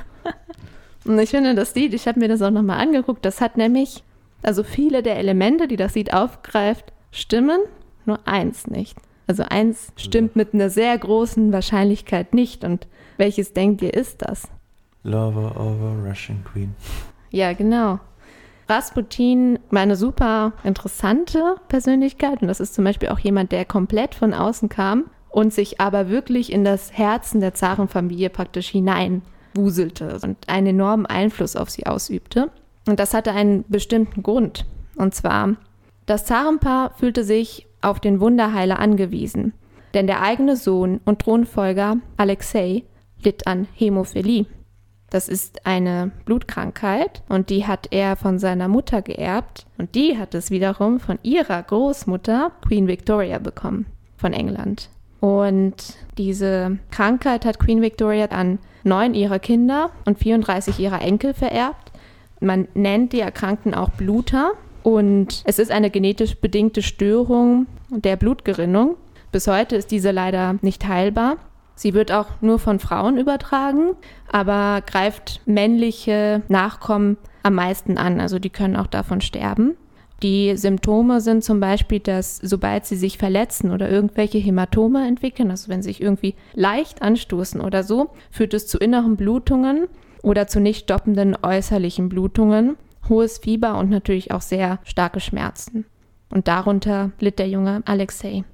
Und 1.04 1.18
ich 1.18 1.30
finde 1.30 1.54
das 1.54 1.74
Lied, 1.74 1.94
ich 1.94 2.08
habe 2.08 2.18
mir 2.18 2.28
das 2.28 2.42
auch 2.42 2.50
nochmal 2.50 2.80
angeguckt, 2.80 3.24
das 3.24 3.40
hat 3.40 3.56
nämlich 3.56 4.02
also 4.42 4.62
viele 4.62 5.02
der 5.02 5.16
Elemente, 5.16 5.68
die 5.68 5.76
das 5.76 5.94
Lied 5.94 6.12
aufgreift, 6.12 6.92
stimmen, 7.10 7.60
nur 8.04 8.20
eins 8.26 8.66
nicht. 8.66 8.96
Also 9.26 9.42
eins 9.42 9.92
stimmt 9.96 10.36
mit 10.36 10.54
einer 10.54 10.70
sehr 10.70 10.96
großen 10.96 11.52
Wahrscheinlichkeit 11.52 12.32
nicht. 12.32 12.62
Und 12.62 12.86
welches 13.16 13.52
denkt 13.54 13.82
ihr 13.82 13.92
ist 13.92 14.22
das? 14.22 14.48
Lover 15.02 15.50
of 15.56 15.80
a 15.80 16.08
Russian 16.08 16.44
Queen. 16.44 16.74
Ja, 17.30 17.52
genau. 17.52 17.98
Rasputin 18.68 19.58
war 19.70 19.82
eine 19.82 19.96
super 19.96 20.52
interessante 20.64 21.56
Persönlichkeit 21.68 22.42
und 22.42 22.48
das 22.48 22.60
ist 22.60 22.74
zum 22.74 22.84
Beispiel 22.84 23.10
auch 23.10 23.18
jemand, 23.18 23.52
der 23.52 23.64
komplett 23.64 24.14
von 24.14 24.34
außen 24.34 24.68
kam 24.68 25.04
und 25.30 25.52
sich 25.52 25.80
aber 25.80 26.08
wirklich 26.08 26.52
in 26.52 26.64
das 26.64 26.92
Herzen 26.92 27.40
der 27.40 27.54
Zarenfamilie 27.54 28.30
praktisch 28.30 28.68
hineinwuselte 28.68 30.18
und 30.22 30.48
einen 30.48 30.68
enormen 30.68 31.06
Einfluss 31.06 31.54
auf 31.54 31.70
sie 31.70 31.86
ausübte. 31.86 32.50
Und 32.88 32.98
das 32.98 33.14
hatte 33.14 33.32
einen 33.32 33.64
bestimmten 33.68 34.22
Grund. 34.22 34.64
Und 34.96 35.14
zwar, 35.14 35.56
das 36.06 36.24
Zarenpaar 36.24 36.94
fühlte 36.96 37.22
sich 37.22 37.66
auf 37.82 38.00
den 38.00 38.20
Wunderheiler 38.20 38.78
angewiesen, 38.78 39.52
denn 39.94 40.06
der 40.06 40.22
eigene 40.22 40.56
Sohn 40.56 41.00
und 41.04 41.20
Thronfolger 41.20 41.98
Alexei 42.16 42.84
litt 43.22 43.46
an 43.46 43.68
Hämophilie. 43.74 44.46
Das 45.10 45.28
ist 45.28 45.66
eine 45.66 46.10
Blutkrankheit 46.24 47.22
und 47.28 47.50
die 47.50 47.66
hat 47.66 47.88
er 47.90 48.16
von 48.16 48.38
seiner 48.38 48.68
Mutter 48.68 49.02
geerbt 49.02 49.66
und 49.78 49.94
die 49.94 50.18
hat 50.18 50.34
es 50.34 50.50
wiederum 50.50 50.98
von 50.98 51.18
ihrer 51.22 51.62
Großmutter 51.62 52.50
Queen 52.66 52.88
Victoria 52.88 53.38
bekommen. 53.38 53.86
von 54.16 54.32
England. 54.32 54.88
Und 55.20 55.96
diese 56.18 56.78
Krankheit 56.90 57.44
hat 57.44 57.58
Queen 57.58 57.82
Victoria 57.82 58.26
an 58.26 58.58
neun 58.84 59.14
ihrer 59.14 59.38
Kinder 59.38 59.90
und 60.04 60.18
34 60.18 60.78
ihrer 60.78 61.02
Enkel 61.02 61.34
vererbt. 61.34 61.92
Man 62.40 62.68
nennt 62.74 63.12
die 63.12 63.20
Erkrankten 63.20 63.74
auch 63.74 63.90
Bluter. 63.90 64.52
Und 64.82 65.42
es 65.44 65.58
ist 65.58 65.72
eine 65.72 65.90
genetisch 65.90 66.36
bedingte 66.36 66.80
Störung 66.80 67.66
der 67.90 68.16
Blutgerinnung. 68.16 68.96
Bis 69.32 69.48
heute 69.48 69.76
ist 69.76 69.90
diese 69.90 70.12
leider 70.12 70.56
nicht 70.62 70.86
heilbar. 70.86 71.38
Sie 71.76 71.94
wird 71.94 72.10
auch 72.10 72.26
nur 72.40 72.58
von 72.58 72.80
Frauen 72.80 73.18
übertragen, 73.18 73.94
aber 74.32 74.82
greift 74.84 75.42
männliche 75.46 76.42
Nachkommen 76.48 77.18
am 77.42 77.54
meisten 77.54 77.98
an. 77.98 78.18
Also 78.18 78.38
die 78.38 78.50
können 78.50 78.76
auch 78.76 78.88
davon 78.88 79.20
sterben. 79.20 79.76
Die 80.22 80.56
Symptome 80.56 81.20
sind 81.20 81.44
zum 81.44 81.60
Beispiel, 81.60 82.00
dass 82.00 82.38
sobald 82.38 82.86
sie 82.86 82.96
sich 82.96 83.18
verletzen 83.18 83.70
oder 83.70 83.90
irgendwelche 83.90 84.38
Hämatome 84.38 85.06
entwickeln, 85.06 85.50
also 85.50 85.68
wenn 85.68 85.82
sie 85.82 85.90
sich 85.90 86.00
irgendwie 86.00 86.34
leicht 86.54 87.02
anstoßen 87.02 87.60
oder 87.60 87.82
so, 87.82 88.10
führt 88.30 88.54
es 88.54 88.66
zu 88.66 88.78
inneren 88.78 89.16
Blutungen 89.16 89.88
oder 90.22 90.46
zu 90.46 90.58
nicht 90.58 90.84
stoppenden 90.84 91.36
äußerlichen 91.40 92.08
Blutungen, 92.08 92.76
hohes 93.10 93.38
Fieber 93.38 93.78
und 93.78 93.90
natürlich 93.90 94.30
auch 94.32 94.40
sehr 94.40 94.78
starke 94.84 95.20
Schmerzen. 95.20 95.84
Und 96.30 96.48
darunter 96.48 97.12
litt 97.20 97.38
der 97.38 97.48
junge 97.48 97.82
Alexei. 97.84 98.44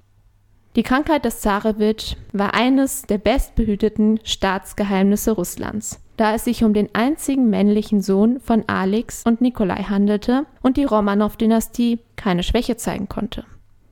Die 0.74 0.82
Krankheit 0.82 1.24
des 1.24 1.40
Zarewitsch 1.40 2.16
war 2.32 2.54
eines 2.54 3.02
der 3.02 3.18
bestbehüteten 3.18 4.20
Staatsgeheimnisse 4.24 5.32
Russlands, 5.32 6.00
da 6.16 6.34
es 6.34 6.44
sich 6.44 6.64
um 6.64 6.72
den 6.72 6.88
einzigen 6.94 7.50
männlichen 7.50 8.00
Sohn 8.00 8.40
von 8.40 8.64
Alex 8.66 9.22
und 9.26 9.40
Nikolai 9.40 9.82
handelte 9.82 10.46
und 10.62 10.78
die 10.78 10.84
Romanow-Dynastie 10.84 11.98
keine 12.16 12.42
Schwäche 12.42 12.76
zeigen 12.76 13.08
konnte. 13.08 13.44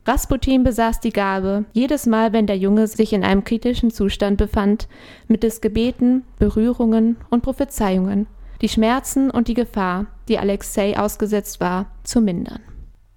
Rasputin 0.06 0.64
besaß 0.64 1.00
die 1.00 1.12
Gabe, 1.12 1.66
jedes 1.72 2.06
Mal, 2.06 2.32
wenn 2.32 2.46
der 2.46 2.56
Junge 2.56 2.86
sich 2.86 3.12
in 3.12 3.24
einem 3.24 3.44
kritischen 3.44 3.90
Zustand 3.90 4.38
befand, 4.38 4.88
mittels 5.28 5.60
Gebeten, 5.60 6.24
Berührungen 6.38 7.16
und 7.28 7.42
Prophezeiungen 7.42 8.26
die 8.60 8.68
Schmerzen 8.68 9.30
und 9.30 9.48
die 9.48 9.54
Gefahr, 9.54 10.06
die 10.28 10.38
Alexei 10.38 10.98
ausgesetzt 10.98 11.60
war, 11.60 11.86
zu 12.04 12.20
mindern. 12.20 12.60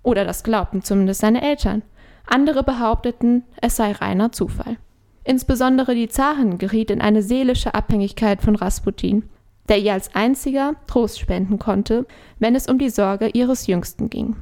Oder 0.02 0.26
das 0.26 0.44
glaubten 0.44 0.84
zumindest 0.84 1.22
seine 1.22 1.42
Eltern. 1.42 1.82
Andere 2.26 2.64
behaupteten, 2.64 3.44
es 3.62 3.76
sei 3.76 3.92
reiner 3.92 4.32
Zufall. 4.32 4.78
Insbesondere 5.24 5.96
die 5.96 6.10
Zarin 6.10 6.58
geriet 6.58 6.92
in 6.92 7.02
eine 7.02 7.22
seelische 7.22 7.74
Abhängigkeit 7.74 8.42
von 8.42 8.56
Rasputin, 8.56 9.24
der 9.70 9.80
ihr 9.80 9.94
als 9.94 10.14
einziger 10.16 10.76
Trost 10.88 11.20
spenden 11.20 11.60
konnte, 11.60 12.06
wenn 12.40 12.56
es 12.56 12.68
um 12.68 12.78
die 12.78 12.90
Sorge 12.90 13.30
ihres 13.30 13.68
Jüngsten 13.68 14.10
ging. 14.10 14.36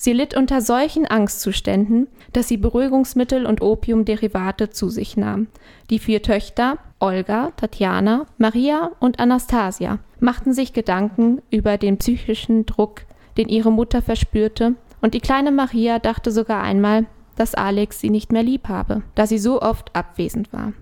Sie 0.00 0.12
litt 0.12 0.36
unter 0.36 0.60
solchen 0.60 1.06
Angstzuständen, 1.06 2.06
dass 2.32 2.46
sie 2.46 2.56
Beruhigungsmittel 2.56 3.46
und 3.46 3.62
Opiumderivate 3.62 4.70
zu 4.70 4.88
sich 4.90 5.16
nahm. 5.16 5.48
Die 5.90 5.98
vier 5.98 6.22
Töchter, 6.22 6.78
Olga, 7.00 7.50
Tatjana, 7.56 8.26
Maria 8.38 8.92
und 9.00 9.18
Anastasia, 9.18 9.98
machten 10.20 10.52
sich 10.52 10.72
Gedanken 10.72 11.42
über 11.50 11.78
den 11.78 11.98
psychischen 11.98 12.64
Druck, 12.64 13.02
den 13.36 13.48
ihre 13.48 13.72
Mutter 13.72 14.00
verspürte 14.00 14.76
und 15.00 15.14
die 15.14 15.20
kleine 15.20 15.50
Maria 15.50 15.98
dachte 15.98 16.30
sogar 16.30 16.62
einmal, 16.62 17.06
dass 17.36 17.54
Alex 17.54 18.00
sie 18.00 18.10
nicht 18.10 18.32
mehr 18.32 18.42
lieb 18.42 18.68
habe, 18.68 19.02
da 19.14 19.26
sie 19.26 19.38
so 19.38 19.62
oft 19.62 19.94
abwesend 19.94 20.52
war. 20.52 20.72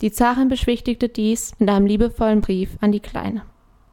Die 0.00 0.10
Zarin 0.10 0.48
beschwichtigte 0.48 1.08
dies 1.08 1.52
in 1.58 1.68
einem 1.68 1.86
liebevollen 1.86 2.40
Brief 2.40 2.76
an 2.80 2.90
die 2.90 3.00
Kleine. 3.00 3.42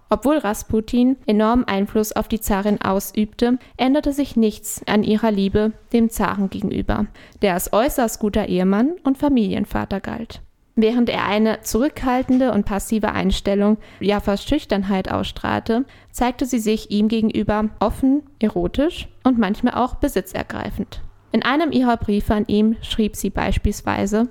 Obwohl 0.10 0.38
Rasputin 0.38 1.18
enormen 1.26 1.66
Einfluss 1.66 2.14
auf 2.14 2.30
die 2.30 2.40
Zarin 2.40 2.82
ausübte, 2.82 3.60
änderte 3.76 4.14
sich 4.14 4.38
nichts 4.38 4.82
an 4.88 5.04
ihrer 5.04 5.32
Liebe 5.32 5.74
dem 5.92 6.10
Zaren 6.10 6.50
gegenüber, 6.50 7.08
der 7.42 7.56
als 7.56 7.74
äußerst 7.74 8.20
guter 8.20 8.48
Ehemann 8.48 8.94
und 9.04 9.18
Familienvater 9.18 10.00
galt. 10.00 10.42
Während 10.80 11.10
er 11.10 11.26
eine 11.26 11.62
zurückhaltende 11.62 12.52
und 12.52 12.68
passive 12.68 13.12
Einstellung, 13.12 13.78
ja 14.00 14.20
fast 14.20 14.48
Schüchternheit 14.48 15.12
ausstrahlte, 15.12 15.86
zeigte 16.12 16.46
sie 16.46 16.60
sich 16.60 16.92
ihm 16.92 17.08
gegenüber 17.08 17.70
offen, 17.80 18.22
erotisch 18.38 19.08
und 19.24 19.40
manchmal 19.40 19.74
auch 19.74 19.96
besitzergreifend. 19.96 21.02
In 21.32 21.42
einem 21.42 21.72
ihrer 21.72 21.98
Briefe 21.98 22.36
an 22.36 22.46
ihm 22.46 22.76
schrieb 22.84 23.16
sie 23.16 23.32
beispielsweise 23.32 24.30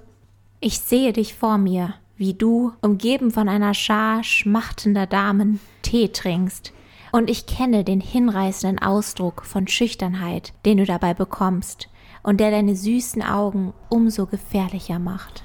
Ich 0.61 0.79
sehe 0.79 1.13
dich 1.13 1.35
vor 1.35 1.59
mir, 1.59 1.95
wie 2.17 2.35
du, 2.35 2.71
umgeben 2.81 3.33
von 3.33 3.49
einer 3.49 3.75
Schar 3.75 4.23
schmachtender 4.23 5.07
Damen, 5.07 5.59
Tee 5.83 6.11
trinkst, 6.11 6.73
und 7.11 7.29
ich 7.29 7.47
kenne 7.47 7.83
den 7.83 8.01
hinreißenden 8.01 8.79
Ausdruck 8.79 9.45
von 9.45 9.67
Schüchternheit, 9.67 10.53
den 10.65 10.79
du 10.79 10.85
dabei 10.85 11.13
bekommst, 11.13 11.89
und 12.23 12.39
der 12.39 12.53
deine 12.53 12.77
süßen 12.77 13.23
Augen 13.23 13.73
umso 13.89 14.27
gefährlicher 14.27 15.01
macht. 15.01 15.43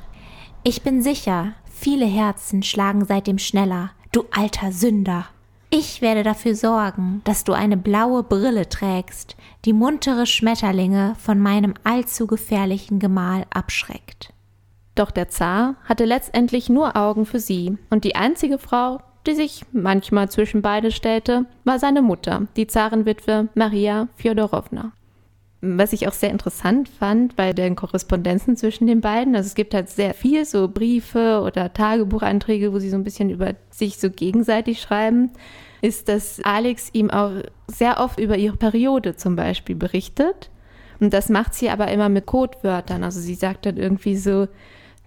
Ich 0.63 0.83
bin 0.83 1.01
sicher, 1.01 1.53
viele 1.65 2.05
Herzen 2.05 2.61
schlagen 2.61 3.05
seitdem 3.05 3.39
schneller, 3.39 3.89
du 4.11 4.25
alter 4.29 4.71
Sünder. 4.71 5.25
Ich 5.71 6.03
werde 6.03 6.21
dafür 6.21 6.53
sorgen, 6.53 7.21
dass 7.23 7.43
du 7.43 7.53
eine 7.53 7.77
blaue 7.77 8.21
Brille 8.21 8.69
trägst, 8.69 9.35
die 9.65 9.73
muntere 9.73 10.27
Schmetterlinge 10.27 11.15
von 11.17 11.39
meinem 11.39 11.73
allzu 11.83 12.27
gefährlichen 12.27 12.99
Gemahl 12.99 13.47
abschreckt. 13.49 14.33
Doch 14.93 15.09
der 15.09 15.29
Zar 15.29 15.77
hatte 15.85 16.05
letztendlich 16.05 16.69
nur 16.69 16.95
Augen 16.95 17.25
für 17.25 17.39
sie, 17.39 17.79
und 17.89 18.03
die 18.03 18.15
einzige 18.15 18.59
Frau, 18.59 18.99
die 19.25 19.33
sich 19.33 19.65
manchmal 19.71 20.29
zwischen 20.29 20.61
beide 20.61 20.91
stellte, 20.91 21.45
war 21.63 21.79
seine 21.79 22.03
Mutter, 22.03 22.47
die 22.55 22.67
Zarenwitwe 22.67 23.49
Maria 23.55 24.09
Fjodorowna. 24.15 24.91
Was 25.63 25.93
ich 25.93 26.07
auch 26.07 26.13
sehr 26.13 26.31
interessant 26.31 26.89
fand 26.89 27.35
bei 27.35 27.53
den 27.53 27.75
Korrespondenzen 27.75 28.57
zwischen 28.57 28.87
den 28.87 28.99
beiden, 28.99 29.35
also 29.35 29.45
es 29.45 29.53
gibt 29.53 29.75
halt 29.75 29.89
sehr 29.89 30.15
viel 30.15 30.43
so 30.43 30.67
Briefe 30.67 31.41
oder 31.45 31.71
Tagebucheinträge, 31.71 32.73
wo 32.73 32.79
sie 32.79 32.89
so 32.89 32.95
ein 32.95 33.03
bisschen 33.03 33.29
über 33.29 33.53
sich 33.69 33.99
so 33.99 34.09
gegenseitig 34.09 34.81
schreiben, 34.81 35.29
ist, 35.81 36.09
dass 36.09 36.41
Alex 36.43 36.89
ihm 36.93 37.11
auch 37.11 37.31
sehr 37.67 37.99
oft 37.99 38.19
über 38.19 38.37
ihre 38.37 38.57
Periode 38.57 39.15
zum 39.15 39.35
Beispiel 39.35 39.75
berichtet. 39.75 40.49
Und 40.99 41.13
das 41.13 41.29
macht 41.29 41.53
sie 41.53 41.69
aber 41.69 41.89
immer 41.89 42.09
mit 42.09 42.25
Codewörtern. 42.25 43.03
Also 43.03 43.19
sie 43.19 43.35
sagt 43.35 43.67
dann 43.67 43.77
irgendwie 43.77 44.15
so, 44.15 44.47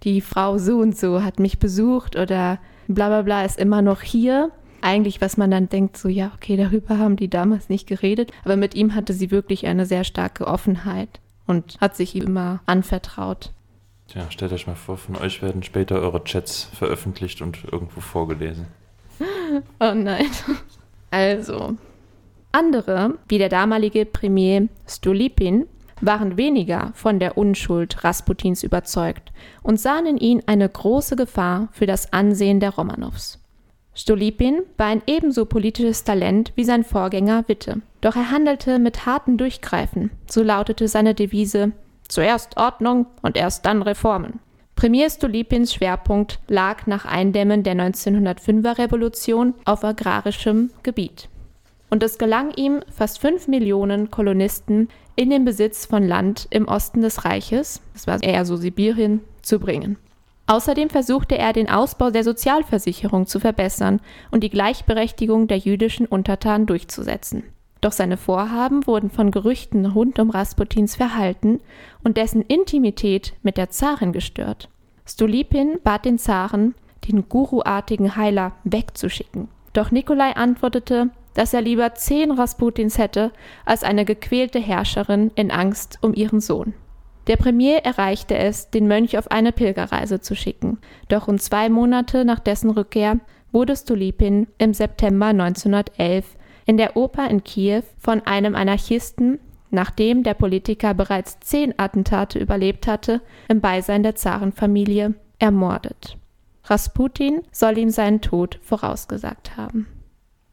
die 0.04 0.20
Frau 0.20 0.58
so 0.58 0.78
und 0.78 0.96
so 0.96 1.24
hat 1.24 1.40
mich 1.40 1.58
besucht 1.58 2.16
oder 2.16 2.58
bla 2.86 3.08
bla 3.08 3.22
bla 3.22 3.44
ist 3.44 3.58
immer 3.58 3.82
noch 3.82 4.02
hier 4.02 4.50
eigentlich, 4.84 5.20
was 5.20 5.36
man 5.36 5.50
dann 5.50 5.68
denkt, 5.68 5.96
so 5.96 6.08
ja, 6.08 6.32
okay, 6.34 6.56
darüber 6.56 6.98
haben 6.98 7.16
die 7.16 7.28
damals 7.28 7.68
nicht 7.68 7.86
geredet. 7.86 8.30
Aber 8.44 8.56
mit 8.56 8.74
ihm 8.74 8.94
hatte 8.94 9.12
sie 9.12 9.30
wirklich 9.30 9.66
eine 9.66 9.86
sehr 9.86 10.04
starke 10.04 10.46
Offenheit 10.46 11.20
und 11.46 11.76
hat 11.80 11.96
sich 11.96 12.14
ihm 12.14 12.24
immer 12.24 12.60
anvertraut. 12.66 13.52
Tja, 14.08 14.30
stellt 14.30 14.52
euch 14.52 14.66
mal 14.66 14.76
vor, 14.76 14.98
von 14.98 15.16
euch 15.16 15.42
werden 15.42 15.62
später 15.62 16.00
eure 16.00 16.22
Chats 16.24 16.64
veröffentlicht 16.64 17.40
und 17.40 17.64
irgendwo 17.64 18.00
vorgelesen. 18.00 18.66
oh 19.80 19.94
nein. 19.94 20.26
Also, 21.10 21.76
andere, 22.52 23.18
wie 23.28 23.38
der 23.38 23.48
damalige 23.48 24.04
Premier 24.04 24.68
Stolypin, 24.86 25.66
waren 26.00 26.36
weniger 26.36 26.92
von 26.94 27.18
der 27.18 27.38
Unschuld 27.38 28.04
Rasputins 28.04 28.62
überzeugt 28.62 29.32
und 29.62 29.80
sahen 29.80 30.06
in 30.06 30.18
ihn 30.18 30.42
eine 30.46 30.68
große 30.68 31.16
Gefahr 31.16 31.68
für 31.72 31.86
das 31.86 32.12
Ansehen 32.12 32.60
der 32.60 32.70
Romanows. 32.70 33.43
Stolypin 33.94 34.62
war 34.76 34.86
ein 34.86 35.02
ebenso 35.06 35.44
politisches 35.46 36.04
Talent 36.04 36.52
wie 36.56 36.64
sein 36.64 36.84
Vorgänger 36.84 37.44
Witte. 37.46 37.80
Doch 38.00 38.16
er 38.16 38.30
handelte 38.30 38.78
mit 38.78 39.06
harten 39.06 39.38
Durchgreifen, 39.38 40.10
so 40.28 40.42
lautete 40.42 40.88
seine 40.88 41.14
Devise 41.14 41.72
Zuerst 42.08 42.56
Ordnung 42.56 43.06
und 43.22 43.36
erst 43.36 43.64
dann 43.66 43.82
Reformen. 43.82 44.40
Premier 44.76 45.08
Stolypins 45.08 45.72
Schwerpunkt 45.72 46.40
lag 46.48 46.86
nach 46.86 47.04
Eindämmen 47.04 47.62
der 47.62 47.74
1905er 47.74 48.78
Revolution 48.78 49.54
auf 49.64 49.84
agrarischem 49.84 50.70
Gebiet. 50.82 51.28
Und 51.90 52.02
es 52.02 52.18
gelang 52.18 52.52
ihm, 52.56 52.80
fast 52.90 53.20
fünf 53.20 53.46
Millionen 53.46 54.10
Kolonisten 54.10 54.88
in 55.16 55.30
den 55.30 55.44
Besitz 55.44 55.86
von 55.86 56.06
Land 56.06 56.48
im 56.50 56.66
Osten 56.66 57.02
des 57.02 57.24
Reiches, 57.24 57.80
das 57.92 58.06
war 58.06 58.22
eher 58.22 58.44
so 58.44 58.56
Sibirien, 58.56 59.20
zu 59.42 59.60
bringen. 59.60 59.96
Außerdem 60.46 60.90
versuchte 60.90 61.38
er, 61.38 61.52
den 61.52 61.70
Ausbau 61.70 62.10
der 62.10 62.24
Sozialversicherung 62.24 63.26
zu 63.26 63.40
verbessern 63.40 64.00
und 64.30 64.42
die 64.44 64.50
Gleichberechtigung 64.50 65.48
der 65.48 65.58
jüdischen 65.58 66.06
Untertanen 66.06 66.66
durchzusetzen. 66.66 67.44
Doch 67.80 67.92
seine 67.92 68.16
Vorhaben 68.16 68.86
wurden 68.86 69.10
von 69.10 69.30
Gerüchten 69.30 69.86
rund 69.86 70.18
um 70.18 70.30
Rasputins 70.30 70.96
Verhalten 70.96 71.60
und 72.02 72.16
dessen 72.16 72.42
Intimität 72.42 73.34
mit 73.42 73.56
der 73.56 73.70
Zarin 73.70 74.12
gestört. 74.12 74.68
Stolypin 75.06 75.78
bat 75.82 76.04
den 76.04 76.18
Zaren, 76.18 76.74
den 77.08 77.28
guruartigen 77.28 78.16
Heiler 78.16 78.52
wegzuschicken. 78.64 79.48
Doch 79.74 79.90
Nikolai 79.90 80.32
antwortete, 80.34 81.10
dass 81.34 81.52
er 81.52 81.60
lieber 81.60 81.94
zehn 81.94 82.30
Rasputins 82.30 82.96
hätte 82.96 83.32
als 83.66 83.82
eine 83.82 84.04
gequälte 84.04 84.60
Herrscherin 84.60 85.30
in 85.34 85.50
Angst 85.50 85.98
um 86.00 86.14
ihren 86.14 86.40
Sohn. 86.40 86.74
Der 87.26 87.36
Premier 87.36 87.78
erreichte 87.78 88.36
es, 88.36 88.70
den 88.70 88.86
Mönch 88.86 89.16
auf 89.16 89.30
eine 89.30 89.52
Pilgerreise 89.52 90.20
zu 90.20 90.34
schicken. 90.34 90.78
Doch 91.08 91.28
rund 91.28 91.40
zwei 91.40 91.68
Monate 91.68 92.24
nach 92.24 92.40
dessen 92.40 92.70
Rückkehr 92.70 93.18
wurde 93.52 93.76
Stolypin 93.76 94.46
im 94.58 94.74
September 94.74 95.26
1911 95.26 96.36
in 96.66 96.76
der 96.76 96.96
Oper 96.96 97.28
in 97.30 97.44
Kiew 97.44 97.82
von 97.98 98.20
einem 98.26 98.54
Anarchisten 98.54 99.38
nachdem 99.74 100.22
der 100.22 100.34
Politiker 100.34 100.94
bereits 100.94 101.38
zehn 101.40 101.74
Attentate 101.76 102.38
überlebt 102.38 102.86
hatte, 102.86 103.20
im 103.48 103.60
Beisein 103.60 104.02
der 104.02 104.14
Zarenfamilie 104.14 105.14
ermordet. 105.38 106.16
Rasputin 106.64 107.42
soll 107.52 107.76
ihm 107.76 107.90
seinen 107.90 108.22
Tod 108.22 108.58
vorausgesagt 108.62 109.58
haben. 109.58 109.86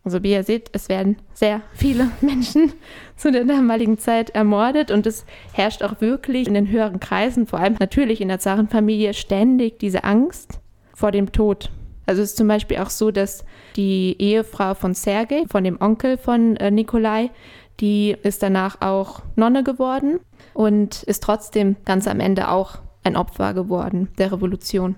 Also 0.03 0.23
wie 0.23 0.31
ihr 0.31 0.43
seht, 0.43 0.69
es 0.73 0.89
werden 0.89 1.17
sehr 1.33 1.61
viele 1.73 2.09
Menschen 2.21 2.73
zu 3.15 3.31
der 3.31 3.45
damaligen 3.45 3.97
Zeit 3.97 4.31
ermordet 4.31 4.89
und 4.89 5.05
es 5.05 5.25
herrscht 5.53 5.83
auch 5.83 6.01
wirklich 6.01 6.47
in 6.47 6.55
den 6.55 6.69
höheren 6.69 6.99
Kreisen, 6.99 7.45
vor 7.45 7.59
allem 7.59 7.75
natürlich 7.79 8.19
in 8.19 8.27
der 8.27 8.39
Zarenfamilie, 8.39 9.13
ständig 9.13 9.77
diese 9.79 10.03
Angst 10.03 10.59
vor 10.93 11.11
dem 11.11 11.31
Tod. 11.31 11.69
Also 12.07 12.23
es 12.23 12.31
ist 12.31 12.37
zum 12.37 12.47
Beispiel 12.47 12.77
auch 12.77 12.89
so, 12.89 13.11
dass 13.11 13.45
die 13.75 14.15
Ehefrau 14.19 14.73
von 14.73 14.95
Sergei, 14.95 15.45
von 15.49 15.63
dem 15.63 15.79
Onkel 15.79 16.17
von 16.17 16.57
äh, 16.57 16.71
Nikolai, 16.71 17.29
die 17.79 18.15
ist 18.23 18.43
danach 18.43 18.81
auch 18.81 19.21
Nonne 19.35 19.63
geworden 19.63 20.19
und 20.53 21.03
ist 21.03 21.23
trotzdem 21.23 21.75
ganz 21.85 22.07
am 22.07 22.19
Ende 22.19 22.49
auch 22.49 22.79
ein 23.03 23.15
Opfer 23.15 23.53
geworden 23.53 24.09
der 24.17 24.31
Revolution. 24.31 24.95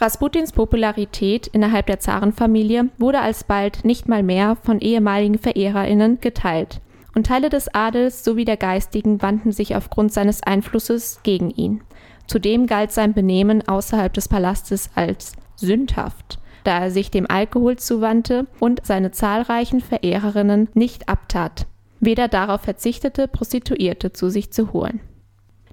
Rasputins 0.00 0.52
Popularität 0.52 1.46
innerhalb 1.48 1.86
der 1.86 2.00
Zarenfamilie 2.00 2.88
wurde 2.96 3.20
alsbald 3.20 3.84
nicht 3.84 4.08
mal 4.08 4.22
mehr 4.22 4.56
von 4.62 4.80
ehemaligen 4.80 5.38
VerehrerInnen 5.38 6.20
geteilt, 6.22 6.80
und 7.14 7.26
Teile 7.26 7.50
des 7.50 7.74
Adels 7.74 8.24
sowie 8.24 8.46
der 8.46 8.56
Geistigen 8.56 9.20
wandten 9.20 9.52
sich 9.52 9.76
aufgrund 9.76 10.12
seines 10.12 10.42
Einflusses 10.42 11.20
gegen 11.22 11.50
ihn. 11.50 11.82
Zudem 12.26 12.66
galt 12.66 12.92
sein 12.92 13.12
Benehmen 13.12 13.66
außerhalb 13.68 14.12
des 14.14 14.28
Palastes 14.28 14.88
als 14.94 15.32
sündhaft, 15.56 16.38
da 16.64 16.78
er 16.78 16.90
sich 16.90 17.10
dem 17.10 17.30
Alkohol 17.30 17.76
zuwandte 17.76 18.46
und 18.58 18.80
seine 18.86 19.10
zahlreichen 19.10 19.80
Verehrerinnen 19.80 20.68
nicht 20.72 21.10
abtat, 21.10 21.66
weder 21.98 22.28
darauf 22.28 22.62
verzichtete, 22.62 23.28
Prostituierte 23.28 24.12
zu 24.12 24.30
sich 24.30 24.50
zu 24.50 24.72
holen. 24.72 25.00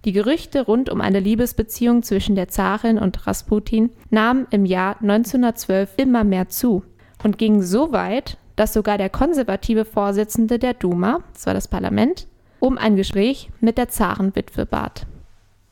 Die 0.07 0.13
Gerüchte 0.13 0.61
rund 0.65 0.89
um 0.89 1.01
eine 1.01 1.19
Liebesbeziehung 1.19 2.01
zwischen 2.01 2.35
der 2.35 2.47
Zarin 2.47 2.97
und 2.97 3.27
Rasputin 3.27 3.89
nahmen 4.09 4.47
im 4.51 4.65
Jahr 4.65 4.95
1912 5.01 5.95
immer 5.97 6.23
mehr 6.23 6.47
zu 6.47 6.85
und 7.25 7.37
gingen 7.37 7.61
so 7.61 7.91
weit, 7.91 8.37
dass 8.55 8.71
sogar 8.71 8.97
der 8.97 9.09
konservative 9.09 9.83
Vorsitzende 9.83 10.59
der 10.59 10.75
Duma, 10.75 11.19
das 11.33 11.45
war 11.45 11.53
das 11.53 11.67
Parlament, 11.67 12.25
um 12.61 12.77
ein 12.77 12.95
Gespräch 12.95 13.49
mit 13.59 13.77
der 13.77 13.89
Zarenwitwe 13.89 14.65
bat. 14.65 15.07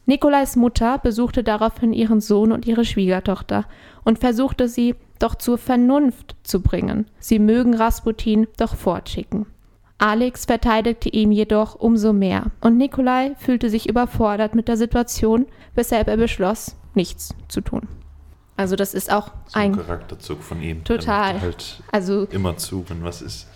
Nikolais 0.05 0.57
Mutter 0.57 0.97
besuchte 0.97 1.41
daraufhin 1.41 1.93
ihren 1.93 2.19
Sohn 2.19 2.51
und 2.51 2.65
ihre 2.65 2.83
Schwiegertochter 2.83 3.63
und 4.03 4.19
versuchte 4.19 4.67
sie 4.67 4.95
doch 5.17 5.35
zur 5.35 5.57
Vernunft 5.57 6.35
zu 6.43 6.61
bringen. 6.61 7.05
Sie 7.19 7.39
mögen 7.39 7.73
Rasputin 7.73 8.47
doch 8.57 8.75
fortschicken. 8.75 9.45
Alex 9.97 10.45
verteidigte 10.45 11.09
ihm 11.09 11.31
jedoch 11.31 11.75
umso 11.75 12.11
mehr 12.11 12.51
und 12.61 12.77
Nikolai 12.77 13.35
fühlte 13.37 13.69
sich 13.69 13.87
überfordert 13.87 14.53
mit 14.53 14.67
der 14.67 14.77
Situation, 14.77 15.45
weshalb 15.73 16.07
er 16.07 16.17
beschloss, 16.17 16.75
nichts 16.93 17.33
zu 17.47 17.61
tun. 17.61 17.87
Also 18.57 18.75
das 18.75 18.93
ist 18.93 19.11
auch 19.11 19.31
So 19.47 19.59
ein 19.59 19.75
Charakterzug 19.75 20.41
von 20.41 20.61
ihm. 20.61 20.83
Total. 20.83 21.41
Halt 21.41 21.81
also 21.91 22.25
immer 22.31 22.57
zu, 22.57 22.85
wenn 22.89 23.03
was 23.03 23.21
ist. 23.21 23.47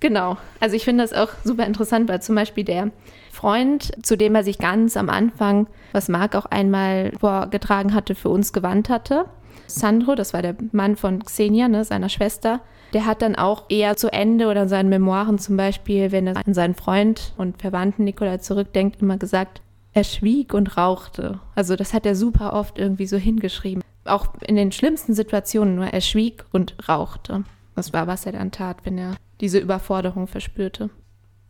Genau. 0.00 0.36
Also 0.60 0.76
ich 0.76 0.84
finde 0.84 1.04
das 1.04 1.12
auch 1.12 1.30
super 1.44 1.64
interessant, 1.66 2.08
weil 2.08 2.20
zum 2.20 2.34
Beispiel 2.34 2.64
der 2.64 2.90
Freund, 3.32 3.92
zu 4.04 4.16
dem 4.16 4.34
er 4.34 4.44
sich 4.44 4.58
ganz 4.58 4.96
am 4.96 5.08
Anfang, 5.08 5.66
was 5.92 6.08
Marc 6.08 6.34
auch 6.34 6.46
einmal 6.46 7.12
vorgetragen 7.18 7.94
hatte, 7.94 8.14
für 8.14 8.28
uns 8.28 8.52
gewandt 8.52 8.88
hatte, 8.88 9.26
Sandro, 9.66 10.14
das 10.14 10.32
war 10.32 10.42
der 10.42 10.54
Mann 10.72 10.96
von 10.96 11.24
Xenia, 11.24 11.68
ne, 11.68 11.84
seiner 11.84 12.08
Schwester, 12.08 12.60
der 12.92 13.06
hat 13.06 13.22
dann 13.22 13.36
auch 13.36 13.64
eher 13.68 13.96
zu 13.96 14.12
Ende 14.12 14.48
oder 14.48 14.62
in 14.62 14.68
seinen 14.68 14.88
Memoiren 14.88 15.38
zum 15.38 15.56
Beispiel, 15.56 16.12
wenn 16.12 16.26
er 16.26 16.36
an 16.36 16.54
seinen 16.54 16.74
Freund 16.74 17.32
und 17.36 17.60
Verwandten 17.60 18.04
Nikolai 18.04 18.38
zurückdenkt, 18.38 19.02
immer 19.02 19.16
gesagt, 19.18 19.60
er 19.92 20.04
schwieg 20.04 20.52
und 20.54 20.76
rauchte. 20.76 21.40
Also 21.54 21.74
das 21.76 21.94
hat 21.94 22.06
er 22.06 22.14
super 22.14 22.52
oft 22.52 22.78
irgendwie 22.78 23.06
so 23.06 23.16
hingeschrieben. 23.16 23.82
Auch 24.04 24.28
in 24.46 24.56
den 24.56 24.70
schlimmsten 24.72 25.14
Situationen 25.14 25.74
nur, 25.76 25.86
er 25.86 26.00
schwieg 26.00 26.44
und 26.52 26.74
rauchte. 26.88 27.44
Das 27.74 27.92
war, 27.92 28.06
was 28.06 28.24
er 28.26 28.32
dann 28.32 28.52
tat, 28.52 28.78
wenn 28.84 28.98
er 28.98 29.16
diese 29.40 29.58
Überforderung 29.58 30.26
verspürte. 30.26 30.90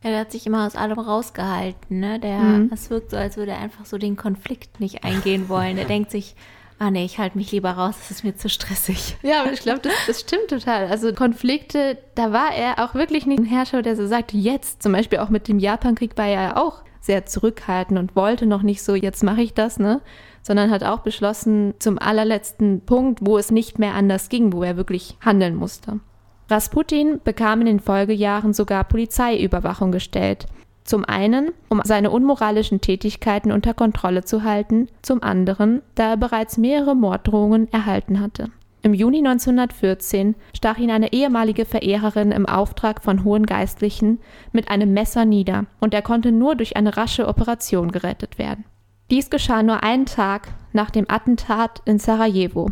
Ja, 0.03 0.11
der 0.11 0.20
hat 0.20 0.32
sich 0.32 0.47
immer 0.47 0.66
aus 0.66 0.76
allem 0.76 0.99
rausgehalten, 0.99 1.99
ne? 2.01 2.20
Der, 2.20 2.39
Mhm. 2.39 2.70
es 2.72 2.91
wirkt 2.91 3.11
so, 3.11 3.16
als 3.16 3.37
würde 3.37 3.53
er 3.53 3.59
einfach 3.61 3.84
so 3.87 3.99
den 3.99 4.16
Konflikt 4.16 4.78
nicht 4.80 5.05
eingehen 5.05 5.49
wollen. 5.49 5.78
Er 5.78 5.84
denkt 5.84 6.11
sich, 6.11 6.34
ah 6.78 6.90
nee, 6.90 7.04
ich 7.04 7.18
halte 7.18 7.38
mich 7.38 7.52
lieber 7.52 7.70
raus, 7.70 7.94
das 7.98 8.10
ist 8.10 8.24
mir 8.24 8.36
zu 8.36 8.48
stressig. 8.48 9.16
Ja, 9.22 9.42
aber 9.42 9.52
ich 9.52 9.60
glaube, 9.60 9.80
das, 9.80 9.94
das 10.06 10.20
stimmt 10.20 10.48
total. 10.48 10.86
Also 10.86 11.12
Konflikte, 11.12 11.98
da 12.14 12.32
war 12.32 12.54
er 12.54 12.84
auch 12.84 12.94
wirklich 12.94 13.26
nicht 13.26 13.38
ein 13.38 13.46
Herrscher, 13.46 13.82
der 13.82 13.96
so 13.96 14.06
sagte, 14.06 14.36
jetzt, 14.36 14.82
zum 14.82 14.92
Beispiel 14.92 15.18
auch 15.18 15.30
mit 15.30 15.48
dem 15.48 15.58
Japankrieg 15.58 16.16
war 16.16 16.26
er 16.26 16.42
ja 16.42 16.56
auch 16.56 16.82
sehr 17.00 17.24
zurückhaltend 17.24 17.98
und 17.98 18.16
wollte 18.16 18.46
noch 18.46 18.62
nicht 18.62 18.82
so, 18.82 18.94
jetzt 18.94 19.22
mache 19.22 19.42
ich 19.42 19.54
das, 19.54 19.78
ne? 19.78 20.02
Sondern 20.42 20.70
hat 20.70 20.84
auch 20.84 21.00
beschlossen, 21.00 21.74
zum 21.78 21.98
allerletzten 21.98 22.82
Punkt, 22.82 23.20
wo 23.22 23.38
es 23.38 23.50
nicht 23.50 23.78
mehr 23.78 23.94
anders 23.94 24.28
ging, 24.28 24.52
wo 24.52 24.62
er 24.62 24.76
wirklich 24.76 25.16
handeln 25.20 25.54
musste. 25.54 26.00
Rasputin 26.48 27.20
bekam 27.24 27.60
in 27.60 27.66
den 27.66 27.80
Folgejahren 27.80 28.52
sogar 28.52 28.84
Polizeiüberwachung 28.84 29.90
gestellt. 29.90 30.46
Zum 30.87 31.05
einen, 31.05 31.51
um 31.68 31.80
seine 31.84 32.11
unmoralischen 32.11 32.80
Tätigkeiten 32.80 33.51
unter 33.51 33.74
Kontrolle 33.74 34.24
zu 34.24 34.45
halten, 34.45 34.89
zum 35.03 35.22
anderen, 35.22 35.82
da 35.97 36.11
er 36.11 36.16
bereits 36.16 36.59
mehrere 36.59 36.95
Morddrohungen 36.95 37.70
erhalten 37.72 38.20
hatte. 38.20 38.51
Im 38.82 38.95
Juni 38.95 39.18
1914 39.18 40.37
stach 40.55 40.78
ihn 40.78 40.93
eine 40.93 41.12
ehemalige 41.12 41.64
Verehrerin 41.64 42.30
im 42.30 42.47
Auftrag 42.47 43.03
von 43.03 43.24
hohen 43.24 43.45
Geistlichen 43.45 44.20
mit 44.53 44.70
einem 44.70 44.95
Messer 44.95 45.24
nieder 45.24 45.66
und 45.80 45.93
er 45.93 46.03
konnte 46.03 46.30
nur 46.30 46.55
durch 46.55 46.76
eine 46.76 46.97
rasche 46.97 47.26
Operation 47.26 47.91
gerettet 47.91 48.39
werden. 48.39 48.64
Dies 49.11 49.28
geschah 49.28 49.64
nur 49.64 49.82
einen 49.82 50.07
Tag 50.07 50.47
nach 50.72 50.91
dem 50.91 51.07
Attentat 51.09 51.82
in 51.84 51.99
Sarajevo 51.99 52.70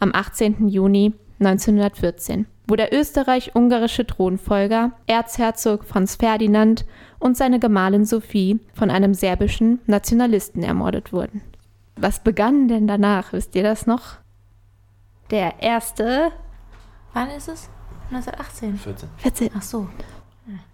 am 0.00 0.10
18. 0.12 0.66
Juni 0.66 1.12
1914, 1.38 2.46
wo 2.66 2.76
der 2.76 2.92
österreich-ungarische 2.92 4.06
Thronfolger 4.06 4.92
Erzherzog 5.06 5.84
Franz 5.84 6.16
Ferdinand 6.16 6.84
und 7.18 7.36
seine 7.36 7.58
Gemahlin 7.58 8.04
Sophie 8.04 8.60
von 8.74 8.90
einem 8.90 9.14
serbischen 9.14 9.80
Nationalisten 9.86 10.62
ermordet 10.62 11.12
wurden. 11.12 11.42
Was 11.96 12.20
begann 12.20 12.68
denn 12.68 12.86
danach? 12.86 13.32
Wisst 13.32 13.54
ihr 13.54 13.62
das 13.62 13.86
noch? 13.86 14.18
Der 15.30 15.62
erste 15.62 16.32
Wann 17.14 17.30
ist 17.30 17.48
es? 17.48 17.70
1918. 18.10 18.76
14. 18.76 19.08
14. 19.16 19.50
Ach 19.56 19.62
so. 19.62 19.88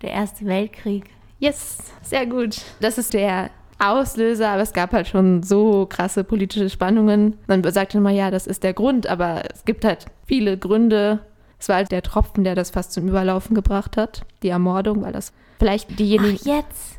Der 0.03 0.11
Erste 0.11 0.47
Weltkrieg. 0.47 1.11
Yes, 1.39 1.79
sehr 2.03 2.27
gut. 2.27 2.63
Das 2.81 2.99
ist 2.99 3.15
der 3.15 3.51
Auslöser, 3.79 4.49
aber 4.49 4.63
es 4.63 4.73
gab 4.73 4.93
halt 4.93 5.07
schon 5.07 5.43
so 5.43 5.87
krasse 5.87 6.25
politische 6.25 6.69
Spannungen. 6.69 7.39
Man 7.47 7.63
sagt 7.71 7.95
immer, 7.95 8.11
ja, 8.11 8.31
das 8.31 8.47
ist 8.47 8.63
der 8.65 8.73
Grund, 8.73 9.07
aber 9.07 9.43
es 9.53 9.65
gibt 9.65 9.85
halt 9.85 10.07
viele 10.27 10.59
Gründe. 10.59 11.21
Es 11.61 11.69
war 11.69 11.77
halt 11.77 11.93
der 11.93 12.03
Tropfen, 12.03 12.43
der 12.43 12.55
das 12.55 12.71
fast 12.71 12.93
zum 12.93 13.07
Überlaufen 13.07 13.55
gebracht 13.55 13.97
hat, 13.97 14.23
die 14.43 14.49
Ermordung, 14.49 15.03
weil 15.03 15.13
das 15.13 15.33
vielleicht 15.59 15.99
diejenigen. 15.99 16.39
Ach, 16.43 16.47
jetzt. 16.47 16.99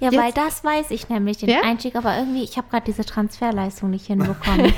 Ja, 0.00 0.10
Jetzt? 0.12 0.22
weil 0.22 0.32
das 0.32 0.62
weiß 0.62 0.92
ich 0.92 1.08
nämlich, 1.08 1.38
den 1.38 1.48
Ja? 1.48 1.62
Einstieg, 1.64 1.96
aber 1.96 2.16
irgendwie, 2.16 2.44
ich 2.44 2.56
habe 2.56 2.68
gerade 2.70 2.84
diese 2.86 3.04
Transferleistung 3.04 3.90
nicht 3.90 4.06
hinbekommen. 4.06 4.72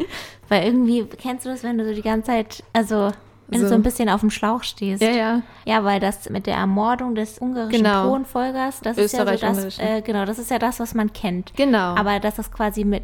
weil 0.50 0.64
irgendwie, 0.64 1.04
kennst 1.04 1.46
du 1.46 1.50
das, 1.50 1.62
wenn 1.62 1.78
du 1.78 1.86
so 1.86 1.94
die 1.94 2.02
ganze 2.02 2.26
Zeit, 2.26 2.62
also 2.74 3.10
wenn 3.48 3.60
du 3.60 3.66
So. 3.66 3.68
so 3.70 3.74
ein 3.74 3.82
bisschen 3.82 4.10
auf 4.10 4.20
dem 4.20 4.30
Schlauch 4.30 4.64
stehst? 4.64 5.00
ja, 5.02 5.10
ja. 5.10 5.42
Ja, 5.64 5.82
weil 5.84 5.98
das 6.00 6.28
mit 6.28 6.46
der 6.46 6.56
Ermordung 6.56 7.14
des 7.14 7.38
ungarischen 7.38 7.84
Genau. 7.84 8.02
Thronfolgers, 8.08 8.80
das 8.82 8.98
ist 8.98 9.12
ja 9.12 9.20
so 9.24 9.36
das, 9.40 9.78
äh, 9.78 10.02
genau, 10.02 10.26
das 10.26 10.38
ist 10.38 10.50
ja 10.50 10.58
das, 10.58 10.78
was 10.78 10.92
man 10.94 11.10
kennt. 11.12 11.54
Genau. 11.56 11.94
Aber 11.94 12.20
dass 12.20 12.34
das 12.34 12.50
quasi 12.52 12.84
mit 12.84 13.02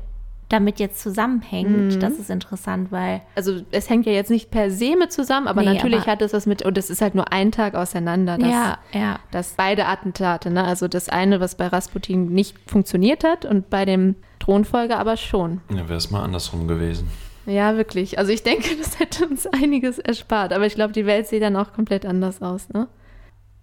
damit 0.53 0.79
jetzt 0.81 1.01
zusammenhängt, 1.01 1.95
Mhm. 1.95 2.01
das 2.01 2.15
ist 2.19 2.31
interessant, 2.31 2.93
weil 2.93 3.23
also 3.35 3.61
es 3.71 3.89
hängt 3.89 4.07
ja 4.07 4.13
jetzt 4.13 4.31
nicht 4.31 4.51
per 4.51 4.71
se 4.71 4.97
mit 4.97 5.13
zusammen, 5.13 5.49
aber 5.49 5.63
Nee, 5.63 5.75
natürlich 5.75 6.03
aber- 6.03 6.13
hat 6.13 6.23
es 6.23 6.33
was 6.33 6.47
mit, 6.47 6.63
und 6.63 6.77
es 6.79 6.91
ist 6.91 7.01
halt 7.01 7.15
nur 7.15 7.33
ein 7.33 7.51
Tag 7.53 7.75
auseinander. 7.75 8.39
Dass, 8.39 8.49
ja, 8.49 8.79
ja, 8.93 9.19
dass 9.31 9.55
beide 9.57 9.87
Attentate, 9.87 10.51
ne? 10.51 10.65
also 10.65 10.89
das 10.89 11.09
eine, 11.09 11.41
was 11.41 11.55
bei 11.57 11.67
Rasputin 11.67 12.27
nicht 12.33 12.57
funktioniert 12.67 13.25
hat 13.25 13.45
und 13.45 13.71
bei 13.71 13.85
dem 13.85 14.17
Thronfolger 14.39 14.99
aber 14.99 15.17
schon. 15.17 15.61
Ja, 15.71 15.89
wäre 15.89 15.97
es 15.97 16.11
mal 16.11 16.23
andersrum 16.23 16.69
gewesen. 16.69 17.09
Ja, 17.47 17.77
wirklich. 17.77 18.19
Also 18.19 18.31
ich 18.33 18.43
denke, 18.45 18.69
das 18.79 18.99
hätte 19.01 19.27
uns 19.27 19.47
einiges 19.47 19.99
erspart. 19.99 20.53
Aber 20.53 20.67
ich 20.67 20.75
glaube, 20.75 20.93
die 20.93 21.07
Welt 21.07 21.27
sieht 21.27 21.43
dann 21.43 21.57
auch 21.57 21.73
komplett 21.73 22.07
anders 22.07 22.41
aus. 22.43 22.69
Ne? 22.69 22.87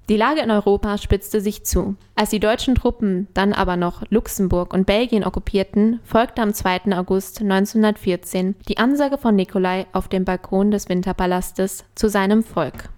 Die 0.09 0.17
Lage 0.17 0.41
in 0.41 0.49
Europa 0.49 0.97
spitzte 0.97 1.39
sich 1.39 1.65
zu. 1.65 1.95
Als 2.15 2.31
die 2.31 2.39
deutschen 2.39 2.73
Truppen 2.73 3.27
dann 3.35 3.53
aber 3.53 3.77
noch 3.77 4.01
Luxemburg 4.09 4.73
und 4.73 4.87
Belgien 4.87 5.23
okkupierten, 5.23 5.99
folgte 6.03 6.41
am 6.41 6.51
2. 6.51 6.97
August 6.97 7.41
1914 7.41 8.55
die 8.67 8.79
Ansage 8.79 9.19
von 9.19 9.35
Nikolai 9.35 9.85
auf 9.93 10.07
dem 10.07 10.25
Balkon 10.25 10.71
des 10.71 10.89
Winterpalastes 10.89 11.85
zu 11.93 12.09
seinem 12.09 12.43
Volk. 12.43 12.89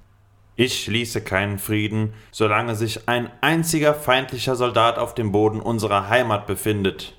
Ich 0.55 0.81
schließe 0.83 1.19
keinen 1.19 1.59
Frieden, 1.59 2.13
solange 2.31 2.75
sich 2.75 3.09
ein 3.09 3.29
einziger 3.41 3.93
feindlicher 3.93 4.55
Soldat 4.55 4.97
auf 4.97 5.13
dem 5.13 5.33
Boden 5.33 5.59
unserer 5.59 6.07
Heimat 6.07 6.47
befindet. 6.47 7.13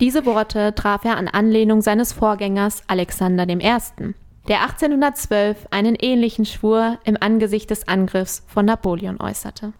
Diese 0.00 0.26
Worte 0.26 0.74
traf 0.74 1.04
er 1.04 1.16
an 1.16 1.28
Anlehnung 1.28 1.80
seines 1.80 2.12
Vorgängers 2.12 2.82
Alexander 2.88 3.48
I., 3.48 4.14
der 4.48 4.62
1812 4.62 5.68
einen 5.70 5.94
ähnlichen 5.94 6.46
Schwur 6.46 6.98
im 7.04 7.16
Angesicht 7.20 7.70
des 7.70 7.86
Angriffs 7.86 8.44
von 8.46 8.64
Napoleon 8.64 9.20
äußerte. 9.20 9.74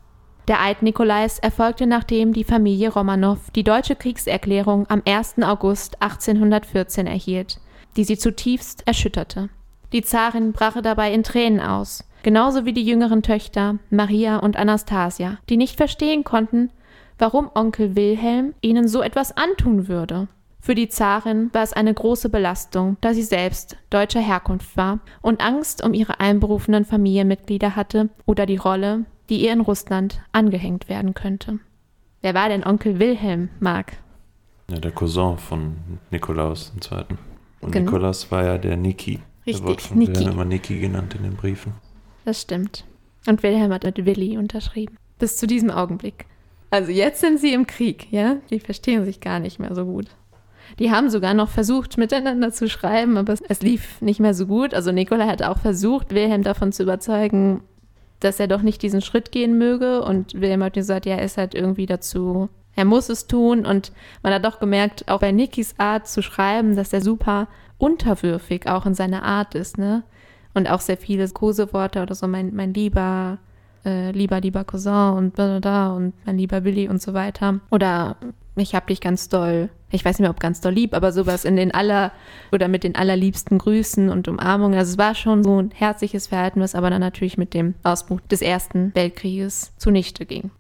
Der 0.47 0.63
Eid 0.63 0.83
Nikolais 0.83 1.39
erfolgte 1.41 1.87
nachdem 1.87 2.33
die 2.33 2.45
Familie 2.45 2.91
Romanow 2.91 3.39
die 3.55 3.65
deutsche 3.65 3.97
Kriegserklärung 3.97 4.87
am 4.89 5.03
1. 5.07 5.37
August 5.43 6.01
1814 6.03 7.07
erhielt, 7.07 7.61
die 7.97 8.05
sie 8.05 8.19
zutiefst 8.19 8.87
erschütterte. 8.87 9.49
Die 9.93 10.03
Zarin 10.03 10.53
brache 10.53 10.83
dabei 10.83 11.13
in 11.13 11.23
Tränen 11.23 11.61
aus, 11.61 12.05
genauso 12.23 12.67
wie 12.67 12.75
die 12.75 12.85
jüngeren 12.85 13.23
Töchter 13.23 13.79
Maria 13.91 14.37
und 14.37 14.57
Anastasia, 14.57 15.39
die 15.49 15.57
nicht 15.57 15.77
verstehen 15.77 16.25
konnten, 16.25 16.71
warum 17.19 17.51
Onkel 17.55 17.97
Wilhelm 17.97 18.55
ihnen 18.61 18.87
so 18.87 19.03
etwas 19.03 19.37
antun 19.37 19.89
würde. 19.89 20.29
Für 20.61 20.75
die 20.75 20.89
Zarin 20.89 21.51
war 21.53 21.63
es 21.63 21.73
eine 21.73 21.95
große 21.95 22.29
Belastung, 22.29 22.97
da 23.01 23.15
sie 23.15 23.23
selbst 23.23 23.77
deutscher 23.91 24.21
Herkunft 24.21 24.77
war 24.77 24.99
und 25.23 25.41
Angst 25.41 25.83
um 25.85 25.95
ihre 25.95 26.21
einberufenen 26.21 26.85
Familienmitglieder 26.85 27.77
hatte 27.77 28.11
oder 28.27 28.45
die 28.45 28.57
Rolle, 28.57 29.05
die 29.29 29.43
ihr 29.45 29.53
in 29.53 29.61
Russland 29.61 30.21
angehängt 30.33 30.89
werden 30.89 31.15
könnte. 31.15 31.59
Wer 32.21 32.35
war 32.35 32.49
denn 32.49 32.65
Onkel 32.67 32.99
Wilhelm, 32.99 33.49
Mark? 33.61 33.93
Ja, 34.71 34.79
der 34.79 34.91
Cousin 34.91 35.39
von 35.39 35.77
Nikolaus 36.11 36.73
II. 36.91 37.05
Und 37.61 37.73
Genau. 37.73 37.87
Nikolaus 37.87 38.31
war 38.31 38.45
ja 38.45 38.59
der 38.59 38.77
Niki. 38.77 39.21
Der 39.47 39.55
Richtig, 39.55 39.67
wird 39.67 39.81
von 39.81 39.99
Niki. 39.99 40.15
Wilhelm 40.15 40.33
immer 40.33 40.45
Niki 40.45 40.79
genannt 40.81 41.15
in 41.15 41.23
den 41.23 41.37
Briefen. 41.37 41.73
Das 42.25 42.43
stimmt. 42.43 42.85
Und 43.27 43.43
Wilhelm 43.43 43.73
hat 43.73 43.85
mit 43.85 44.05
Willi 44.05 44.37
unterschrieben. 44.37 44.97
Bis 45.19 45.37
zu 45.37 45.47
diesem 45.47 45.71
Augenblick. 45.71 46.27
Also 46.71 46.93
jetzt 46.93 47.21
sind 47.21 47.41
sie 47.41 47.55
im 47.55 47.67
Krieg, 47.67 48.09
ja? 48.13 48.37
Die 48.51 48.61
verstehen 48.61 49.05
sich 49.05 49.21
gar 49.21 49.41
nicht 49.41 49.59
mehr 49.59 49.75
so 49.75 49.87
gut. 49.87 50.07
Die 50.79 50.91
haben 50.91 51.11
sogar 51.11 51.35
noch 51.35 51.49
versucht, 51.49 51.99
miteinander 51.99 52.53
zu 52.53 52.69
schreiben, 52.69 53.17
aber 53.17 53.35
es, 53.49 53.63
lief 53.63 54.01
nicht 54.01 54.21
mehr 54.21 54.35
so 54.35 54.47
gut. 54.47 54.75
Also 54.75 54.93
Nikolai 54.93 55.27
hat 55.27 55.43
auch 55.43 55.59
versucht, 55.59 56.15
Wilhelm 56.15 56.43
davon 56.43 56.73
zu 56.73 56.83
überzeugen, 56.85 57.63
dass 58.21 58.41
er 58.41 58.49
doch 58.49 58.63
nicht 58.63 58.83
diesen 58.83 59.01
Schritt 59.01 59.33
gehen 59.33 59.59
möge. 59.59 60.03
Und 60.03 60.35
Wilhelm 60.35 60.63
hat 60.63 60.75
gesagt, 60.75 61.07
ja, 61.07 61.17
er 61.17 61.25
ist 61.25 61.39
halt 61.39 61.55
irgendwie 61.55 61.87
dazu, 61.87 62.49
er 62.77 62.85
muss 62.85 63.09
es 63.09 63.27
tun. 63.27 63.67
Und 63.67 63.93
man 64.23 64.33
hat 64.33 64.45
doch 64.45 64.61
gemerkt, 64.61 65.09
auch 65.09 65.21
bei 65.21 65.33
Nikis 65.33 65.75
Art 65.79 66.07
zu 66.07 66.23
schreiben, 66.23 66.77
dass 66.77 66.93
er 66.93 67.01
super 67.01 67.49
unterwürfig 67.79 68.69
auch 68.69 68.87
in 68.87 68.95
seiner 68.95 69.23
Art 69.23 69.55
ist, 69.55 69.79
ne? 69.79 70.03
Und 70.55 70.69
auch 70.69 70.81
sehr 70.81 70.97
viele 70.97 71.29
Koseworte 71.29 72.03
oder 72.03 72.15
so, 72.15 72.27
mein, 72.27 72.55
mein 72.55 72.75
lieber, 72.75 73.39
äh, 73.85 74.11
lieber, 74.11 74.41
lieber 74.41 74.65
Cousin 74.65 75.13
und 75.13 75.39
da, 75.39 75.93
und 75.93 76.15
mein 76.27 76.39
lieber 76.39 76.65
Willi 76.65 76.89
und 76.89 77.01
so 77.01 77.15
weiter. 77.15 77.61
Oder 77.71 78.17
ich 78.59 78.75
hab 78.75 78.87
dich 78.87 79.01
ganz 79.01 79.29
doll, 79.29 79.69
ich 79.91 80.05
weiß 80.05 80.19
nicht 80.19 80.21
mehr, 80.21 80.31
ob 80.31 80.41
ganz 80.41 80.61
doll 80.61 80.73
lieb, 80.73 80.95
aber 80.95 81.13
sowas 81.13 81.45
in 81.45 81.57
den 81.57 81.73
aller, 81.73 82.13
oder 82.53 82.69
mit 82.69 82.85
den 82.85 82.95
allerliebsten 82.95 83.59
Grüßen 83.59 84.09
und 84.09 84.29
Umarmungen. 84.29 84.79
Also 84.79 84.93
es 84.93 84.99
war 84.99 85.15
schon 85.15 85.45
so 85.45 85.61
ein 85.61 85.71
herzliches 85.73 86.29
Verhalten, 86.29 86.61
was 86.61 86.75
aber 86.75 86.91
dann 86.91 87.01
natürlich 87.01 87.39
mit 87.39 87.55
dem 87.55 87.75
Ausbruch 87.83 88.21
des 88.23 88.43
Ersten 88.43 88.95
Weltkrieges 88.95 89.73
zunichte 89.77 90.27
ging. 90.27 90.51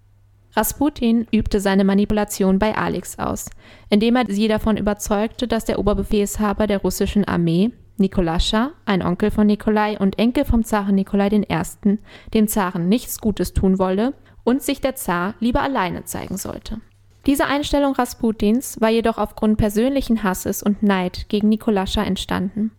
Rasputin 0.57 1.27
übte 1.31 1.61
seine 1.61 1.85
Manipulation 1.85 2.59
bei 2.59 2.77
Alex 2.77 3.19
aus, 3.19 3.51
indem 3.91 4.17
er 4.17 4.25
sie 4.29 4.49
davon 4.49 4.77
überzeugte, 4.77 5.47
dass 5.47 5.65
der 5.65 5.79
Oberbefehlshaber 5.79 6.67
der 6.67 6.79
russischen 6.79 7.25
Armee, 7.25 7.71
Nikolascha, 7.97 8.71
ein 8.85 9.03
Onkel 9.03 9.31
von 9.31 9.47
Nikolai 9.47 9.99
und 9.99 10.19
Enkel 10.19 10.45
vom 10.45 10.65
Zaren 10.65 10.95
Nikolai 10.95 11.29
I., 11.29 11.99
dem 12.35 12.49
Zaren 12.49 12.89
nichts 12.89 13.21
Gutes 13.21 13.53
tun 13.53 13.79
wolle 13.79 14.15
und 14.45 14.63
sich 14.63 14.81
der 14.81 14.95
Zar 14.95 15.35
lieber 15.41 15.63
alleine 15.63 16.05
zeigen 16.05 16.39
sollte. 16.39 16.81
Diese 17.29 17.45
Einstellung 17.45 17.93
Rasputins 17.93 18.81
war 18.81 18.89
jedoch 18.89 19.19
aufgrund 19.19 19.59
persönlichen 19.59 20.23
Hasses 20.23 20.63
und 20.63 20.83
Neid 20.83 21.29
gegen 21.29 21.51
Nikolascha 21.51 22.03
entstanden. 22.03 22.71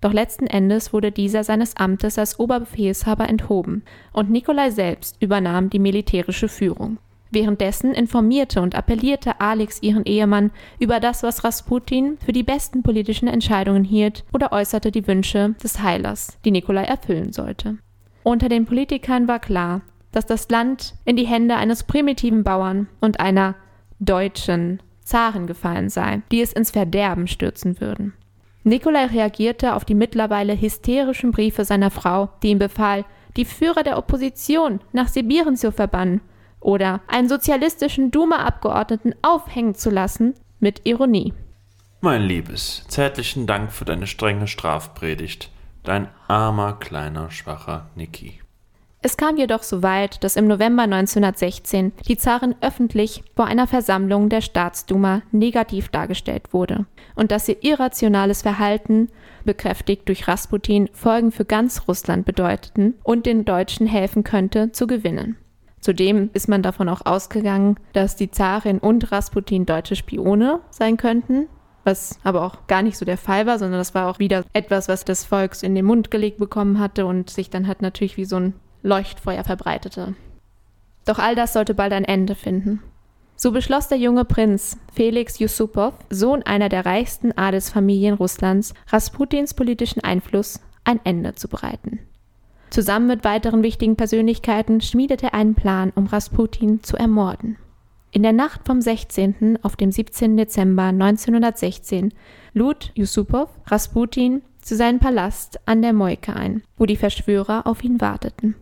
Doch 0.00 0.14
letzten 0.14 0.46
Endes 0.46 0.94
wurde 0.94 1.12
dieser 1.12 1.44
seines 1.44 1.76
Amtes 1.76 2.18
als 2.18 2.40
Oberbefehlshaber 2.40 3.28
enthoben 3.28 3.82
und 4.14 4.30
Nikolai 4.30 4.70
selbst 4.70 5.18
übernahm 5.20 5.68
die 5.68 5.78
militärische 5.78 6.48
Führung. 6.48 6.96
Währenddessen 7.30 7.92
informierte 7.92 8.62
und 8.62 8.74
appellierte 8.74 9.42
Alex 9.42 9.82
ihren 9.82 10.06
Ehemann 10.06 10.52
über 10.78 11.00
das, 11.00 11.22
was 11.22 11.44
Rasputin 11.44 12.16
für 12.24 12.32
die 12.32 12.44
besten 12.44 12.82
politischen 12.82 13.28
Entscheidungen 13.28 13.84
hielt 13.84 14.24
oder 14.32 14.52
äußerte 14.52 14.90
die 14.90 15.06
Wünsche 15.06 15.54
des 15.62 15.82
Heilers, 15.82 16.38
die 16.46 16.50
Nikolai 16.50 16.84
erfüllen 16.84 17.34
sollte. 17.34 17.76
Unter 18.22 18.48
den 18.48 18.64
Politikern 18.64 19.28
war 19.28 19.38
klar, 19.38 19.82
dass 20.12 20.24
das 20.24 20.48
Land 20.48 20.94
in 21.04 21.16
die 21.16 21.26
Hände 21.26 21.56
eines 21.56 21.84
primitiven 21.84 22.42
Bauern 22.42 22.88
und 23.02 23.20
einer 23.20 23.54
deutschen 24.00 24.82
Zaren 25.02 25.46
gefallen 25.46 25.88
sei, 25.88 26.22
die 26.30 26.42
es 26.42 26.52
ins 26.52 26.70
Verderben 26.70 27.26
stürzen 27.26 27.80
würden. 27.80 28.14
Nikolai 28.64 29.06
reagierte 29.06 29.74
auf 29.74 29.84
die 29.84 29.94
mittlerweile 29.94 30.60
hysterischen 30.60 31.30
Briefe 31.30 31.64
seiner 31.64 31.90
Frau, 31.90 32.28
die 32.42 32.48
ihm 32.48 32.58
befahl, 32.58 33.04
die 33.36 33.44
Führer 33.44 33.82
der 33.82 33.96
Opposition 33.96 34.80
nach 34.92 35.08
Sibirien 35.08 35.56
zu 35.56 35.72
verbannen 35.72 36.20
oder 36.60 37.00
einen 37.06 37.28
sozialistischen 37.28 38.10
Duma-Abgeordneten 38.10 39.14
aufhängen 39.22 39.74
zu 39.74 39.90
lassen, 39.90 40.34
mit 40.60 40.86
Ironie. 40.86 41.32
Mein 42.00 42.22
Liebes, 42.22 42.84
zärtlichen 42.88 43.46
Dank 43.46 43.72
für 43.72 43.84
deine 43.84 44.06
strenge 44.06 44.46
Strafpredigt. 44.46 45.50
Dein 45.84 46.08
armer, 46.26 46.74
kleiner, 46.74 47.30
schwacher 47.30 47.90
Niki. 47.94 48.40
Es 49.00 49.16
kam 49.16 49.36
jedoch 49.36 49.62
so 49.62 49.84
weit, 49.84 50.24
dass 50.24 50.34
im 50.34 50.48
November 50.48 50.82
1916 50.82 51.92
die 52.08 52.16
Zarin 52.16 52.56
öffentlich 52.60 53.22
vor 53.36 53.46
einer 53.46 53.68
Versammlung 53.68 54.28
der 54.28 54.40
Staatsduma 54.40 55.22
negativ 55.30 55.88
dargestellt 55.88 56.52
wurde 56.52 56.86
und 57.14 57.30
dass 57.30 57.48
ihr 57.48 57.62
irrationales 57.62 58.42
Verhalten, 58.42 59.08
bekräftigt 59.44 60.08
durch 60.08 60.26
Rasputin, 60.26 60.90
Folgen 60.92 61.30
für 61.30 61.44
ganz 61.44 61.86
Russland 61.86 62.26
bedeuteten 62.26 62.94
und 63.04 63.24
den 63.24 63.44
Deutschen 63.44 63.86
helfen 63.86 64.24
könnte, 64.24 64.72
zu 64.72 64.88
gewinnen. 64.88 65.36
Zudem 65.80 66.30
ist 66.32 66.48
man 66.48 66.62
davon 66.62 66.88
auch 66.88 67.06
ausgegangen, 67.06 67.76
dass 67.92 68.16
die 68.16 68.32
Zarin 68.32 68.80
und 68.80 69.12
Rasputin 69.12 69.64
deutsche 69.64 69.94
Spione 69.94 70.58
sein 70.70 70.96
könnten, 70.96 71.46
was 71.84 72.18
aber 72.24 72.42
auch 72.42 72.66
gar 72.66 72.82
nicht 72.82 72.98
so 72.98 73.04
der 73.04 73.16
Fall 73.16 73.46
war, 73.46 73.60
sondern 73.60 73.78
das 73.78 73.94
war 73.94 74.10
auch 74.10 74.18
wieder 74.18 74.44
etwas, 74.52 74.88
was 74.88 75.04
das 75.04 75.24
Volks 75.24 75.62
in 75.62 75.76
den 75.76 75.84
Mund 75.84 76.10
gelegt 76.10 76.38
bekommen 76.38 76.80
hatte 76.80 77.06
und 77.06 77.30
sich 77.30 77.48
dann 77.48 77.68
halt 77.68 77.80
natürlich 77.80 78.16
wie 78.16 78.24
so 78.24 78.36
ein 78.36 78.54
Leuchtfeuer 78.82 79.44
verbreitete. 79.44 80.14
Doch 81.04 81.18
all 81.18 81.34
das 81.34 81.52
sollte 81.52 81.74
bald 81.74 81.92
ein 81.92 82.04
Ende 82.04 82.34
finden. 82.34 82.82
So 83.36 83.52
beschloss 83.52 83.88
der 83.88 83.98
junge 83.98 84.24
Prinz 84.24 84.76
Felix 84.92 85.38
Yusupow, 85.38 85.94
Sohn 86.10 86.42
einer 86.42 86.68
der 86.68 86.84
reichsten 86.84 87.30
Adelsfamilien 87.32 88.14
Russlands, 88.14 88.74
Rasputins 88.88 89.54
politischen 89.54 90.02
Einfluss 90.02 90.60
ein 90.84 91.00
Ende 91.04 91.34
zu 91.34 91.48
bereiten. 91.48 92.00
Zusammen 92.70 93.06
mit 93.06 93.24
weiteren 93.24 93.62
wichtigen 93.62 93.96
Persönlichkeiten 93.96 94.80
schmiedete 94.80 95.26
er 95.26 95.34
einen 95.34 95.54
Plan, 95.54 95.92
um 95.94 96.06
Rasputin 96.06 96.82
zu 96.82 96.96
ermorden. 96.96 97.56
In 98.10 98.22
der 98.22 98.32
Nacht 98.32 98.62
vom 98.66 98.80
16. 98.80 99.58
auf 99.62 99.76
dem 99.76 99.92
17. 99.92 100.36
Dezember 100.36 100.84
1916 100.84 102.12
lud 102.54 102.90
Yusupow 102.94 103.48
Rasputin 103.66 104.42
zu 104.60 104.76
seinem 104.76 104.98
Palast 104.98 105.60
an 105.66 105.82
der 105.82 105.92
Moike 105.92 106.34
ein, 106.34 106.62
wo 106.76 106.86
die 106.86 106.96
Verschwörer 106.96 107.66
auf 107.66 107.84
ihn 107.84 108.00
warteten. 108.00 108.54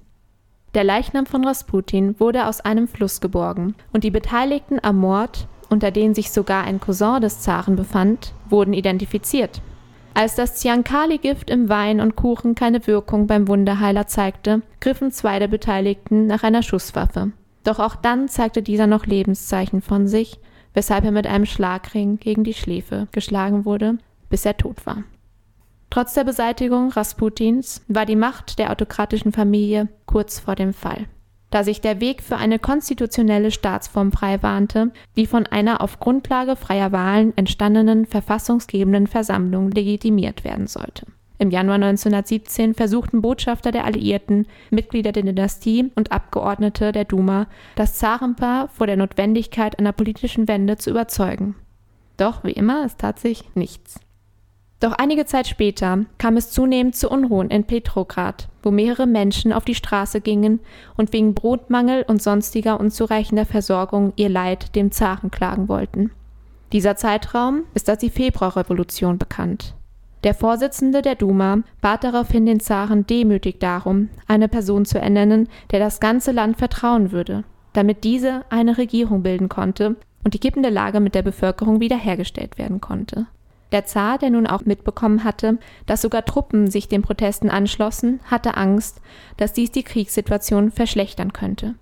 Der 0.76 0.84
Leichnam 0.84 1.24
von 1.24 1.42
Rasputin 1.42 2.20
wurde 2.20 2.46
aus 2.46 2.60
einem 2.60 2.86
Fluss 2.86 3.22
geborgen 3.22 3.74
und 3.94 4.04
die 4.04 4.10
Beteiligten 4.10 4.78
am 4.82 4.98
Mord, 4.98 5.48
unter 5.70 5.90
denen 5.90 6.14
sich 6.14 6.30
sogar 6.30 6.64
ein 6.64 6.80
Cousin 6.80 7.22
des 7.22 7.40
Zaren 7.40 7.76
befand, 7.76 8.34
wurden 8.50 8.74
identifiziert. 8.74 9.62
Als 10.12 10.34
das 10.34 10.56
Ziankali-Gift 10.56 11.48
im 11.48 11.70
Wein 11.70 11.98
und 12.02 12.14
Kuchen 12.14 12.54
keine 12.54 12.86
Wirkung 12.86 13.26
beim 13.26 13.48
Wunderheiler 13.48 14.06
zeigte, 14.06 14.60
griffen 14.80 15.12
zwei 15.12 15.38
der 15.38 15.48
Beteiligten 15.48 16.26
nach 16.26 16.42
einer 16.42 16.62
Schusswaffe. 16.62 17.32
Doch 17.64 17.78
auch 17.78 17.96
dann 17.96 18.28
zeigte 18.28 18.60
dieser 18.60 18.86
noch 18.86 19.06
Lebenszeichen 19.06 19.80
von 19.80 20.06
sich, 20.06 20.38
weshalb 20.74 21.06
er 21.06 21.10
mit 21.10 21.26
einem 21.26 21.46
Schlagring 21.46 22.18
gegen 22.18 22.44
die 22.44 22.52
Schläfe 22.52 23.08
geschlagen 23.12 23.64
wurde, 23.64 23.96
bis 24.28 24.44
er 24.44 24.58
tot 24.58 24.84
war. 24.84 25.04
Trotz 25.96 26.12
der 26.12 26.24
Beseitigung 26.24 26.90
Rasputins 26.90 27.82
war 27.88 28.04
die 28.04 28.16
Macht 28.16 28.58
der 28.58 28.70
autokratischen 28.70 29.32
Familie 29.32 29.88
kurz 30.04 30.38
vor 30.38 30.54
dem 30.54 30.74
Fall, 30.74 31.06
da 31.48 31.64
sich 31.64 31.80
der 31.80 32.02
Weg 32.02 32.22
für 32.22 32.36
eine 32.36 32.58
konstitutionelle 32.58 33.50
Staatsform 33.50 34.12
frei 34.12 34.36
bahnte, 34.36 34.92
die 35.16 35.24
von 35.24 35.46
einer 35.46 35.80
auf 35.80 35.98
Grundlage 35.98 36.54
freier 36.54 36.92
Wahlen 36.92 37.34
entstandenen 37.38 38.04
verfassungsgebenden 38.04 39.06
Versammlung 39.06 39.70
legitimiert 39.70 40.44
werden 40.44 40.66
sollte. 40.66 41.06
Im 41.38 41.50
Januar 41.50 41.76
1917 41.76 42.74
versuchten 42.74 43.22
Botschafter 43.22 43.72
der 43.72 43.86
Alliierten, 43.86 44.46
Mitglieder 44.68 45.12
der 45.12 45.22
Dynastie 45.22 45.90
und 45.94 46.12
Abgeordnete 46.12 46.92
der 46.92 47.06
Duma, 47.06 47.46
das 47.74 47.94
Zarenpaar 47.94 48.68
vor 48.68 48.86
der 48.86 48.98
Notwendigkeit 48.98 49.78
einer 49.78 49.92
politischen 49.92 50.46
Wende 50.46 50.76
zu 50.76 50.90
überzeugen. 50.90 51.54
Doch 52.18 52.44
wie 52.44 52.52
immer, 52.52 52.84
es 52.84 52.98
tat 52.98 53.18
sich 53.18 53.44
nichts. 53.54 53.98
Doch 54.78 54.92
einige 54.92 55.24
Zeit 55.24 55.46
später 55.46 56.04
kam 56.18 56.36
es 56.36 56.50
zunehmend 56.50 56.96
zu 56.96 57.08
Unruhen 57.08 57.48
in 57.48 57.64
Petrograd, 57.64 58.48
wo 58.62 58.70
mehrere 58.70 59.06
Menschen 59.06 59.52
auf 59.52 59.64
die 59.64 59.74
Straße 59.74 60.20
gingen 60.20 60.60
und 60.96 61.12
wegen 61.14 61.34
Brotmangel 61.34 62.04
und 62.06 62.22
sonstiger 62.22 62.78
unzureichender 62.78 63.46
Versorgung 63.46 64.12
ihr 64.16 64.28
Leid 64.28 64.76
dem 64.76 64.92
Zaren 64.92 65.30
klagen 65.30 65.68
wollten. 65.68 66.10
Dieser 66.72 66.96
Zeitraum 66.96 67.62
ist 67.74 67.88
als 67.88 68.00
die 68.00 68.10
Februarrevolution 68.10 69.16
bekannt. 69.16 69.74
Der 70.24 70.34
Vorsitzende 70.34 71.02
der 71.02 71.14
Duma 71.14 71.58
bat 71.80 72.04
daraufhin 72.04 72.44
den 72.44 72.60
Zaren 72.60 73.06
demütig 73.06 73.60
darum, 73.60 74.10
eine 74.26 74.48
Person 74.48 74.84
zu 74.84 74.98
ernennen, 74.98 75.48
der 75.70 75.78
das 75.78 76.00
ganze 76.00 76.32
Land 76.32 76.58
vertrauen 76.58 77.12
würde, 77.12 77.44
damit 77.72 78.04
diese 78.04 78.44
eine 78.50 78.76
Regierung 78.76 79.22
bilden 79.22 79.48
konnte 79.48 79.96
und 80.24 80.34
die 80.34 80.40
kippende 80.40 80.68
Lage 80.68 81.00
mit 81.00 81.14
der 81.14 81.22
Bevölkerung 81.22 81.80
wiederhergestellt 81.80 82.58
werden 82.58 82.80
konnte. 82.80 83.26
Der 83.72 83.84
Zar, 83.84 84.18
der 84.18 84.30
nun 84.30 84.46
auch 84.46 84.64
mitbekommen 84.64 85.24
hatte, 85.24 85.58
dass 85.86 86.02
sogar 86.02 86.24
Truppen 86.24 86.70
sich 86.70 86.88
den 86.88 87.02
Protesten 87.02 87.50
anschlossen, 87.50 88.20
hatte 88.24 88.56
Angst, 88.56 89.00
dass 89.36 89.52
dies 89.52 89.72
die 89.72 89.82
Kriegssituation 89.82 90.70
verschlechtern 90.70 91.32
könnte. 91.32 91.74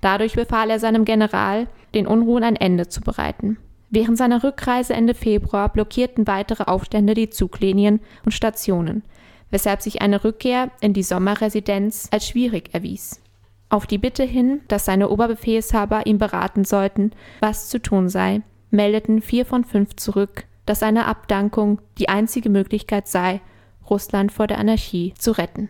Dadurch 0.00 0.34
befahl 0.34 0.70
er 0.70 0.78
seinem 0.78 1.04
General, 1.04 1.66
den 1.94 2.06
Unruhen 2.06 2.44
ein 2.44 2.56
Ende 2.56 2.88
zu 2.88 3.00
bereiten. 3.00 3.58
Während 3.90 4.16
seiner 4.16 4.42
Rückreise 4.42 4.94
Ende 4.94 5.14
Februar 5.14 5.68
blockierten 5.68 6.26
weitere 6.26 6.64
Aufstände 6.64 7.14
die 7.14 7.28
Zuglinien 7.28 8.00
und 8.24 8.32
Stationen, 8.32 9.02
weshalb 9.50 9.82
sich 9.82 10.00
eine 10.00 10.24
Rückkehr 10.24 10.70
in 10.80 10.94
die 10.94 11.02
Sommerresidenz 11.02 12.08
als 12.10 12.26
schwierig 12.26 12.70
erwies. 12.72 13.20
Auf 13.68 13.86
die 13.86 13.98
Bitte 13.98 14.22
hin, 14.22 14.60
dass 14.68 14.86
seine 14.86 15.10
Oberbefehlshaber 15.10 16.06
ihm 16.06 16.18
beraten 16.18 16.64
sollten, 16.64 17.12
was 17.40 17.68
zu 17.68 17.80
tun 17.80 18.08
sei, 18.08 18.42
meldeten 18.70 19.20
vier 19.20 19.44
von 19.44 19.64
fünf 19.64 19.96
zurück, 19.96 20.44
dass 20.66 20.80
seine 20.80 21.06
Abdankung 21.06 21.80
die 21.98 22.08
einzige 22.08 22.50
Möglichkeit 22.50 23.08
sei, 23.08 23.40
Russland 23.88 24.32
vor 24.32 24.46
der 24.46 24.58
Anarchie 24.58 25.14
zu 25.18 25.32
retten. 25.32 25.68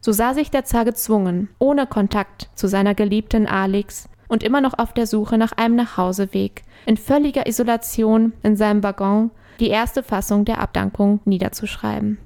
So 0.00 0.12
sah 0.12 0.34
sich 0.34 0.50
der 0.50 0.64
Zar 0.64 0.84
gezwungen, 0.84 1.48
ohne 1.58 1.86
Kontakt 1.86 2.48
zu 2.54 2.68
seiner 2.68 2.94
geliebten 2.94 3.46
Alix 3.46 4.08
und 4.28 4.42
immer 4.42 4.60
noch 4.60 4.78
auf 4.78 4.92
der 4.92 5.06
Suche 5.06 5.38
nach 5.38 5.52
einem 5.52 5.76
Nachhauseweg, 5.76 6.62
in 6.86 6.96
völliger 6.96 7.46
Isolation 7.46 8.32
in 8.42 8.56
seinem 8.56 8.82
Waggon 8.82 9.30
die 9.58 9.68
erste 9.68 10.02
Fassung 10.02 10.44
der 10.44 10.60
Abdankung 10.60 11.20
niederzuschreiben. 11.24 12.18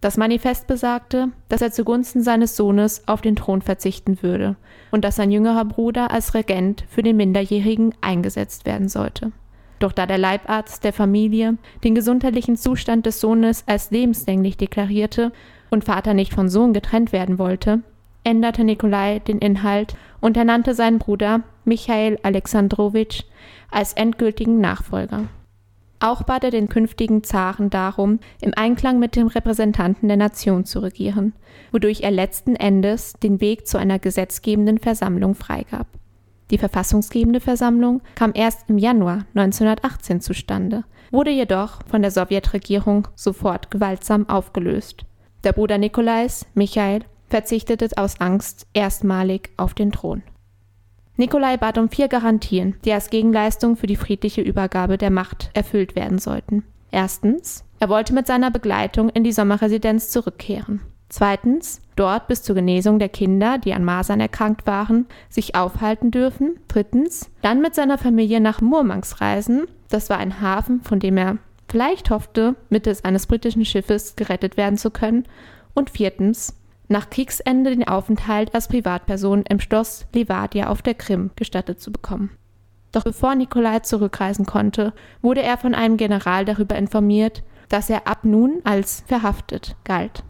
Das 0.00 0.16
Manifest 0.16 0.66
besagte, 0.66 1.28
dass 1.48 1.60
er 1.60 1.72
zugunsten 1.72 2.22
seines 2.22 2.56
Sohnes 2.56 3.08
auf 3.08 3.20
den 3.20 3.34
Thron 3.34 3.62
verzichten 3.62 4.22
würde 4.22 4.56
und 4.92 5.04
dass 5.04 5.16
sein 5.16 5.32
jüngerer 5.32 5.64
Bruder 5.64 6.12
als 6.12 6.34
Regent 6.34 6.84
für 6.88 7.02
den 7.02 7.16
Minderjährigen 7.16 7.94
eingesetzt 8.00 8.64
werden 8.64 8.88
sollte. 8.88 9.32
Doch 9.78 9.92
da 9.92 10.06
der 10.06 10.18
Leibarzt 10.18 10.84
der 10.84 10.92
Familie 10.92 11.56
den 11.84 11.94
gesundheitlichen 11.94 12.56
Zustand 12.56 13.06
des 13.06 13.20
Sohnes 13.20 13.64
als 13.66 13.90
lebenslänglich 13.90 14.56
deklarierte 14.56 15.32
und 15.70 15.84
Vater 15.84 16.14
nicht 16.14 16.32
von 16.32 16.48
Sohn 16.48 16.72
getrennt 16.72 17.12
werden 17.12 17.38
wollte, 17.38 17.80
änderte 18.24 18.64
Nikolai 18.64 19.20
den 19.20 19.38
Inhalt 19.38 19.96
und 20.20 20.36
ernannte 20.36 20.74
seinen 20.74 20.98
Bruder 20.98 21.42
Michael 21.64 22.18
Alexandrowitsch 22.22 23.22
als 23.70 23.92
endgültigen 23.92 24.60
Nachfolger. 24.60 25.24
Auch 26.00 26.22
bat 26.22 26.44
er 26.44 26.50
den 26.50 26.68
künftigen 26.68 27.24
Zaren 27.24 27.70
darum, 27.70 28.20
im 28.40 28.52
Einklang 28.54 29.00
mit 29.00 29.16
dem 29.16 29.26
Repräsentanten 29.26 30.06
der 30.08 30.16
Nation 30.16 30.64
zu 30.64 30.78
regieren, 30.78 31.32
wodurch 31.72 32.02
er 32.02 32.12
letzten 32.12 32.54
Endes 32.54 33.14
den 33.14 33.40
Weg 33.40 33.66
zu 33.66 33.78
einer 33.78 33.98
gesetzgebenden 33.98 34.78
Versammlung 34.78 35.34
freigab. 35.34 35.88
Die 36.50 36.58
verfassungsgebende 36.58 37.40
Versammlung 37.40 38.00
kam 38.14 38.32
erst 38.34 38.68
im 38.68 38.78
Januar 38.78 39.26
1918 39.34 40.20
zustande, 40.20 40.84
wurde 41.10 41.30
jedoch 41.30 41.80
von 41.86 42.02
der 42.02 42.10
Sowjetregierung 42.10 43.08
sofort 43.14 43.70
gewaltsam 43.70 44.28
aufgelöst. 44.28 45.04
Der 45.44 45.52
Bruder 45.52 45.78
Nikolais, 45.78 46.46
Michael, 46.54 47.00
verzichtete 47.28 47.88
aus 47.96 48.20
Angst 48.20 48.66
erstmalig 48.72 49.50
auf 49.56 49.74
den 49.74 49.92
Thron. 49.92 50.22
Nikolai 51.16 51.56
bat 51.56 51.78
um 51.78 51.88
vier 51.88 52.08
Garantien, 52.08 52.76
die 52.84 52.92
als 52.92 53.10
Gegenleistung 53.10 53.76
für 53.76 53.86
die 53.86 53.96
friedliche 53.96 54.40
Übergabe 54.40 54.98
der 54.98 55.10
Macht 55.10 55.50
erfüllt 55.52 55.96
werden 55.96 56.18
sollten. 56.18 56.64
Erstens, 56.90 57.64
er 57.80 57.88
wollte 57.88 58.14
mit 58.14 58.26
seiner 58.26 58.50
Begleitung 58.50 59.10
in 59.10 59.24
die 59.24 59.32
Sommerresidenz 59.32 60.10
zurückkehren. 60.10 60.80
Zweitens, 61.08 61.80
dort 61.96 62.28
bis 62.28 62.42
zur 62.42 62.54
Genesung 62.54 62.98
der 62.98 63.08
Kinder, 63.08 63.58
die 63.58 63.72
an 63.72 63.84
Masern 63.84 64.20
erkrankt 64.20 64.66
waren, 64.66 65.06
sich 65.30 65.54
aufhalten 65.54 66.10
dürfen. 66.10 66.60
Drittens, 66.68 67.30
dann 67.40 67.62
mit 67.62 67.74
seiner 67.74 67.96
Familie 67.96 68.40
nach 68.40 68.60
Murmansk 68.60 69.20
reisen. 69.20 69.66
Das 69.88 70.10
war 70.10 70.18
ein 70.18 70.40
Hafen, 70.40 70.82
von 70.82 71.00
dem 71.00 71.16
er 71.16 71.38
vielleicht 71.68 72.10
hoffte, 72.10 72.56
mittels 72.68 73.04
eines 73.04 73.26
britischen 73.26 73.64
Schiffes 73.64 74.16
gerettet 74.16 74.56
werden 74.56 74.76
zu 74.76 74.90
können. 74.90 75.24
Und 75.74 75.90
viertens, 75.90 76.54
nach 76.88 77.10
Kriegsende 77.10 77.70
den 77.70 77.86
Aufenthalt 77.86 78.54
als 78.54 78.68
Privatperson 78.68 79.44
im 79.48 79.60
Schloss 79.60 80.06
Levadia 80.12 80.68
auf 80.68 80.82
der 80.82 80.94
Krim 80.94 81.30
gestattet 81.36 81.80
zu 81.80 81.92
bekommen. 81.92 82.30
Doch 82.92 83.04
bevor 83.04 83.34
Nikolai 83.34 83.80
zurückreisen 83.80 84.46
konnte, 84.46 84.94
wurde 85.20 85.42
er 85.42 85.58
von 85.58 85.74
einem 85.74 85.98
General 85.98 86.44
darüber 86.44 86.76
informiert, 86.76 87.42
dass 87.68 87.90
er 87.90 88.06
ab 88.06 88.24
nun 88.24 88.60
als 88.64 89.04
verhaftet 89.06 89.76
galt. 89.84 90.24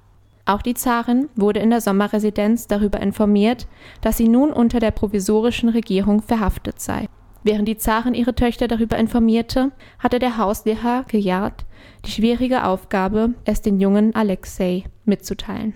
Auch 0.48 0.62
die 0.62 0.72
Zarin 0.72 1.28
wurde 1.36 1.60
in 1.60 1.68
der 1.68 1.82
Sommerresidenz 1.82 2.66
darüber 2.66 3.00
informiert, 3.00 3.68
dass 4.00 4.16
sie 4.16 4.28
nun 4.28 4.50
unter 4.50 4.80
der 4.80 4.92
provisorischen 4.92 5.68
Regierung 5.68 6.22
verhaftet 6.22 6.80
sei. 6.80 7.06
Während 7.42 7.68
die 7.68 7.76
Zarin 7.76 8.14
ihre 8.14 8.34
Töchter 8.34 8.66
darüber 8.66 8.96
informierte, 8.96 9.72
hatte 9.98 10.18
der 10.18 10.38
Hauslehrer 10.38 11.04
Gejard 11.06 11.66
die 12.06 12.12
schwierige 12.12 12.64
Aufgabe, 12.64 13.34
es 13.44 13.60
den 13.60 13.78
jungen 13.78 14.14
Alexei 14.14 14.84
mitzuteilen. 15.04 15.74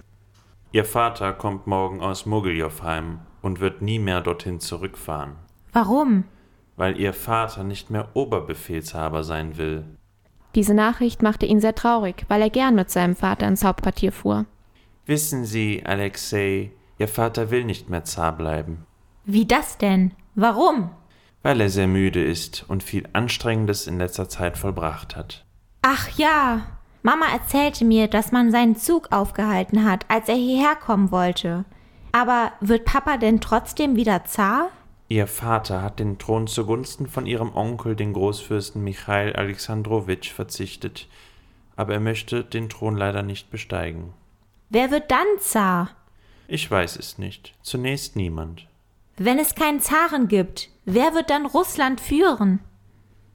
Ihr 0.73 0.87
Vater 0.87 1.35
kommt 1.35 1.67
morgen 1.67 2.01
aus 2.01 2.25
Mogiljow 2.25 2.83
heim 2.83 3.19
und 3.43 3.61
wird 3.61 3.83
nie 3.83 3.99
mehr 3.99 4.23
dorthin 4.23 4.59
zurückfahren. 4.59 5.33
Warum? 5.75 6.25
Weil 6.77 6.99
ihr 6.99 7.13
Vater 7.13 7.63
nicht 7.63 7.91
mehr 7.91 8.09
Oberbefehlshaber 8.15 9.23
sein 9.23 9.59
will. 9.59 9.85
Diese 10.55 10.73
Nachricht 10.73 11.23
machte 11.23 11.45
ihn 11.45 11.61
sehr 11.61 11.75
traurig, 11.75 12.25
weil 12.29 12.41
er 12.41 12.51
gern 12.51 12.75
mit 12.75 12.91
seinem 12.91 13.17
Vater 13.17 13.47
ins 13.47 13.65
Hauptquartier 13.65 14.13
fuhr. 14.13 14.47
Wissen 15.07 15.45
Sie, 15.45 15.83
Alexei, 15.85 16.71
Ihr 16.99 17.09
Vater 17.09 17.51
will 17.51 17.65
nicht 17.65 17.91
mehr 17.91 18.05
Zar 18.05 18.37
bleiben. 18.37 18.87
Wie 19.25 19.45
das 19.45 19.77
denn? 19.79 20.13
Warum? 20.35 20.91
Weil 21.43 21.61
er 21.61 21.69
sehr 21.69 21.89
müde 21.89 22.23
ist 22.23 22.65
und 22.69 22.85
viel 22.85 23.09
Anstrengendes 23.13 23.89
in 23.89 23.99
letzter 23.99 24.29
Zeit 24.29 24.57
vollbracht 24.57 25.17
hat. 25.17 25.45
Ach 25.83 26.09
ja, 26.17 26.67
Mama 27.03 27.27
erzählte 27.33 27.85
mir, 27.85 28.07
dass 28.07 28.31
man 28.31 28.53
seinen 28.53 28.77
Zug 28.77 29.11
aufgehalten 29.11 29.85
hat, 29.85 30.05
als 30.09 30.29
er 30.29 30.37
hierher 30.37 30.77
kommen 30.77 31.11
wollte. 31.11 31.65
Aber 32.13 32.53
wird 32.61 32.85
Papa 32.85 33.17
denn 33.17 33.41
trotzdem 33.41 33.97
wieder 33.97 34.25
Zar? 34.25 34.69
Ihr 35.09 35.27
Vater 35.27 35.83
hat 35.83 35.99
den 35.99 36.19
Thron 36.19 36.47
zugunsten 36.47 37.09
von 37.09 37.27
ihrem 37.27 37.55
Onkel, 37.55 37.97
den 37.97 38.13
Großfürsten 38.13 38.85
Michail 38.85 39.33
Alexandrowitsch, 39.35 40.31
verzichtet, 40.31 41.09
aber 41.75 41.95
er 41.95 42.01
möchte 42.01 42.45
den 42.45 42.69
Thron 42.69 42.97
leider 42.97 43.23
nicht 43.23 43.51
besteigen. 43.51 44.15
Wer 44.75 44.91
wird 44.91 45.11
dann 45.11 45.27
Zar? 45.39 45.91
Ich 46.49 46.71
weiß 46.71 46.97
es 46.97 47.19
nicht. 47.19 47.53
Zunächst 47.61 48.17
niemand. 48.17 48.69
Wenn 49.19 49.39
es 49.39 49.55
keinen 49.55 49.81
Zaren 49.81 50.29
gibt, 50.29 50.71
wer 50.87 51.13
wird 51.13 51.29
dann 51.29 51.45
Russland 51.45 52.01
führen? 52.01 52.61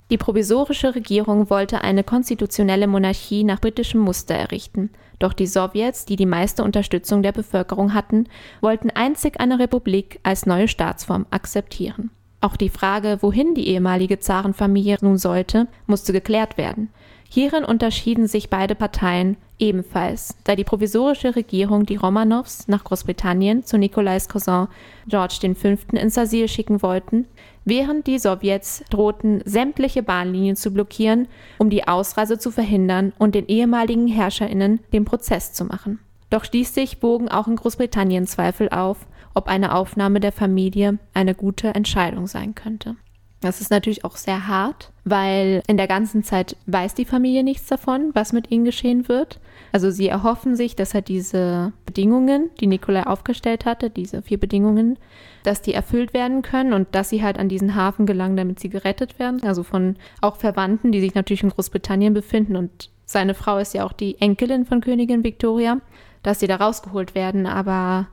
Die 0.09 0.17
provisorische 0.17 0.95
Regierung 0.95 1.51
wollte 1.51 1.81
eine 1.81 2.03
konstitutionelle 2.03 2.87
Monarchie 2.87 3.43
nach 3.43 3.61
britischem 3.61 4.01
Muster 4.01 4.33
errichten, 4.33 4.89
doch 5.19 5.33
die 5.33 5.45
Sowjets, 5.45 6.05
die 6.05 6.15
die 6.15 6.25
meiste 6.25 6.63
Unterstützung 6.63 7.21
der 7.21 7.33
Bevölkerung 7.33 7.93
hatten, 7.93 8.27
wollten 8.59 8.89
einzig 8.89 9.39
eine 9.39 9.59
Republik 9.59 10.19
als 10.23 10.47
neue 10.47 10.67
Staatsform 10.67 11.27
akzeptieren. 11.29 12.09
Auch 12.41 12.55
die 12.55 12.69
Frage, 12.69 13.19
wohin 13.21 13.53
die 13.53 13.67
ehemalige 13.67 14.17
Zarenfamilie 14.17 14.97
nun 15.01 15.19
sollte, 15.19 15.67
musste 15.85 16.13
geklärt 16.13 16.57
werden. 16.57 16.89
Hierin 17.29 17.65
unterschieden 17.65 18.27
sich 18.27 18.49
beide 18.49 18.75
Parteien 18.75 19.37
ebenfalls, 19.59 20.35
da 20.43 20.55
die 20.55 20.63
provisorische 20.63 21.35
Regierung 21.35 21.85
die 21.85 21.95
Romanows 21.95 22.67
nach 22.67 22.83
Großbritannien 22.83 23.63
zu 23.63 23.77
Nikolais 23.77 24.27
Cousin 24.29 24.67
George 25.07 25.53
V. 25.55 25.97
ins 25.97 26.17
Asyl 26.17 26.47
schicken 26.47 26.81
wollten, 26.81 27.25
während 27.65 28.07
die 28.07 28.19
Sowjets 28.19 28.83
drohten, 28.89 29.41
sämtliche 29.45 30.03
Bahnlinien 30.03 30.55
zu 30.55 30.71
blockieren, 30.71 31.27
um 31.57 31.69
die 31.69 31.87
Ausreise 31.87 32.37
zu 32.37 32.51
verhindern 32.51 33.13
und 33.17 33.35
den 33.35 33.47
ehemaligen 33.47 34.07
Herrscherinnen 34.07 34.79
den 34.93 35.05
Prozess 35.05 35.53
zu 35.53 35.65
machen. 35.65 35.99
Doch 36.29 36.45
schließlich 36.45 36.99
bogen 36.99 37.29
auch 37.29 37.47
in 37.47 37.55
Großbritannien 37.55 38.27
Zweifel 38.27 38.69
auf, 38.69 39.07
ob 39.33 39.47
eine 39.47 39.75
Aufnahme 39.75 40.19
der 40.19 40.31
Familie 40.31 40.97
eine 41.13 41.35
gute 41.35 41.69
Entscheidung 41.75 42.27
sein 42.27 42.55
könnte. 42.55 42.95
Das 43.39 43.61
ist 43.61 43.69
natürlich 43.69 44.03
auch 44.03 44.15
sehr 44.15 44.47
hart, 44.47 44.91
weil 45.03 45.61
in 45.67 45.77
der 45.77 45.87
ganzen 45.87 46.23
Zeit 46.23 46.55
weiß 46.65 46.95
die 46.95 47.05
Familie 47.05 47.43
nichts 47.43 47.67
davon, 47.67 48.09
was 48.13 48.33
mit 48.33 48.49
ihnen 48.49 48.65
geschehen 48.65 49.07
wird. 49.07 49.39
Also 49.71 49.91
sie 49.91 50.07
erhoffen 50.07 50.55
sich, 50.55 50.75
dass 50.75 50.95
halt 50.95 51.07
diese 51.07 51.71
Bedingungen, 51.85 52.49
die 52.59 52.65
Nikolai 52.65 53.03
aufgestellt 53.03 53.65
hatte, 53.65 53.91
diese 53.91 54.23
vier 54.23 54.39
Bedingungen, 54.39 54.97
dass 55.43 55.61
die 55.61 55.73
erfüllt 55.73 56.15
werden 56.15 56.41
können 56.41 56.73
und 56.73 56.95
dass 56.95 57.09
sie 57.09 57.21
halt 57.21 57.37
an 57.37 57.47
diesen 57.47 57.75
Hafen 57.75 58.07
gelangen, 58.07 58.37
damit 58.37 58.59
sie 58.59 58.69
gerettet 58.69 59.19
werden. 59.19 59.43
Also 59.43 59.61
von 59.61 59.97
auch 60.19 60.37
Verwandten, 60.37 60.91
die 60.91 61.01
sich 61.01 61.13
natürlich 61.13 61.43
in 61.43 61.49
Großbritannien 61.49 62.15
befinden 62.15 62.55
und 62.55 62.89
seine 63.05 63.35
Frau 63.35 63.57
ist 63.57 63.73
ja 63.73 63.85
auch 63.85 63.93
die 63.93 64.19
Enkelin 64.19 64.65
von 64.65 64.81
Königin 64.81 65.23
Victoria, 65.23 65.79
dass 66.23 66.41
sie 66.41 66.47
da 66.47 66.57
rausgeholt 66.57 67.15
werden, 67.15 67.45
aber 67.45 68.07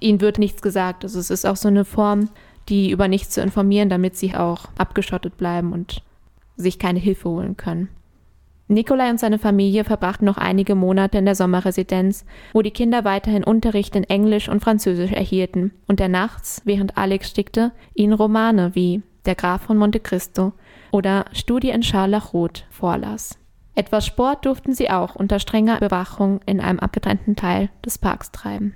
ihnen 0.00 0.20
wird 0.20 0.38
nichts 0.38 0.60
gesagt. 0.60 1.04
Also 1.04 1.18
es 1.18 1.30
ist 1.30 1.46
auch 1.46 1.56
so 1.56 1.68
eine 1.68 1.86
Form 1.86 2.28
die 2.68 2.90
über 2.90 3.08
nichts 3.08 3.30
zu 3.30 3.40
informieren, 3.40 3.88
damit 3.88 4.16
sie 4.16 4.34
auch 4.34 4.66
abgeschottet 4.78 5.36
bleiben 5.36 5.72
und 5.72 6.02
sich 6.56 6.78
keine 6.78 6.98
Hilfe 6.98 7.28
holen 7.28 7.56
können. 7.56 7.88
Nikolai 8.66 9.10
und 9.10 9.20
seine 9.20 9.38
Familie 9.38 9.84
verbrachten 9.84 10.24
noch 10.24 10.38
einige 10.38 10.74
Monate 10.74 11.18
in 11.18 11.26
der 11.26 11.34
Sommerresidenz, 11.34 12.24
wo 12.54 12.62
die 12.62 12.70
Kinder 12.70 13.04
weiterhin 13.04 13.44
Unterricht 13.44 13.94
in 13.94 14.04
Englisch 14.04 14.48
und 14.48 14.60
Französisch 14.62 15.12
erhielten 15.12 15.72
und 15.86 16.00
er 16.00 16.08
nachts, 16.08 16.62
während 16.64 16.96
Alex 16.96 17.28
stickte, 17.28 17.72
ihnen 17.94 18.14
Romane 18.14 18.74
wie 18.74 19.02
Der 19.26 19.34
Graf 19.34 19.62
von 19.62 19.76
Monte 19.76 20.00
Cristo 20.00 20.54
oder 20.92 21.26
Studie 21.32 21.70
in 21.70 21.82
Scharlachrot 21.82 22.64
vorlas. 22.70 23.38
Etwas 23.74 24.06
Sport 24.06 24.46
durften 24.46 24.72
sie 24.72 24.88
auch 24.88 25.14
unter 25.14 25.40
strenger 25.40 25.78
Bewachung 25.78 26.40
in 26.46 26.60
einem 26.60 26.78
abgetrennten 26.78 27.36
Teil 27.36 27.68
des 27.84 27.98
Parks 27.98 28.30
treiben. 28.30 28.74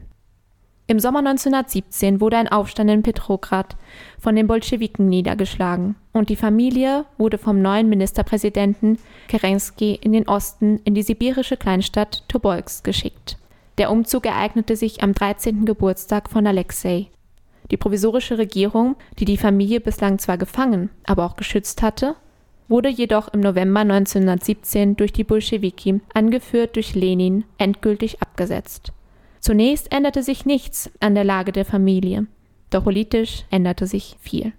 Im 0.90 1.00
Sommer 1.00 1.18
1917 1.18 2.18
wurde 2.18 2.38
ein 2.38 2.48
Aufstand 2.48 2.88
in 2.88 3.02
Petrograd 3.02 3.76
von 4.18 4.34
den 4.34 4.46
Bolschewiken 4.46 5.06
niedergeschlagen 5.06 5.96
und 6.14 6.30
die 6.30 6.36
Familie 6.36 7.04
wurde 7.18 7.36
vom 7.36 7.60
neuen 7.60 7.90
Ministerpräsidenten 7.90 8.96
Kerensky 9.28 9.96
in 9.96 10.14
den 10.14 10.26
Osten 10.26 10.80
in 10.84 10.94
die 10.94 11.02
sibirische 11.02 11.58
Kleinstadt 11.58 12.26
Tobolsk 12.28 12.84
geschickt. 12.84 13.36
Der 13.76 13.90
Umzug 13.90 14.24
ereignete 14.24 14.76
sich 14.76 15.02
am 15.02 15.12
13. 15.12 15.66
Geburtstag 15.66 16.30
von 16.30 16.46
Alexei. 16.46 17.08
Die 17.70 17.76
provisorische 17.76 18.38
Regierung, 18.38 18.96
die 19.18 19.26
die 19.26 19.36
Familie 19.36 19.80
bislang 19.80 20.18
zwar 20.18 20.38
gefangen, 20.38 20.88
aber 21.04 21.26
auch 21.26 21.36
geschützt 21.36 21.82
hatte, 21.82 22.16
wurde 22.66 22.88
jedoch 22.88 23.28
im 23.34 23.40
November 23.40 23.80
1917 23.80 24.96
durch 24.96 25.12
die 25.12 25.24
Bolschewiki, 25.24 26.00
angeführt 26.14 26.76
durch 26.76 26.94
Lenin, 26.94 27.44
endgültig 27.58 28.22
abgesetzt. 28.22 28.92
Zunächst 29.48 29.90
änderte 29.90 30.22
sich 30.22 30.44
nichts 30.44 30.90
an 31.00 31.14
der 31.14 31.24
Lage 31.24 31.52
der 31.52 31.64
Familie, 31.64 32.26
doch 32.68 32.84
politisch 32.84 33.46
änderte 33.50 33.86
sich 33.86 34.18
viel. 34.20 34.52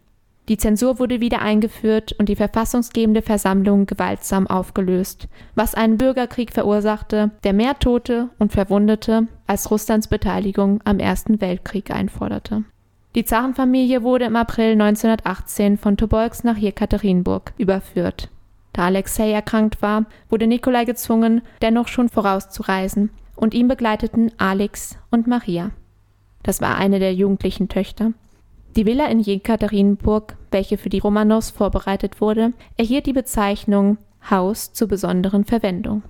Die 0.47 0.57
Zensur 0.57 0.97
wurde 0.97 1.21
wieder 1.21 1.43
eingeführt 1.43 2.13
und 2.13 2.27
die 2.27 2.35
verfassungsgebende 2.35 3.21
Versammlung 3.21 3.85
gewaltsam 3.85 4.47
aufgelöst, 4.47 5.27
was 5.53 5.75
einen 5.75 5.99
Bürgerkrieg 5.99 6.51
verursachte, 6.51 7.29
der 7.43 7.53
mehr 7.53 7.77
Tote 7.77 8.29
und 8.39 8.51
Verwundete 8.51 9.27
als 9.45 9.69
Russlands 9.69 10.07
Beteiligung 10.07 10.81
am 10.85 10.97
Ersten 10.97 11.39
Weltkrieg 11.39 11.91
einforderte. 11.91 12.63
Die 13.13 13.25
Zarenfamilie 13.25 14.01
wurde 14.01 14.25
im 14.25 14.35
April 14.35 14.71
1918 14.71 15.77
von 15.77 15.97
Tobolsk 15.97 16.45
nach 16.45 16.57
Jekaterinburg 16.57 17.53
überführt. 17.59 18.29
Da 18.73 18.85
Alexei 18.85 19.31
erkrankt 19.31 19.83
war, 19.83 20.07
wurde 20.31 20.47
Nikolai 20.47 20.85
gezwungen, 20.85 21.43
dennoch 21.61 21.89
schon 21.89 22.09
vorauszureisen 22.09 23.11
und 23.39 23.53
ihn 23.53 23.67
begleiteten 23.67 24.31
Alex 24.37 24.97
und 25.11 25.25
Maria. 25.27 25.71
Das 26.43 26.61
war 26.61 26.75
eine 26.77 26.99
der 26.99 27.13
jugendlichen 27.13 27.69
Töchter. 27.69 28.11
Die 28.75 28.85
Villa 28.85 29.07
in 29.07 29.19
Jekaterinburg, 29.19 30.35
welche 30.51 30.77
für 30.77 30.89
die 30.89 30.99
Romanows 30.99 31.49
vorbereitet 31.49 32.21
wurde, 32.21 32.53
erhielt 32.77 33.05
die 33.05 33.13
Bezeichnung 33.13 33.97
Haus 34.29 34.73
zur 34.73 34.87
besonderen 34.87 35.45
Verwendung. 35.45 36.03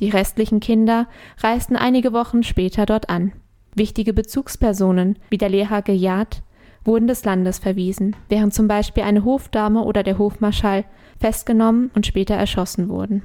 Die 0.00 0.08
restlichen 0.08 0.60
Kinder 0.60 1.08
reisten 1.38 1.76
einige 1.76 2.12
Wochen 2.12 2.44
später 2.44 2.86
dort 2.86 3.10
an. 3.10 3.32
Wichtige 3.74 4.12
Bezugspersonen 4.12 5.18
wie 5.30 5.38
der 5.38 5.48
Lehrer 5.48 5.82
Gejad 5.82 6.42
wurden 6.84 7.08
des 7.08 7.24
Landes 7.24 7.58
verwiesen, 7.58 8.16
während 8.28 8.54
zum 8.54 8.68
Beispiel 8.68 9.02
eine 9.02 9.24
Hofdame 9.24 9.82
oder 9.82 10.02
der 10.02 10.18
Hofmarschall 10.18 10.84
festgenommen 11.20 11.90
und 11.94 12.06
später 12.06 12.34
erschossen 12.34 12.88
wurden. 12.88 13.22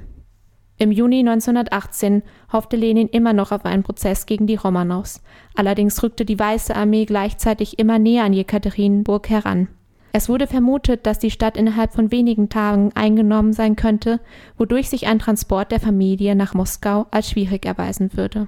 Im 0.80 0.92
Juni 0.92 1.18
1918 1.20 2.22
hoffte 2.52 2.76
Lenin 2.76 3.08
immer 3.08 3.32
noch 3.32 3.50
auf 3.50 3.64
einen 3.64 3.82
Prozess 3.82 4.26
gegen 4.26 4.46
die 4.46 4.54
Romanows. 4.54 5.20
Allerdings 5.56 6.00
rückte 6.04 6.24
die 6.24 6.38
Weiße 6.38 6.74
Armee 6.74 7.04
gleichzeitig 7.04 7.80
immer 7.80 7.98
näher 7.98 8.22
an 8.22 8.32
Jekaterinburg 8.32 9.28
heran. 9.28 9.66
Es 10.12 10.28
wurde 10.28 10.46
vermutet, 10.46 11.04
dass 11.04 11.18
die 11.18 11.32
Stadt 11.32 11.56
innerhalb 11.56 11.92
von 11.92 12.12
wenigen 12.12 12.48
Tagen 12.48 12.92
eingenommen 12.94 13.52
sein 13.52 13.74
könnte, 13.74 14.20
wodurch 14.56 14.88
sich 14.88 15.08
ein 15.08 15.18
Transport 15.18 15.72
der 15.72 15.80
Familie 15.80 16.36
nach 16.36 16.54
Moskau 16.54 17.06
als 17.10 17.30
schwierig 17.30 17.66
erweisen 17.66 18.16
würde. 18.16 18.46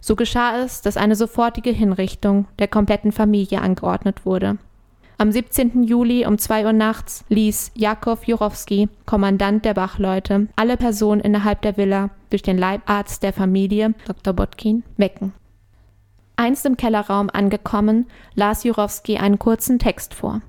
So 0.00 0.16
geschah 0.16 0.56
es, 0.62 0.80
dass 0.80 0.96
eine 0.96 1.14
sofortige 1.14 1.70
Hinrichtung 1.70 2.46
der 2.58 2.68
kompletten 2.68 3.12
Familie 3.12 3.60
angeordnet 3.60 4.24
wurde. 4.24 4.56
Am 5.20 5.30
17. 5.30 5.82
Juli 5.82 6.24
um 6.24 6.38
2 6.38 6.64
Uhr 6.64 6.72
nachts 6.72 7.26
ließ 7.28 7.72
Jakow 7.74 8.24
Jurowski, 8.24 8.88
Kommandant 9.04 9.66
der 9.66 9.76
Wachleute, 9.76 10.48
alle 10.56 10.78
Personen 10.78 11.20
innerhalb 11.20 11.60
der 11.60 11.76
Villa 11.76 12.08
durch 12.30 12.40
den 12.40 12.56
Leibarzt 12.56 13.22
der 13.22 13.34
Familie, 13.34 13.92
Dr. 14.06 14.32
Botkin, 14.32 14.82
wecken. 14.96 15.34
Einst 16.36 16.64
im 16.64 16.78
Kellerraum 16.78 17.28
angekommen, 17.28 18.06
las 18.34 18.64
Jurowski 18.64 19.18
einen 19.18 19.38
kurzen 19.38 19.78
Text 19.78 20.14
vor. 20.14 20.40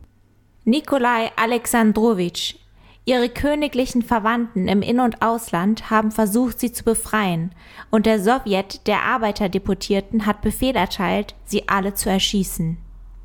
Nikolai 0.64 1.32
Alexandrowitsch, 1.36 2.56
Ihre 3.04 3.28
königlichen 3.28 4.04
Verwandten 4.04 4.70
im 4.70 4.82
In- 4.82 5.02
und 5.02 5.22
Ausland 5.22 5.90
haben 5.90 6.12
versucht, 6.12 6.62
sie 6.62 6.72
zu 6.72 6.86
befreien, 6.86 7.52
und 7.90 8.06
der 8.06 8.22
Sowjet 8.22 8.88
der 8.88 9.02
Arbeiterdeputierten 9.02 10.26
hat 10.26 10.40
Befehl 10.42 10.78
erteilt, 10.78 11.36
sie 11.44 11.68
alle 11.68 11.94
zu 11.94 12.10
erschießen 12.10 12.78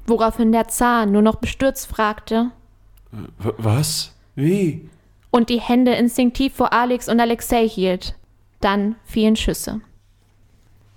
woraufhin 0.06 0.52
der 0.52 0.68
Zar 0.68 1.06
nur 1.06 1.22
noch 1.22 1.36
bestürzt 1.36 1.86
fragte. 1.86 2.50
Was? 3.38 4.14
Wie? 4.34 4.88
Und 5.30 5.50
die 5.50 5.60
Hände 5.60 5.92
instinktiv 5.92 6.54
vor 6.54 6.72
Alex 6.72 7.08
und 7.08 7.20
Alexei 7.20 7.68
hielt. 7.68 8.14
Dann 8.60 8.96
fielen 9.04 9.36
Schüsse. 9.36 9.80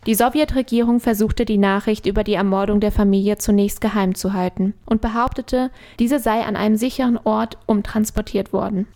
Die 0.06 0.16
Sowjetregierung 0.16 1.02
versuchte 1.02 1.44
die 1.44 1.58
Nachricht 1.58 2.06
über 2.06 2.24
die 2.24 2.34
Ermordung 2.34 2.80
der 2.80 2.92
Familie 2.92 3.38
zunächst 3.38 3.82
geheim 3.82 4.16
zu 4.16 4.34
halten 4.34 4.74
und 4.86 5.02
behauptete, 5.02 5.72
diese 6.00 6.20
sei 6.20 6.46
an 6.46 6.56
einem 6.56 6.78
sicheren 6.78 7.18
Ort 7.18 7.58
umtransportiert 7.66 8.54
worden. 8.54 8.88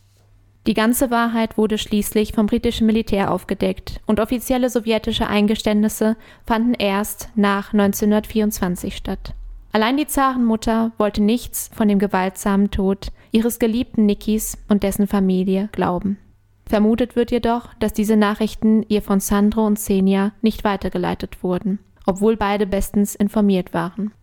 Die 0.66 0.74
ganze 0.74 1.11
Wahrheit 1.11 1.57
wurde 1.57 1.78
schließlich 1.78 2.32
vom 2.32 2.45
britischen 2.45 2.88
Militär 2.88 3.32
aufgedeckt 3.32 3.99
und 4.05 4.22
offizielle 4.22 4.70
sowjetische 4.70 5.28
Eingeständnisse 5.28 6.16
fanden 6.45 6.74
erst 6.74 7.30
nach 7.36 7.74
1924 7.74 8.95
statt. 8.95 9.34
Allein 9.74 9.98
die 9.98 10.06
Zarenmutter 10.06 10.92
wollte 11.00 11.22
nichts 11.22 11.72
von 11.74 11.88
dem 11.88 11.98
gewaltsamen 11.98 12.70
Tod 12.70 13.12
ihres 13.32 13.58
geliebten 13.58 14.06
Nikis 14.06 14.56
und 14.70 14.84
dessen 14.84 15.08
Familie 15.08 15.68
glauben. 15.72 16.20
Vermutet 16.68 17.16
wird 17.16 17.32
jedoch, 17.32 17.74
dass 17.80 17.92
diese 17.92 18.16
Nachrichten 18.16 18.86
ihr 18.88 19.02
von 19.02 19.20
Sandro 19.20 19.66
und 19.66 19.80
Xenia 19.80 20.32
nicht 20.42 20.64
weitergeleitet 20.64 21.44
wurden, 21.44 21.80
obwohl 22.06 22.38
beide 22.38 22.68
bestens 22.68 23.16
informiert 23.16 23.74
waren. 23.74 24.14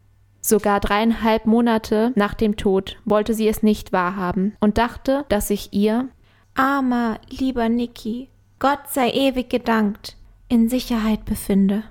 Sogar 0.40 0.78
dreieinhalb 0.78 1.46
Monate 1.46 2.12
nach 2.14 2.34
dem 2.34 2.56
Tod 2.56 2.98
wollte 3.04 3.34
sie 3.34 3.48
es 3.48 3.62
nicht 3.62 3.92
wahrhaben 3.92 4.56
und 4.60 4.78
dachte, 4.78 5.24
dass 5.28 5.48
sich 5.48 5.72
ihr 5.72 6.08
armer, 6.54 7.18
lieber 7.28 7.68
Niki, 7.68 8.28
Gott 8.60 8.88
sei 8.88 9.10
ewig 9.10 9.50
gedankt, 9.50 10.16
in 10.48 10.68
Sicherheit 10.68 11.24
befinde. 11.24 11.82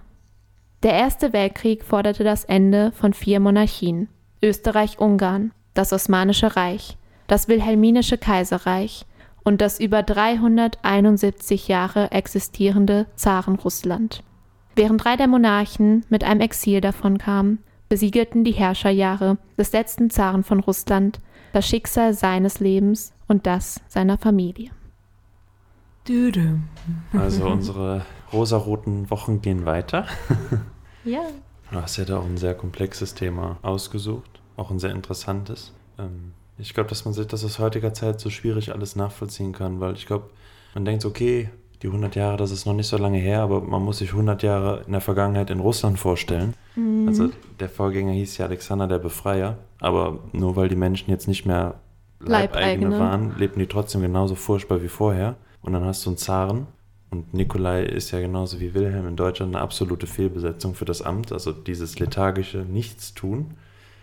Der 0.81 0.93
Erste 0.93 1.33
Weltkrieg 1.33 1.83
forderte 1.83 2.23
das 2.23 2.45
Ende 2.45 2.93
von 2.93 3.13
vier 3.13 3.41
Monarchien 3.41 4.07
Österreich-Ungarn, 4.41 5.51
das 5.73 5.91
Osmanische 5.91 6.55
Reich, 6.55 6.97
das 7.27 7.49
Wilhelminische 7.49 8.17
Kaiserreich 8.17 9.05
und 9.43 9.59
das 9.59 9.81
über 9.81 10.03
371 10.03 11.67
Jahre 11.67 12.11
existierende 12.11 13.07
Zarenrussland. 13.15 14.23
Während 14.75 15.03
drei 15.03 15.17
der 15.17 15.27
Monarchen 15.27 16.05
mit 16.07 16.23
einem 16.23 16.39
Exil 16.39 16.79
davonkamen, 16.79 17.59
besiegelten 17.89 18.45
die 18.45 18.51
Herrscherjahre 18.51 19.37
des 19.57 19.73
letzten 19.73 20.09
Zaren 20.09 20.45
von 20.45 20.61
Russland 20.61 21.19
das 21.51 21.67
Schicksal 21.67 22.13
seines 22.13 22.61
Lebens 22.61 23.11
und 23.27 23.45
das 23.47 23.81
seiner 23.89 24.17
Familie. 24.17 24.71
Also 27.11 27.45
unsere 27.45 28.05
rosaroten 28.33 29.09
Wochen 29.09 29.41
gehen 29.41 29.65
weiter. 29.65 30.05
ja. 31.03 31.21
Du 31.71 31.81
hast 31.81 31.97
ja 31.97 32.05
da 32.05 32.19
auch 32.19 32.25
ein 32.25 32.37
sehr 32.37 32.55
komplexes 32.55 33.13
Thema 33.13 33.57
ausgesucht, 33.61 34.41
auch 34.57 34.71
ein 34.71 34.79
sehr 34.79 34.91
interessantes. 34.91 35.73
Ähm, 35.97 36.33
ich 36.57 36.73
glaube, 36.73 36.89
dass 36.89 37.05
man 37.05 37.13
sich 37.13 37.27
das 37.27 37.45
aus 37.45 37.59
heutiger 37.59 37.93
Zeit 37.93 38.19
so 38.19 38.29
schwierig 38.29 38.71
alles 38.71 38.95
nachvollziehen 38.95 39.53
kann, 39.53 39.79
weil 39.79 39.93
ich 39.93 40.05
glaube, 40.05 40.29
man 40.73 40.85
denkt, 40.85 41.05
okay, 41.05 41.49
die 41.81 41.87
100 41.87 42.15
Jahre, 42.15 42.37
das 42.37 42.51
ist 42.51 42.65
noch 42.65 42.73
nicht 42.73 42.87
so 42.87 42.97
lange 42.97 43.19
her, 43.19 43.41
aber 43.41 43.61
man 43.61 43.81
muss 43.81 43.99
sich 43.99 44.11
100 44.11 44.43
Jahre 44.43 44.83
in 44.85 44.91
der 44.91 45.01
Vergangenheit 45.01 45.49
in 45.49 45.59
Russland 45.59 45.97
vorstellen. 45.97 46.53
Mhm. 46.75 47.07
Also 47.07 47.29
der 47.59 47.69
Vorgänger 47.69 48.11
hieß 48.11 48.37
ja 48.37 48.47
Alexander 48.47 48.87
der 48.87 48.99
Befreier, 48.99 49.57
aber 49.79 50.19
nur 50.33 50.55
weil 50.55 50.67
die 50.67 50.75
Menschen 50.75 51.09
jetzt 51.09 51.27
nicht 51.27 51.45
mehr 51.45 51.75
Leibeigene, 52.19 52.89
Leibeigene. 52.89 52.99
waren, 52.99 53.37
lebten 53.37 53.59
die 53.59 53.67
trotzdem 53.67 54.01
genauso 54.01 54.35
furchtbar 54.35 54.81
wie 54.81 54.89
vorher. 54.89 55.37
Und 55.61 55.73
dann 55.73 55.85
hast 55.85 56.05
du 56.05 56.09
einen 56.09 56.17
Zaren. 56.17 56.67
Und 57.11 57.33
Nikolai 57.33 57.83
ist 57.83 58.11
ja 58.11 58.19
genauso 58.19 58.59
wie 58.59 58.73
Wilhelm 58.73 59.07
in 59.07 59.15
Deutschland 59.15 59.55
eine 59.55 59.63
absolute 59.63 60.05
Fehlbesetzung 60.05 60.75
für 60.75 60.85
das 60.85 61.01
Amt, 61.01 61.31
also 61.31 61.51
dieses 61.51 61.97
lethargische 61.99 62.59
Nichtstun. 62.59 63.55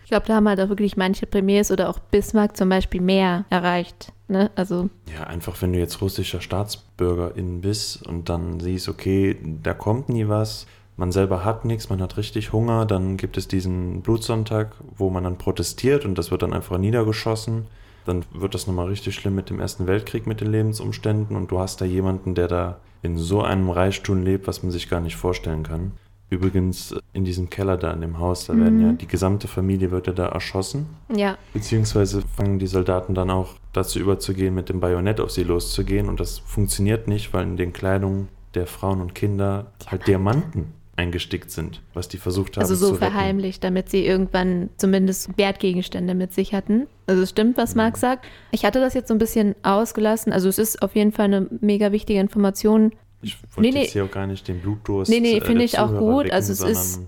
Ich 0.03 0.09
glaube, 0.09 0.25
da 0.25 0.35
haben 0.35 0.47
halt 0.47 0.59
auch 0.61 0.69
wirklich 0.69 0.95
manche 0.95 1.25
Premiers 1.25 1.69
oder 1.69 1.89
auch 1.89 1.99
Bismarck 1.99 2.55
zum 2.55 2.69
Beispiel 2.69 3.01
mehr 3.01 3.45
erreicht. 3.49 4.13
Ne? 4.29 4.51
Also 4.55 4.89
ja, 5.13 5.25
einfach 5.25 5.61
wenn 5.61 5.73
du 5.73 5.79
jetzt 5.79 6.01
russischer 6.01 6.41
Staatsbürgerin 6.41 7.61
bist 7.61 8.05
und 8.07 8.29
dann 8.29 8.59
siehst, 8.59 8.89
okay, 8.89 9.37
da 9.63 9.73
kommt 9.73 10.09
nie 10.09 10.27
was, 10.27 10.65
man 10.97 11.11
selber 11.11 11.45
hat 11.45 11.63
nichts, 11.65 11.89
man 11.89 12.01
hat 12.01 12.17
richtig 12.17 12.51
Hunger, 12.53 12.85
dann 12.85 13.17
gibt 13.17 13.37
es 13.37 13.47
diesen 13.47 14.01
Blutsonntag, 14.01 14.75
wo 14.97 15.09
man 15.09 15.23
dann 15.23 15.37
protestiert 15.37 16.05
und 16.05 16.17
das 16.17 16.31
wird 16.31 16.41
dann 16.41 16.53
einfach 16.53 16.77
niedergeschossen. 16.77 17.67
Dann 18.07 18.23
wird 18.33 18.53
das 18.53 18.67
nochmal 18.67 18.87
richtig 18.87 19.15
schlimm 19.15 19.35
mit 19.35 19.49
dem 19.49 19.59
Ersten 19.59 19.87
Weltkrieg, 19.87 20.27
mit 20.27 20.41
den 20.41 20.51
Lebensumständen 20.51 21.35
und 21.35 21.51
du 21.51 21.59
hast 21.59 21.81
da 21.81 21.85
jemanden, 21.85 22.35
der 22.35 22.47
da 22.47 22.77
in 23.01 23.17
so 23.17 23.41
einem 23.41 23.69
Reichtum 23.69 24.23
lebt, 24.23 24.47
was 24.47 24.63
man 24.63 24.71
sich 24.71 24.89
gar 24.89 25.01
nicht 25.01 25.15
vorstellen 25.15 25.63
kann. 25.63 25.91
Übrigens 26.29 26.93
in 27.13 27.23
diesem 27.23 27.49
Keller 27.49 27.77
da 27.77 27.91
in 27.93 28.01
dem 28.01 28.19
Haus, 28.19 28.47
da 28.47 28.53
mhm. 28.53 28.61
werden 28.61 28.81
ja 28.81 28.91
die 28.93 29.07
gesamte 29.07 29.47
Familie 29.47 29.91
wird 29.91 30.07
ja 30.07 30.13
da 30.13 30.27
erschossen. 30.27 30.87
Ja. 31.15 31.37
Beziehungsweise 31.53 32.21
fangen 32.35 32.59
die 32.59 32.67
Soldaten 32.67 33.13
dann 33.13 33.29
auch 33.29 33.55
dazu 33.71 33.99
überzugehen, 33.99 34.53
mit 34.53 34.67
dem 34.69 34.79
Bajonett 34.79 35.21
auf 35.21 35.31
sie 35.31 35.43
loszugehen 35.43 36.09
und 36.09 36.19
das 36.19 36.39
funktioniert 36.39 37.07
nicht, 37.07 37.33
weil 37.33 37.43
in 37.43 37.55
den 37.55 37.71
Kleidungen 37.71 38.27
der 38.55 38.67
Frauen 38.67 38.99
und 38.99 39.15
Kinder 39.15 39.71
halt 39.85 40.07
Diamanten 40.07 40.73
eingestickt 40.97 41.51
sind, 41.51 41.81
was 41.93 42.07
die 42.07 42.17
versucht 42.17 42.57
haben 42.57 42.63
also 42.63 42.75
so 42.75 42.89
zu 42.89 42.95
verheimlicht, 42.95 43.63
damit 43.63 43.89
sie 43.89 44.05
irgendwann 44.05 44.69
zumindest 44.77 45.37
Wertgegenstände 45.37 46.15
mit 46.15 46.33
sich 46.33 46.53
hatten. 46.53 46.87
Also 47.05 47.21
es 47.21 47.29
stimmt, 47.29 47.55
was 47.55 47.75
Marc 47.75 47.95
mhm. 47.95 47.99
sagt. 47.99 48.25
Ich 48.51 48.65
hatte 48.65 48.79
das 48.79 48.95
jetzt 48.95 49.07
so 49.07 49.13
ein 49.13 49.19
bisschen 49.19 49.55
ausgelassen. 49.61 50.33
Also 50.33 50.49
es 50.49 50.57
ist 50.57 50.81
auf 50.81 50.95
jeden 50.95 51.11
Fall 51.11 51.25
eine 51.25 51.47
mega 51.61 51.91
wichtige 51.91 52.19
Information. 52.19 52.91
Ich 53.21 53.37
wollte 53.55 53.61
nee, 53.61 53.71
nee. 53.71 53.83
jetzt 53.83 53.93
hier 53.93 54.05
auch 54.05 54.11
gar 54.11 54.27
nicht 54.27 54.47
den 54.47 54.59
Blutdurst. 54.59 55.09
Nee, 55.09 55.19
nee, 55.19 55.37
äh, 55.37 55.41
finde 55.41 55.63
ich 55.63 55.77
auch 55.77 55.95
gut. 55.97 56.25
Wecken, 56.25 56.35
also 56.35 56.51
es 56.51 56.61
ist, 56.61 57.01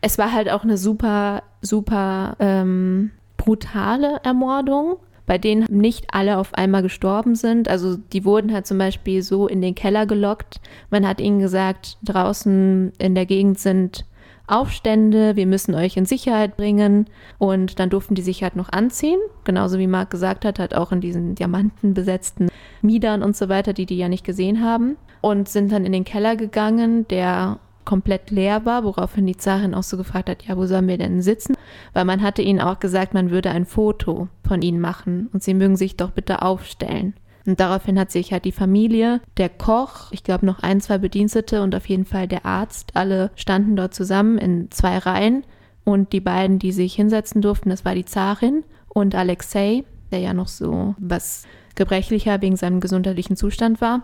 es 0.00 0.18
war 0.18 0.32
halt 0.32 0.50
auch 0.50 0.64
eine 0.64 0.78
super, 0.78 1.42
super 1.60 2.36
ähm, 2.40 3.10
brutale 3.36 4.20
Ermordung 4.24 4.96
bei 5.26 5.38
denen 5.38 5.66
nicht 5.70 6.06
alle 6.12 6.38
auf 6.38 6.54
einmal 6.54 6.82
gestorben 6.82 7.34
sind. 7.34 7.68
Also 7.68 7.96
die 7.96 8.24
wurden 8.24 8.52
halt 8.52 8.66
zum 8.66 8.78
Beispiel 8.78 9.22
so 9.22 9.46
in 9.46 9.62
den 9.62 9.74
Keller 9.74 10.06
gelockt. 10.06 10.60
Man 10.90 11.06
hat 11.06 11.20
ihnen 11.20 11.38
gesagt, 11.38 11.98
draußen 12.02 12.92
in 12.98 13.14
der 13.14 13.26
Gegend 13.26 13.58
sind 13.58 14.04
Aufstände, 14.46 15.36
wir 15.36 15.46
müssen 15.46 15.74
euch 15.74 15.96
in 15.96 16.04
Sicherheit 16.04 16.56
bringen. 16.56 17.06
Und 17.38 17.78
dann 17.78 17.90
durften 17.90 18.14
die 18.14 18.22
sich 18.22 18.42
halt 18.42 18.56
noch 18.56 18.70
anziehen. 18.70 19.18
Genauso 19.44 19.78
wie 19.78 19.86
Marc 19.86 20.10
gesagt 20.10 20.44
hat, 20.44 20.58
halt 20.58 20.74
auch 20.74 20.92
in 20.92 21.00
diesen 21.00 21.34
diamantenbesetzten 21.34 22.50
Miedern 22.82 23.22
und 23.22 23.36
so 23.36 23.48
weiter, 23.48 23.72
die 23.72 23.86
die 23.86 23.96
ja 23.96 24.08
nicht 24.08 24.24
gesehen 24.24 24.62
haben. 24.62 24.96
Und 25.22 25.48
sind 25.48 25.72
dann 25.72 25.86
in 25.86 25.92
den 25.92 26.04
Keller 26.04 26.36
gegangen, 26.36 27.08
der 27.08 27.58
komplett 27.84 28.30
leer 28.30 28.64
war, 28.64 28.84
woraufhin 28.84 29.26
die 29.26 29.36
Zarin 29.36 29.74
auch 29.74 29.82
so 29.82 29.96
gefragt 29.96 30.28
hat, 30.28 30.44
ja, 30.44 30.56
wo 30.56 30.66
sollen 30.66 30.88
wir 30.88 30.98
denn 30.98 31.22
sitzen? 31.22 31.56
Weil 31.92 32.04
man 32.04 32.22
hatte 32.22 32.42
ihnen 32.42 32.60
auch 32.60 32.80
gesagt, 32.80 33.14
man 33.14 33.30
würde 33.30 33.50
ein 33.50 33.66
Foto 33.66 34.28
von 34.46 34.62
ihnen 34.62 34.80
machen 34.80 35.28
und 35.32 35.42
sie 35.42 35.54
mögen 35.54 35.76
sich 35.76 35.96
doch 35.96 36.10
bitte 36.10 36.42
aufstellen. 36.42 37.14
Und 37.46 37.60
daraufhin 37.60 37.98
hat 37.98 38.10
sich 38.10 38.32
halt 38.32 38.44
die 38.44 38.52
Familie, 38.52 39.20
der 39.36 39.50
Koch, 39.50 40.10
ich 40.12 40.24
glaube 40.24 40.46
noch 40.46 40.60
ein, 40.60 40.80
zwei 40.80 40.98
Bedienstete 40.98 41.62
und 41.62 41.74
auf 41.74 41.86
jeden 41.86 42.06
Fall 42.06 42.26
der 42.26 42.46
Arzt, 42.46 42.92
alle 42.94 43.30
standen 43.36 43.76
dort 43.76 43.94
zusammen 43.94 44.38
in 44.38 44.70
zwei 44.70 44.98
Reihen. 44.98 45.44
Und 45.84 46.14
die 46.14 46.20
beiden, 46.20 46.58
die 46.58 46.72
sich 46.72 46.94
hinsetzen 46.94 47.42
durften, 47.42 47.68
das 47.68 47.84
war 47.84 47.94
die 47.94 48.06
Zarin 48.06 48.64
und 48.88 49.14
Alexei, 49.14 49.84
der 50.10 50.20
ja 50.20 50.32
noch 50.32 50.48
so 50.48 50.94
was 50.98 51.44
gebrechlicher 51.74 52.40
wegen 52.40 52.56
seinem 52.56 52.80
gesundheitlichen 52.80 53.36
Zustand 53.36 53.82
war. 53.82 54.02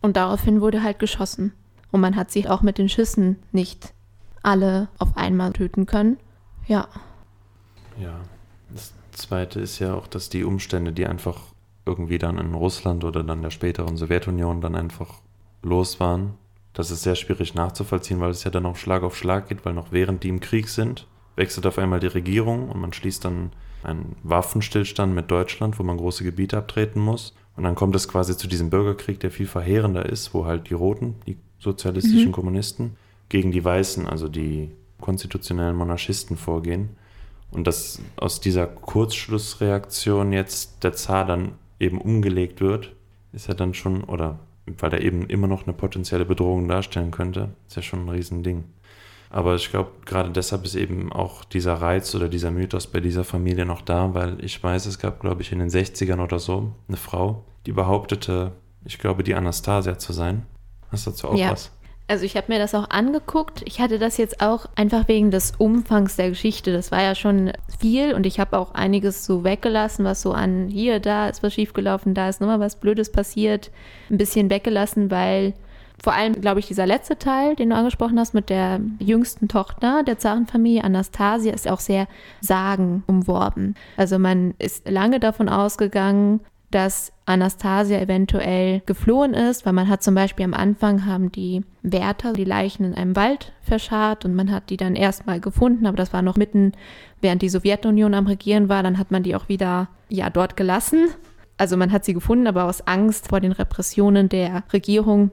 Und 0.00 0.16
daraufhin 0.16 0.60
wurde 0.60 0.82
halt 0.82 0.98
geschossen. 0.98 1.52
Und 1.90 2.00
man 2.00 2.16
hat 2.16 2.30
sich 2.30 2.48
auch 2.48 2.62
mit 2.62 2.78
den 2.78 2.88
Schüssen 2.88 3.36
nicht 3.52 3.92
alle 4.42 4.88
auf 4.98 5.16
einmal 5.16 5.52
töten 5.52 5.86
können. 5.86 6.18
Ja. 6.66 6.88
Ja. 8.00 8.20
Das 8.72 8.94
Zweite 9.12 9.60
ist 9.60 9.78
ja 9.80 9.94
auch, 9.94 10.06
dass 10.06 10.28
die 10.28 10.44
Umstände, 10.44 10.92
die 10.92 11.06
einfach 11.06 11.40
irgendwie 11.84 12.18
dann 12.18 12.38
in 12.38 12.54
Russland 12.54 13.04
oder 13.04 13.24
dann 13.24 13.42
der 13.42 13.50
späteren 13.50 13.96
Sowjetunion 13.96 14.60
dann 14.60 14.76
einfach 14.76 15.20
los 15.62 15.98
waren, 15.98 16.34
das 16.72 16.90
ist 16.90 17.02
sehr 17.02 17.16
schwierig 17.16 17.54
nachzuvollziehen, 17.54 18.20
weil 18.20 18.30
es 18.30 18.44
ja 18.44 18.50
dann 18.50 18.66
auch 18.66 18.76
Schlag 18.76 19.02
auf 19.02 19.16
Schlag 19.16 19.48
geht, 19.48 19.64
weil 19.64 19.74
noch 19.74 19.90
während 19.90 20.22
die 20.22 20.28
im 20.28 20.40
Krieg 20.40 20.68
sind, 20.68 21.06
wechselt 21.36 21.66
auf 21.66 21.78
einmal 21.78 22.00
die 22.00 22.06
Regierung 22.06 22.68
und 22.68 22.80
man 22.80 22.92
schließt 22.92 23.24
dann 23.24 23.52
einen 23.82 24.16
Waffenstillstand 24.22 25.14
mit 25.14 25.30
Deutschland, 25.30 25.78
wo 25.78 25.82
man 25.82 25.96
große 25.96 26.22
Gebiete 26.22 26.58
abtreten 26.58 27.00
muss. 27.00 27.34
Und 27.56 27.64
dann 27.64 27.74
kommt 27.74 27.96
es 27.96 28.08
quasi 28.08 28.36
zu 28.36 28.46
diesem 28.46 28.70
Bürgerkrieg, 28.70 29.20
der 29.20 29.30
viel 29.30 29.46
verheerender 29.46 30.06
ist, 30.06 30.32
wo 30.32 30.46
halt 30.46 30.70
die 30.70 30.74
Roten, 30.74 31.16
die 31.26 31.36
sozialistischen 31.60 32.28
mhm. 32.28 32.32
Kommunisten 32.32 32.96
gegen 33.28 33.52
die 33.52 33.64
Weißen, 33.64 34.08
also 34.08 34.28
die 34.28 34.70
konstitutionellen 35.00 35.76
Monarchisten 35.76 36.36
vorgehen. 36.36 36.90
Und 37.50 37.66
dass 37.66 38.00
aus 38.16 38.40
dieser 38.40 38.66
Kurzschlussreaktion 38.66 40.32
jetzt 40.32 40.82
der 40.82 40.92
Zar 40.92 41.24
dann 41.24 41.52
eben 41.78 42.00
umgelegt 42.00 42.60
wird, 42.60 42.92
ist 43.32 43.48
ja 43.48 43.54
dann 43.54 43.74
schon, 43.74 44.04
oder 44.04 44.38
weil 44.66 44.92
er 44.92 45.00
eben 45.00 45.26
immer 45.26 45.46
noch 45.46 45.66
eine 45.66 45.72
potenzielle 45.72 46.24
Bedrohung 46.24 46.68
darstellen 46.68 47.10
könnte, 47.10 47.50
ist 47.66 47.76
ja 47.76 47.82
schon 47.82 48.04
ein 48.04 48.08
Riesending. 48.08 48.64
Aber 49.30 49.54
ich 49.54 49.70
glaube, 49.70 49.90
gerade 50.06 50.30
deshalb 50.30 50.64
ist 50.64 50.74
eben 50.74 51.12
auch 51.12 51.44
dieser 51.44 51.74
Reiz 51.74 52.14
oder 52.16 52.28
dieser 52.28 52.50
Mythos 52.50 52.88
bei 52.88 52.98
dieser 52.98 53.22
Familie 53.22 53.64
noch 53.64 53.80
da, 53.80 54.12
weil 54.12 54.44
ich 54.44 54.62
weiß, 54.62 54.86
es 54.86 54.98
gab, 54.98 55.20
glaube 55.20 55.42
ich, 55.42 55.52
in 55.52 55.60
den 55.60 55.68
60ern 55.68 56.20
oder 56.20 56.40
so 56.40 56.72
eine 56.88 56.96
Frau, 56.96 57.44
die 57.66 57.72
behauptete, 57.72 58.52
ich 58.84 58.98
glaube, 58.98 59.22
die 59.22 59.34
Anastasia 59.34 59.98
zu 59.98 60.12
sein. 60.12 60.46
Hast 60.90 61.06
du 61.06 61.10
dazu 61.10 61.28
auch 61.28 61.36
ja. 61.36 61.52
was? 61.52 61.70
Also 62.10 62.24
ich 62.24 62.36
habe 62.36 62.52
mir 62.52 62.58
das 62.58 62.74
auch 62.74 62.90
angeguckt. 62.90 63.62
Ich 63.66 63.80
hatte 63.80 64.00
das 64.00 64.16
jetzt 64.16 64.40
auch 64.40 64.66
einfach 64.74 65.06
wegen 65.06 65.30
des 65.30 65.52
Umfangs 65.56 66.16
der 66.16 66.30
Geschichte. 66.30 66.72
Das 66.72 66.90
war 66.90 67.00
ja 67.00 67.14
schon 67.14 67.52
viel 67.78 68.14
und 68.14 68.26
ich 68.26 68.40
habe 68.40 68.58
auch 68.58 68.74
einiges 68.74 69.24
so 69.24 69.44
weggelassen, 69.44 70.04
was 70.04 70.20
so 70.20 70.32
an 70.32 70.66
hier, 70.66 70.98
da 70.98 71.28
ist 71.28 71.44
was 71.44 71.54
schiefgelaufen, 71.54 72.14
da 72.14 72.28
ist 72.28 72.40
nochmal 72.40 72.58
was 72.58 72.80
Blödes 72.80 73.12
passiert, 73.12 73.70
ein 74.10 74.18
bisschen 74.18 74.50
weggelassen, 74.50 75.12
weil 75.12 75.54
vor 76.02 76.14
allem, 76.14 76.40
glaube 76.40 76.60
ich, 76.60 76.66
dieser 76.66 76.86
letzte 76.86 77.18
Teil, 77.18 77.54
den 77.54 77.70
du 77.70 77.76
angesprochen 77.76 78.18
hast, 78.18 78.32
mit 78.32 78.48
der 78.48 78.80
jüngsten 78.98 79.48
Tochter 79.48 80.02
der 80.02 80.18
Zarenfamilie, 80.18 80.82
Anastasia, 80.82 81.52
ist 81.52 81.68
auch 81.68 81.80
sehr 81.80 82.08
sagenumworben. 82.40 83.76
Also 83.96 84.18
man 84.18 84.54
ist 84.58 84.88
lange 84.88 85.20
davon 85.20 85.48
ausgegangen, 85.48 86.40
dass 86.70 87.12
Anastasia 87.26 88.00
eventuell 88.00 88.82
geflohen 88.86 89.34
ist, 89.34 89.66
weil 89.66 89.72
man 89.72 89.88
hat 89.88 90.02
zum 90.02 90.14
Beispiel 90.14 90.44
am 90.44 90.54
Anfang 90.54 91.06
haben 91.06 91.32
die 91.32 91.62
Wärter 91.82 92.32
die 92.32 92.44
Leichen 92.44 92.84
in 92.84 92.94
einem 92.94 93.16
Wald 93.16 93.52
verscharrt 93.62 94.24
und 94.24 94.34
man 94.34 94.50
hat 94.50 94.70
die 94.70 94.76
dann 94.76 94.94
erstmal 94.94 95.40
gefunden, 95.40 95.86
aber 95.86 95.96
das 95.96 96.12
war 96.12 96.22
noch 96.22 96.36
mitten, 96.36 96.72
während 97.20 97.42
die 97.42 97.48
Sowjetunion 97.48 98.14
am 98.14 98.26
Regieren 98.26 98.68
war, 98.68 98.82
dann 98.82 98.98
hat 98.98 99.10
man 99.10 99.22
die 99.22 99.34
auch 99.34 99.48
wieder 99.48 99.88
ja 100.08 100.30
dort 100.30 100.56
gelassen. 100.56 101.08
Also 101.56 101.76
man 101.76 101.92
hat 101.92 102.04
sie 102.04 102.14
gefunden, 102.14 102.46
aber 102.46 102.64
aus 102.64 102.86
Angst 102.86 103.28
vor 103.28 103.40
den 103.40 103.52
Repressionen 103.52 104.28
der 104.28 104.62
Regierung 104.72 105.30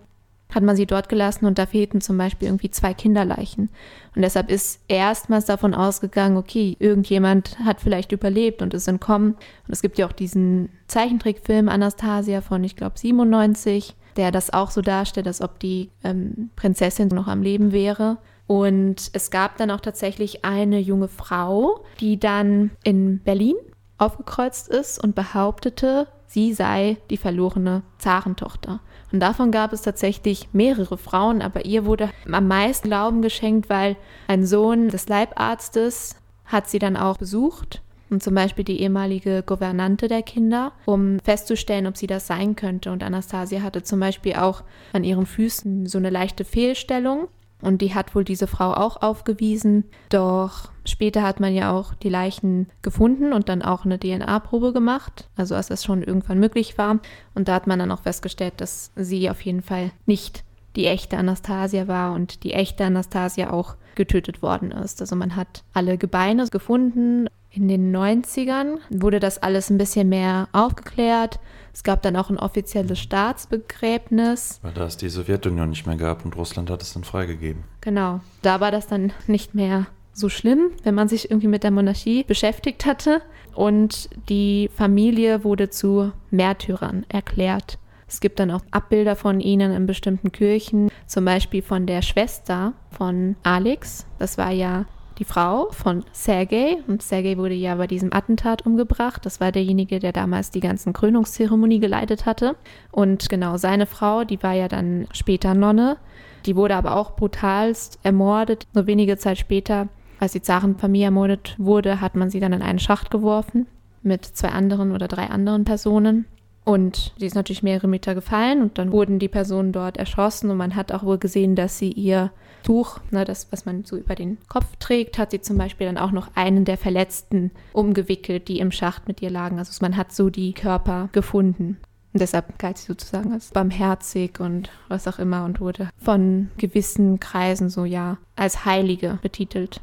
hat 0.53 0.63
man 0.63 0.75
sie 0.75 0.85
dort 0.85 1.09
gelassen 1.09 1.45
und 1.45 1.57
da 1.57 1.65
fehlten 1.65 2.01
zum 2.01 2.17
Beispiel 2.17 2.47
irgendwie 2.47 2.71
zwei 2.71 2.93
Kinderleichen. 2.93 3.69
Und 4.15 4.21
deshalb 4.21 4.49
ist 4.49 4.81
erstmals 4.87 5.45
davon 5.45 5.73
ausgegangen, 5.73 6.37
okay, 6.37 6.77
irgendjemand 6.79 7.59
hat 7.59 7.81
vielleicht 7.81 8.11
überlebt 8.11 8.61
und 8.61 8.73
ist 8.73 8.87
entkommen. 8.87 9.33
Und 9.33 9.73
es 9.73 9.81
gibt 9.81 9.97
ja 9.97 10.07
auch 10.07 10.13
diesen 10.13 10.69
Zeichentrickfilm 10.87 11.67
Anastasia 11.67 12.41
von, 12.41 12.63
ich 12.63 12.75
glaube, 12.75 12.97
97, 12.97 13.95
der 14.15 14.31
das 14.31 14.51
auch 14.51 14.71
so 14.71 14.81
darstellt, 14.81 15.27
als 15.27 15.41
ob 15.41 15.59
die 15.59 15.89
ähm, 16.03 16.49
Prinzessin 16.55 17.09
noch 17.09 17.27
am 17.27 17.41
Leben 17.41 17.71
wäre. 17.71 18.17
Und 18.47 19.09
es 19.13 19.29
gab 19.29 19.57
dann 19.57 19.69
auch 19.71 19.81
tatsächlich 19.81 20.45
eine 20.45 20.79
junge 20.79 21.09
Frau, 21.09 21.83
die 21.99 22.17
dann 22.17 22.71
in 22.83 23.19
Berlin 23.19 23.55
aufgekreuzt 23.97 24.69
ist 24.69 25.03
und 25.03 25.15
behauptete, 25.15 26.07
sie 26.27 26.53
sei 26.53 26.97
die 27.09 27.17
verlorene 27.17 27.83
Zarentochter. 27.97 28.79
Und 29.11 29.21
davon 29.21 29.51
gab 29.51 29.73
es 29.73 29.81
tatsächlich 29.81 30.49
mehrere 30.51 30.97
Frauen, 30.97 31.41
aber 31.41 31.65
ihr 31.65 31.85
wurde 31.85 32.09
am 32.31 32.47
meisten 32.47 32.89
Glauben 32.89 33.21
geschenkt, 33.21 33.69
weil 33.69 33.95
ein 34.27 34.45
Sohn 34.45 34.89
des 34.89 35.07
Leibarztes 35.07 36.15
hat 36.45 36.69
sie 36.69 36.79
dann 36.79 36.97
auch 36.97 37.17
besucht 37.17 37.81
und 38.09 38.23
zum 38.23 38.35
Beispiel 38.35 38.63
die 38.63 38.81
ehemalige 38.81 39.43
Gouvernante 39.43 40.07
der 40.07 40.23
Kinder, 40.23 40.71
um 40.85 41.19
festzustellen, 41.19 41.87
ob 41.87 41.97
sie 41.97 42.07
das 42.07 42.27
sein 42.27 42.55
könnte. 42.55 42.91
Und 42.91 43.03
Anastasia 43.03 43.61
hatte 43.61 43.83
zum 43.83 43.99
Beispiel 43.99 44.35
auch 44.35 44.63
an 44.93 45.03
ihren 45.03 45.25
Füßen 45.25 45.85
so 45.87 45.97
eine 45.97 46.09
leichte 46.09 46.45
Fehlstellung. 46.45 47.27
Und 47.61 47.81
die 47.81 47.95
hat 47.95 48.13
wohl 48.13 48.23
diese 48.23 48.47
Frau 48.47 48.73
auch 48.73 49.01
aufgewiesen. 49.01 49.85
Doch 50.09 50.69
später 50.85 51.23
hat 51.23 51.39
man 51.39 51.55
ja 51.55 51.71
auch 51.71 51.93
die 51.95 52.09
Leichen 52.09 52.67
gefunden 52.81 53.33
und 53.33 53.49
dann 53.49 53.61
auch 53.61 53.83
eine 53.83 53.99
DNA-Probe 53.99 54.73
gemacht, 54.73 55.27
also 55.35 55.55
als 55.55 55.67
das 55.67 55.83
schon 55.83 56.03
irgendwann 56.03 56.39
möglich 56.39 56.77
war. 56.77 56.99
Und 57.33 57.47
da 57.47 57.55
hat 57.55 57.67
man 57.67 57.79
dann 57.79 57.91
auch 57.91 58.01
festgestellt, 58.01 58.55
dass 58.57 58.91
sie 58.95 59.29
auf 59.29 59.41
jeden 59.41 59.63
Fall 59.63 59.91
nicht 60.05 60.43
die 60.75 60.85
echte 60.85 61.17
Anastasia 61.17 61.87
war 61.87 62.13
und 62.13 62.43
die 62.43 62.53
echte 62.53 62.85
Anastasia 62.85 63.49
auch 63.49 63.75
getötet 63.95 64.43
worden 64.43 64.71
ist. 64.71 65.01
Also 65.01 65.15
man 65.15 65.35
hat 65.35 65.63
alle 65.73 65.97
Gebeine 65.97 66.47
gefunden. 66.47 67.27
In 67.49 67.67
den 67.67 67.95
90ern 67.95 68.77
wurde 68.91 69.19
das 69.19 69.41
alles 69.41 69.71
ein 69.71 69.79
bisschen 69.79 70.07
mehr 70.09 70.47
aufgeklärt. 70.51 71.39
Es 71.77 71.83
gab 71.83 72.01
dann 72.01 72.15
auch 72.15 72.31
ein 72.31 72.39
offizielles 72.39 72.97
Staatsbegräbnis. 72.97 74.57
Weil 74.63 74.73
da 74.73 74.87
es 74.87 74.97
die 74.97 75.09
Sowjetunion 75.09 75.69
nicht 75.69 75.85
mehr 75.85 75.95
gab 75.95 76.25
und 76.25 76.35
Russland 76.35 76.71
hat 76.71 76.81
es 76.81 76.93
dann 76.93 77.03
freigegeben. 77.03 77.65
Genau. 77.81 78.19
Da 78.41 78.59
war 78.59 78.71
das 78.71 78.87
dann 78.87 79.13
nicht 79.27 79.53
mehr 79.53 79.85
so 80.11 80.27
schlimm, 80.27 80.71
wenn 80.81 80.95
man 80.95 81.07
sich 81.07 81.29
irgendwie 81.29 81.47
mit 81.47 81.63
der 81.63 81.69
Monarchie 81.69 82.23
beschäftigt 82.23 82.87
hatte. 82.87 83.21
Und 83.53 84.09
die 84.27 84.71
Familie 84.73 85.43
wurde 85.43 85.69
zu 85.69 86.11
Märtyrern 86.31 87.05
erklärt. 87.09 87.77
Es 88.07 88.21
gibt 88.21 88.39
dann 88.39 88.49
auch 88.49 88.61
Abbilder 88.71 89.15
von 89.15 89.39
ihnen 89.39 89.71
in 89.71 89.85
bestimmten 89.85 90.31
Kirchen, 90.31 90.89
zum 91.05 91.25
Beispiel 91.25 91.61
von 91.61 91.85
der 91.85 92.01
Schwester 92.01 92.73
von 92.89 93.35
Alex. 93.43 94.07
Das 94.17 94.39
war 94.39 94.49
ja 94.49 94.85
die 95.17 95.25
Frau 95.25 95.69
von 95.71 96.03
Sergei. 96.11 96.77
Und 96.87 97.01
Sergei 97.01 97.37
wurde 97.37 97.53
ja 97.53 97.75
bei 97.75 97.87
diesem 97.87 98.13
Attentat 98.13 98.65
umgebracht. 98.65 99.25
Das 99.25 99.39
war 99.39 99.51
derjenige, 99.51 99.99
der 99.99 100.11
damals 100.11 100.51
die 100.51 100.59
ganzen 100.59 100.93
Krönungszeremonie 100.93 101.79
geleitet 101.79 102.25
hatte. 102.25 102.55
Und 102.91 103.29
genau, 103.29 103.57
seine 103.57 103.85
Frau, 103.85 104.23
die 104.23 104.41
war 104.43 104.53
ja 104.53 104.67
dann 104.67 105.07
später 105.11 105.53
Nonne. 105.53 105.97
Die 106.45 106.55
wurde 106.55 106.75
aber 106.75 106.95
auch 106.95 107.15
brutalst 107.15 107.99
ermordet. 108.03 108.67
Nur 108.73 108.87
wenige 108.87 109.17
Zeit 109.17 109.37
später, 109.37 109.87
als 110.19 110.33
die 110.33 110.41
Zarenfamilie 110.41 111.05
ermordet 111.05 111.55
wurde, 111.57 112.01
hat 112.01 112.15
man 112.15 112.29
sie 112.29 112.39
dann 112.39 112.53
in 112.53 112.61
einen 112.61 112.79
Schacht 112.79 113.11
geworfen 113.11 113.67
mit 114.03 114.25
zwei 114.25 114.49
anderen 114.49 114.91
oder 114.91 115.07
drei 115.07 115.27
anderen 115.27 115.65
Personen. 115.65 116.25
Und 116.67 117.13
sie 117.17 117.25
ist 117.25 117.35
natürlich 117.35 117.63
mehrere 117.63 117.87
Meter 117.87 118.13
gefallen 118.13 118.61
und 118.61 118.77
dann 118.77 118.91
wurden 118.91 119.19
die 119.19 119.29
Personen 119.29 119.71
dort 119.71 119.95
erschossen 119.95 120.49
und 120.49 120.57
man 120.57 120.75
hat 120.75 120.91
auch 120.91 121.03
wohl 121.03 121.17
gesehen, 121.17 121.55
dass 121.55 121.77
sie 121.77 121.93
ihr 121.93 122.29
Tuch, 122.63 122.99
ne, 123.09 123.23
das, 123.23 123.47
was 123.51 123.65
man 123.65 123.85
so 123.85 123.95
über 123.95 124.15
den 124.15 124.37
Kopf 124.49 124.75
trägt, 124.77 125.17
hat 125.17 125.31
sie 125.31 125.39
zum 125.39 125.57
Beispiel 125.57 125.87
dann 125.87 125.97
auch 125.97 126.11
noch 126.11 126.35
einen 126.35 126.65
der 126.65 126.75
Verletzten 126.75 127.51
umgewickelt, 127.71 128.49
die 128.49 128.59
im 128.59 128.73
Schacht 128.73 129.07
mit 129.07 129.21
ihr 129.21 129.29
lagen. 129.29 129.59
Also 129.59 129.71
man 129.79 129.95
hat 129.95 130.11
so 130.11 130.29
die 130.29 130.51
Körper 130.51 131.07
gefunden. 131.13 131.77
Und 132.11 132.19
deshalb 132.19 132.59
galt 132.59 132.79
sie 132.79 132.87
sozusagen 132.87 133.31
als 133.31 133.51
barmherzig 133.51 134.41
und 134.41 134.69
was 134.89 135.07
auch 135.07 135.19
immer 135.19 135.45
und 135.45 135.61
wurde 135.61 135.87
von 135.97 136.49
gewissen 136.57 137.21
Kreisen 137.21 137.69
so 137.69 137.85
ja 137.85 138.17
als 138.35 138.65
Heilige 138.65 139.19
betitelt. 139.21 139.79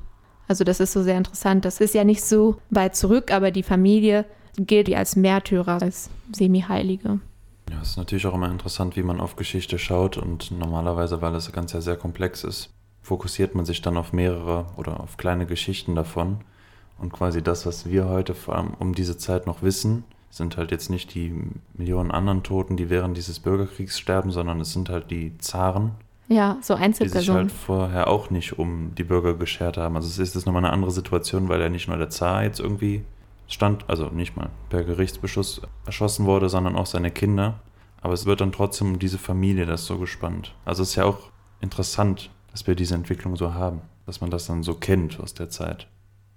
Also 0.48 0.64
das 0.64 0.80
ist 0.80 0.92
so 0.92 1.02
sehr 1.02 1.16
interessant. 1.16 1.64
Das 1.64 1.80
ist 1.80 1.94
ja 1.94 2.04
nicht 2.04 2.22
so 2.22 2.58
weit 2.68 2.94
zurück, 2.94 3.32
aber 3.32 3.50
die 3.52 3.62
Familie 3.62 4.26
gilt 4.56 4.92
als 4.94 5.16
Märtyrer, 5.16 5.82
als 5.82 6.10
Semi-Heilige. 6.32 7.20
Ja, 7.70 7.80
es 7.80 7.90
ist 7.90 7.96
natürlich 7.96 8.26
auch 8.26 8.34
immer 8.34 8.50
interessant, 8.50 8.96
wie 8.96 9.02
man 9.02 9.20
auf 9.20 9.36
Geschichte 9.36 9.78
schaut 9.78 10.16
und 10.16 10.50
normalerweise, 10.50 11.22
weil 11.22 11.34
es 11.34 11.50
ganz 11.52 11.72
ja 11.72 11.80
sehr 11.80 11.96
komplex 11.96 12.44
ist, 12.44 12.70
fokussiert 13.02 13.54
man 13.54 13.64
sich 13.64 13.82
dann 13.82 13.96
auf 13.96 14.12
mehrere 14.12 14.66
oder 14.76 15.00
auf 15.00 15.16
kleine 15.16 15.46
Geschichten 15.46 15.94
davon 15.94 16.38
und 16.98 17.12
quasi 17.12 17.42
das, 17.42 17.66
was 17.66 17.88
wir 17.88 18.08
heute 18.08 18.34
vor 18.34 18.56
allem 18.56 18.74
um 18.78 18.94
diese 18.94 19.16
Zeit 19.16 19.46
noch 19.46 19.62
wissen, 19.62 20.04
sind 20.30 20.56
halt 20.56 20.70
jetzt 20.72 20.90
nicht 20.90 21.14
die 21.14 21.32
Millionen 21.74 22.10
anderen 22.10 22.42
Toten, 22.42 22.76
die 22.76 22.90
während 22.90 23.16
dieses 23.16 23.40
Bürgerkriegs 23.40 23.98
sterben, 23.98 24.30
sondern 24.30 24.60
es 24.60 24.72
sind 24.72 24.88
halt 24.88 25.10
die 25.10 25.36
Zaren, 25.38 25.92
ja, 26.28 26.56
so 26.62 26.74
Einzelpersonen. 26.74 27.48
Die 27.48 27.50
sich 27.50 27.52
halt 27.52 27.52
vorher 27.52 28.08
auch 28.08 28.30
nicht 28.30 28.58
um 28.58 28.94
die 28.96 29.04
Bürger 29.04 29.34
geschert 29.34 29.76
haben. 29.76 29.96
Also 29.96 30.08
es 30.08 30.18
ist 30.18 30.34
jetzt 30.34 30.46
nochmal 30.46 30.64
eine 30.64 30.72
andere 30.72 30.90
Situation, 30.90 31.48
weil 31.48 31.60
ja 31.60 31.68
nicht 31.68 31.86
nur 31.86 31.98
der 31.98 32.08
Zar 32.08 32.44
jetzt 32.44 32.60
irgendwie 32.60 33.04
stand, 33.48 33.88
also 33.88 34.06
nicht 34.06 34.36
mal 34.36 34.50
per 34.70 34.84
Gerichtsbeschluss 34.84 35.62
erschossen 35.86 36.26
wurde, 36.26 36.48
sondern 36.48 36.76
auch 36.76 36.86
seine 36.86 37.10
Kinder. 37.10 37.60
Aber 38.00 38.12
es 38.12 38.26
wird 38.26 38.40
dann 38.40 38.52
trotzdem 38.52 38.92
um 38.92 38.98
diese 38.98 39.18
Familie 39.18 39.66
das 39.66 39.86
so 39.86 39.98
gespannt. 39.98 40.54
Also 40.64 40.82
es 40.82 40.90
ist 40.90 40.96
ja 40.96 41.04
auch 41.04 41.30
interessant, 41.60 42.30
dass 42.50 42.66
wir 42.66 42.74
diese 42.74 42.94
Entwicklung 42.94 43.36
so 43.36 43.54
haben, 43.54 43.80
dass 44.06 44.20
man 44.20 44.30
das 44.30 44.46
dann 44.46 44.62
so 44.62 44.74
kennt 44.74 45.18
aus 45.20 45.34
der 45.34 45.48
Zeit. 45.48 45.86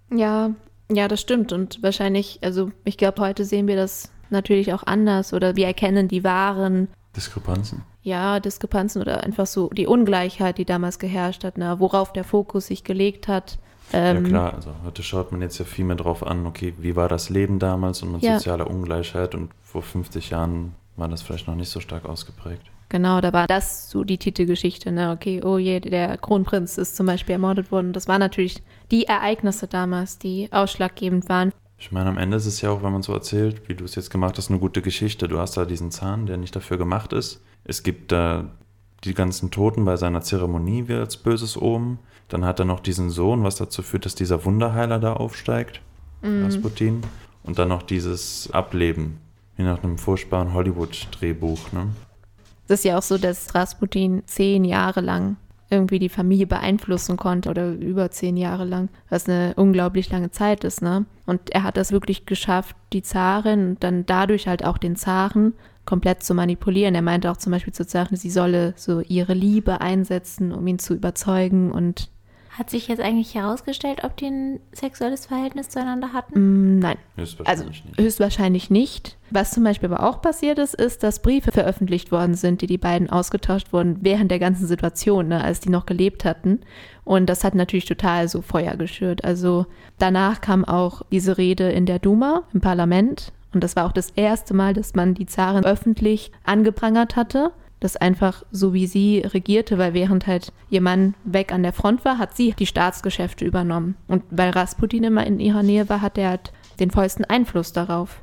Ja, 0.09 0.51
ja, 0.89 1.07
das 1.07 1.19
stimmt. 1.19 1.51
Und 1.51 1.83
wahrscheinlich, 1.83 2.39
also 2.41 2.71
ich 2.85 2.97
glaube, 2.97 3.21
heute 3.21 3.43
sehen 3.43 3.67
wir 3.67 3.75
das 3.75 4.11
natürlich 4.29 4.73
auch 4.73 4.83
anders 4.83 5.33
oder 5.33 5.55
wir 5.55 5.67
erkennen 5.67 6.07
die 6.07 6.23
wahren 6.23 6.87
Diskrepanzen. 7.15 7.83
Ja, 8.03 8.39
Diskrepanzen 8.39 9.01
oder 9.01 9.23
einfach 9.23 9.47
so 9.47 9.69
die 9.69 9.87
Ungleichheit, 9.87 10.59
die 10.59 10.65
damals 10.65 10.99
geherrscht 10.99 11.43
hat, 11.43 11.57
ne, 11.57 11.79
worauf 11.79 12.13
der 12.13 12.23
Fokus 12.23 12.67
sich 12.67 12.83
gelegt 12.83 13.27
hat. 13.27 13.57
Ähm, 13.93 14.23
ja 14.23 14.29
klar, 14.29 14.53
also 14.53 14.71
heute 14.85 15.03
schaut 15.03 15.31
man 15.31 15.41
jetzt 15.41 15.57
ja 15.57 15.65
viel 15.65 15.85
mehr 15.85 15.95
drauf 15.95 16.25
an, 16.25 16.45
okay, 16.45 16.73
wie 16.77 16.95
war 16.95 17.07
das 17.07 17.29
Leben 17.29 17.59
damals 17.59 18.03
und 18.03 18.11
mit 18.13 18.21
ja. 18.21 18.37
sozialer 18.37 18.69
Ungleichheit 18.69 19.33
und 19.33 19.51
vor 19.63 19.81
50 19.81 20.29
Jahren 20.29 20.75
war 20.97 21.07
das 21.07 21.21
vielleicht 21.21 21.47
noch 21.47 21.55
nicht 21.55 21.69
so 21.69 21.79
stark 21.79 22.05
ausgeprägt. 22.05 22.63
Genau, 22.89 23.19
da 23.19 23.33
war 23.33 23.47
das 23.47 23.89
so 23.89 24.03
die 24.03 24.17
Titelgeschichte, 24.17 24.91
ne? 24.91 25.11
Okay, 25.11 25.41
oh 25.43 25.57
je, 25.57 25.81
der 25.81 26.17
Kronprinz 26.17 26.77
ist 26.77 26.95
zum 26.95 27.05
Beispiel 27.05 27.33
ermordet 27.33 27.71
worden. 27.71 27.91
Das 27.91 28.07
waren 28.07 28.19
natürlich 28.19 28.63
die 28.91 29.05
Ereignisse 29.05 29.67
damals, 29.67 30.19
die 30.19 30.47
ausschlaggebend 30.51 31.27
waren. 31.27 31.51
Ich 31.77 31.91
meine, 31.91 32.09
am 32.09 32.17
Ende 32.17 32.37
ist 32.37 32.45
es 32.45 32.61
ja 32.61 32.71
auch, 32.71 32.81
wenn 32.83 32.93
man 32.93 33.03
so 33.03 33.13
erzählt, 33.13 33.67
wie 33.67 33.75
du 33.75 33.83
es 33.83 33.95
jetzt 33.95 34.09
gemacht 34.09 34.37
hast, 34.37 34.49
eine 34.49 34.59
gute 34.59 34.81
Geschichte. 34.81 35.27
Du 35.27 35.37
hast 35.37 35.57
da 35.57 35.65
diesen 35.65 35.91
Zahn, 35.91 36.25
der 36.25 36.37
nicht 36.37 36.55
dafür 36.55 36.77
gemacht 36.77 37.11
ist. 37.13 37.43
Es 37.65 37.83
gibt 37.83 38.11
da 38.11 38.45
die 39.03 39.13
ganzen 39.13 39.51
Toten 39.51 39.85
bei 39.85 39.97
seiner 39.97 40.21
Zeremonie 40.21 40.87
wie 40.87 40.93
als 40.93 41.17
böses 41.17 41.61
Omen. 41.61 41.99
Dann 42.29 42.45
hat 42.45 42.59
er 42.59 42.65
noch 42.65 42.79
diesen 42.79 43.09
Sohn, 43.09 43.43
was 43.43 43.55
dazu 43.55 43.81
führt, 43.81 44.05
dass 44.05 44.15
dieser 44.15 44.43
Wunderheiler 44.45 44.99
da 44.99 45.13
aufsteigt, 45.13 45.81
mhm. 46.21 46.43
Rasputin. 46.43 47.01
Und 47.43 47.57
dann 47.57 47.69
noch 47.69 47.83
dieses 47.83 48.51
Ableben, 48.51 49.17
wie 49.55 49.63
nach 49.63 49.81
einem 49.81 49.97
furchtbaren 49.97 50.53
Hollywood-Drehbuch. 50.53 51.71
Ne? 51.71 51.87
Das 52.67 52.79
ist 52.79 52.85
ja 52.85 52.97
auch 52.97 53.03
so, 53.03 53.17
dass 53.17 53.55
Rasputin 53.55 54.23
zehn 54.25 54.65
Jahre 54.65 54.99
lang 54.99 55.37
irgendwie 55.69 55.99
die 55.99 56.09
Familie 56.09 56.47
beeinflussen 56.47 57.17
konnte 57.17 57.49
oder 57.49 57.71
über 57.71 58.09
zehn 58.11 58.37
Jahre 58.37 58.65
lang, 58.65 58.89
was 59.09 59.27
eine 59.27 59.53
unglaublich 59.55 60.09
lange 60.09 60.31
Zeit 60.31 60.63
ist, 60.63 60.81
ne? 60.81 61.05
Und 61.25 61.49
er 61.49 61.63
hat 61.63 61.75
das 61.75 61.91
wirklich 61.91 62.25
geschafft, 62.25 62.75
die 62.93 63.01
Zarin 63.01 63.71
und 63.71 63.83
dann 63.83 64.05
dadurch 64.05 64.47
halt 64.47 64.63
auch 64.63 64.77
den 64.77 64.95
Zaren 64.95 65.53
komplett 65.85 66.23
zu 66.23 66.33
manipulieren. 66.33 66.95
Er 66.95 67.01
meinte 67.01 67.29
auch 67.31 67.37
zum 67.37 67.51
Beispiel 67.51 67.73
zu 67.73 67.85
Zarin, 67.85 68.15
sie 68.15 68.29
solle 68.29 68.73
so 68.77 69.01
ihre 69.01 69.33
Liebe 69.33 69.81
einsetzen, 69.81 70.53
um 70.53 70.65
ihn 70.67 70.79
zu 70.79 70.93
überzeugen 70.93 71.71
und 71.71 72.09
hat 72.57 72.71
sich 72.71 72.87
jetzt 72.87 73.01
eigentlich 73.01 73.35
herausgestellt, 73.35 74.03
ob 74.03 74.17
die 74.17 74.27
ein 74.27 74.59
sexuelles 74.71 75.27
Verhältnis 75.27 75.69
zueinander 75.69 76.11
hatten? 76.11 76.77
Mm, 76.77 76.79
nein. 76.79 76.97
Höchstwahrscheinlich 77.15 77.67
also, 77.67 77.89
nicht. 77.89 77.99
Höchstwahrscheinlich 77.99 78.69
nicht. 78.69 79.17
Was 79.29 79.51
zum 79.51 79.63
Beispiel 79.63 79.91
aber 79.91 80.07
auch 80.07 80.21
passiert 80.21 80.57
ist, 80.57 80.73
ist, 80.73 81.03
dass 81.03 81.21
Briefe 81.21 81.51
veröffentlicht 81.51 82.11
worden 82.11 82.33
sind, 82.33 82.61
die 82.61 82.67
die 82.67 82.79
beiden 82.79 83.09
ausgetauscht 83.09 83.73
wurden 83.73 83.97
während 84.01 84.31
der 84.31 84.39
ganzen 84.39 84.65
Situation, 84.65 85.27
ne, 85.27 85.43
als 85.43 85.59
die 85.59 85.69
noch 85.69 85.85
gelebt 85.85 86.25
hatten. 86.25 86.61
Und 87.03 87.27
das 87.27 87.43
hat 87.43 87.53
natürlich 87.53 87.85
total 87.85 88.27
so 88.27 88.41
Feuer 88.41 88.75
geschürt. 88.75 89.23
Also 89.23 89.67
danach 89.99 90.41
kam 90.41 90.65
auch 90.65 91.03
diese 91.11 91.37
Rede 91.37 91.69
in 91.71 91.85
der 91.85 91.99
Duma, 91.99 92.43
im 92.53 92.61
Parlament. 92.61 93.33
Und 93.53 93.63
das 93.63 93.75
war 93.75 93.85
auch 93.85 93.91
das 93.91 94.11
erste 94.11 94.53
Mal, 94.53 94.73
dass 94.73 94.95
man 94.95 95.13
die 95.13 95.25
Zarin 95.25 95.63
öffentlich 95.63 96.31
angeprangert 96.43 97.15
hatte 97.15 97.51
das 97.79 97.95
einfach 97.95 98.43
so 98.51 98.73
wie 98.73 98.87
sie 98.87 99.19
regierte, 99.19 99.77
weil 99.77 99.93
während 99.93 100.25
halt 100.25 100.51
ihr 100.69 100.81
Mann 100.81 101.13
weg 101.23 101.53
an 101.53 101.63
der 101.63 101.73
Front 101.73 102.05
war, 102.05 102.17
hat 102.17 102.35
sie 102.35 102.53
die 102.57 102.65
Staatsgeschäfte 102.65 103.45
übernommen. 103.45 103.95
Und 104.07 104.23
weil 104.31 104.49
Rasputin 104.49 105.03
immer 105.03 105.25
in 105.27 105.39
ihrer 105.39 105.63
Nähe 105.63 105.87
war, 105.89 106.01
hat 106.01 106.17
er 106.17 106.29
halt 106.29 106.51
den 106.79 106.91
vollsten 106.91 107.25
Einfluss 107.25 107.73
darauf. 107.73 108.21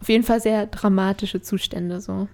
Auf 0.00 0.08
jeden 0.08 0.24
Fall 0.24 0.40
sehr 0.40 0.66
dramatische 0.66 1.42
Zustände 1.42 2.00
so. 2.00 2.28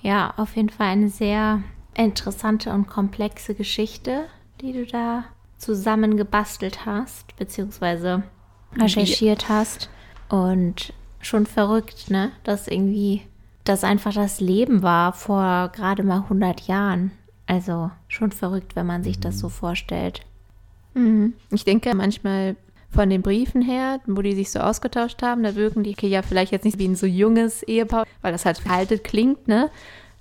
Ja, 0.00 0.34
auf 0.36 0.56
jeden 0.56 0.70
Fall 0.70 0.88
eine 0.88 1.08
sehr 1.08 1.62
interessante 1.94 2.70
und 2.72 2.86
komplexe 2.86 3.54
Geschichte, 3.54 4.26
die 4.60 4.72
du 4.72 4.86
da 4.86 5.24
zusammengebastelt 5.58 6.84
hast, 6.86 7.36
beziehungsweise 7.36 8.22
recherchiert 8.78 9.48
hast. 9.48 9.90
Und 10.28 10.92
schon 11.20 11.46
verrückt, 11.46 12.10
ne? 12.10 12.30
Dass 12.44 12.68
irgendwie 12.68 13.22
das 13.68 13.84
einfach 13.84 14.14
das 14.14 14.40
Leben 14.40 14.82
war 14.82 15.12
vor 15.12 15.70
gerade 15.74 16.02
mal 16.02 16.22
100 16.22 16.62
Jahren. 16.62 17.10
Also 17.46 17.90
schon 18.08 18.32
verrückt, 18.32 18.76
wenn 18.76 18.86
man 18.86 19.04
sich 19.04 19.20
das 19.20 19.38
so 19.38 19.48
vorstellt. 19.48 20.22
Mhm. 20.94 21.34
Ich 21.50 21.64
denke 21.64 21.94
manchmal 21.94 22.56
von 22.90 23.10
den 23.10 23.22
Briefen 23.22 23.62
her, 23.62 24.00
wo 24.06 24.22
die 24.22 24.34
sich 24.34 24.50
so 24.50 24.60
ausgetauscht 24.60 25.22
haben, 25.22 25.42
da 25.42 25.54
wirken 25.54 25.82
die 25.82 25.94
ja 26.06 26.22
vielleicht 26.22 26.52
jetzt 26.52 26.64
nicht 26.64 26.78
wie 26.78 26.88
ein 26.88 26.96
so 26.96 27.06
junges 27.06 27.62
Ehepaar, 27.62 28.06
weil 28.22 28.32
das 28.32 28.46
halt 28.46 28.58
verhaltet 28.58 29.04
klingt, 29.04 29.48
ne? 29.48 29.70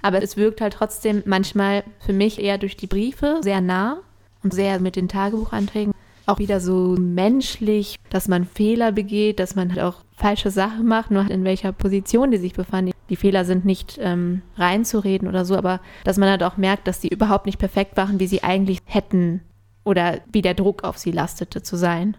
Aber 0.02 0.22
es 0.22 0.38
wirkt 0.38 0.62
halt 0.62 0.74
trotzdem 0.74 1.24
manchmal 1.26 1.84
für 2.00 2.14
mich 2.14 2.40
eher 2.40 2.58
durch 2.58 2.78
die 2.78 2.88
Briefe 2.88 3.40
sehr 3.42 3.62
nah 3.62 4.02
und 4.44 4.54
sehr 4.54 4.80
mit 4.80 4.96
den 4.96 5.08
Tagebuchanträgen 5.08 5.94
auch 6.26 6.40
wieder 6.40 6.60
so 6.60 6.96
menschlich, 7.00 7.98
dass 8.10 8.28
man 8.28 8.46
Fehler 8.46 8.92
begeht, 8.92 9.40
dass 9.40 9.56
man 9.56 9.70
halt 9.70 9.82
auch 9.82 10.04
falsche 10.16 10.50
Sachen 10.50 10.86
macht, 10.86 11.12
nur 11.12 11.24
halt 11.24 11.32
in 11.32 11.44
welcher 11.44 11.72
Position 11.72 12.32
die 12.32 12.38
sich 12.38 12.54
befanden. 12.54 12.95
Die 13.10 13.16
Fehler 13.16 13.46
sind 13.46 13.66
nicht 13.66 14.00
ähm, 14.02 14.42
reinzureden 14.58 15.28
oder 15.28 15.46
so, 15.46 15.56
aber 15.56 15.80
dass 16.04 16.18
man 16.18 16.30
halt 16.30 16.44
auch 16.44 16.58
merkt, 16.58 16.88
dass 16.88 17.00
die 17.00 17.10
überhaupt 17.10 17.46
nicht 17.46 17.60
perfekt 17.60 17.98
waren, 17.98 18.20
wie 18.20 18.28
sie 18.28 18.44
eigentlich 18.44 18.80
hätten 18.86 19.42
oder 19.84 20.20
wie 20.32 20.42
der 20.42 20.56
Druck 20.56 20.84
auf 20.84 20.98
sie 20.98 21.12
lastete 21.12 21.62
zu 21.62 21.76
sein. 21.76 22.18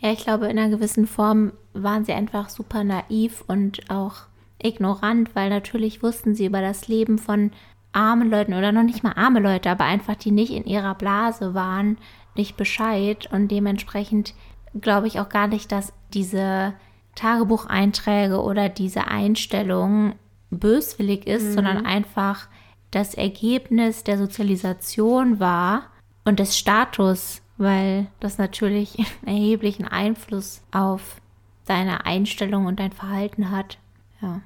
Ja, 0.00 0.12
ich 0.12 0.20
glaube, 0.20 0.46
in 0.46 0.58
einer 0.58 0.70
gewissen 0.70 1.06
Form 1.06 1.52
waren 1.72 2.04
sie 2.04 2.12
einfach 2.12 2.48
super 2.48 2.84
naiv 2.84 3.44
und 3.46 3.90
auch 3.90 4.22
ignorant, 4.62 5.34
weil 5.34 5.50
natürlich 5.50 6.02
wussten 6.02 6.34
sie 6.34 6.46
über 6.46 6.60
das 6.60 6.88
Leben 6.88 7.18
von 7.18 7.52
armen 7.92 8.30
Leuten 8.30 8.54
oder 8.54 8.72
noch 8.72 8.82
nicht 8.82 9.02
mal 9.02 9.12
arme 9.12 9.40
Leute, 9.40 9.70
aber 9.70 9.84
einfach 9.84 10.16
die 10.16 10.30
nicht 10.30 10.52
in 10.52 10.64
ihrer 10.64 10.94
Blase 10.94 11.54
waren, 11.54 11.98
nicht 12.36 12.56
Bescheid 12.56 13.28
und 13.32 13.48
dementsprechend 13.48 14.34
glaube 14.80 15.06
ich 15.06 15.18
auch 15.20 15.28
gar 15.28 15.46
nicht, 15.48 15.72
dass 15.72 15.92
diese 16.12 16.74
Tagebucheinträge 17.18 18.40
oder 18.40 18.68
diese 18.68 19.08
Einstellung 19.08 20.14
böswillig 20.50 21.26
ist, 21.26 21.44
mhm. 21.44 21.52
sondern 21.52 21.86
einfach 21.86 22.48
das 22.90 23.14
Ergebnis 23.14 24.04
der 24.04 24.18
Sozialisation 24.18 25.40
war 25.40 25.82
und 26.24 26.38
des 26.38 26.56
Status, 26.56 27.42
weil 27.56 28.06
das 28.20 28.38
natürlich 28.38 29.04
erheblichen 29.26 29.86
Einfluss 29.86 30.62
auf 30.70 31.20
deine 31.66 32.06
Einstellung 32.06 32.66
und 32.66 32.78
dein 32.80 32.92
Verhalten 32.92 33.50
hat. 33.50 33.78
Ja. 34.22 34.40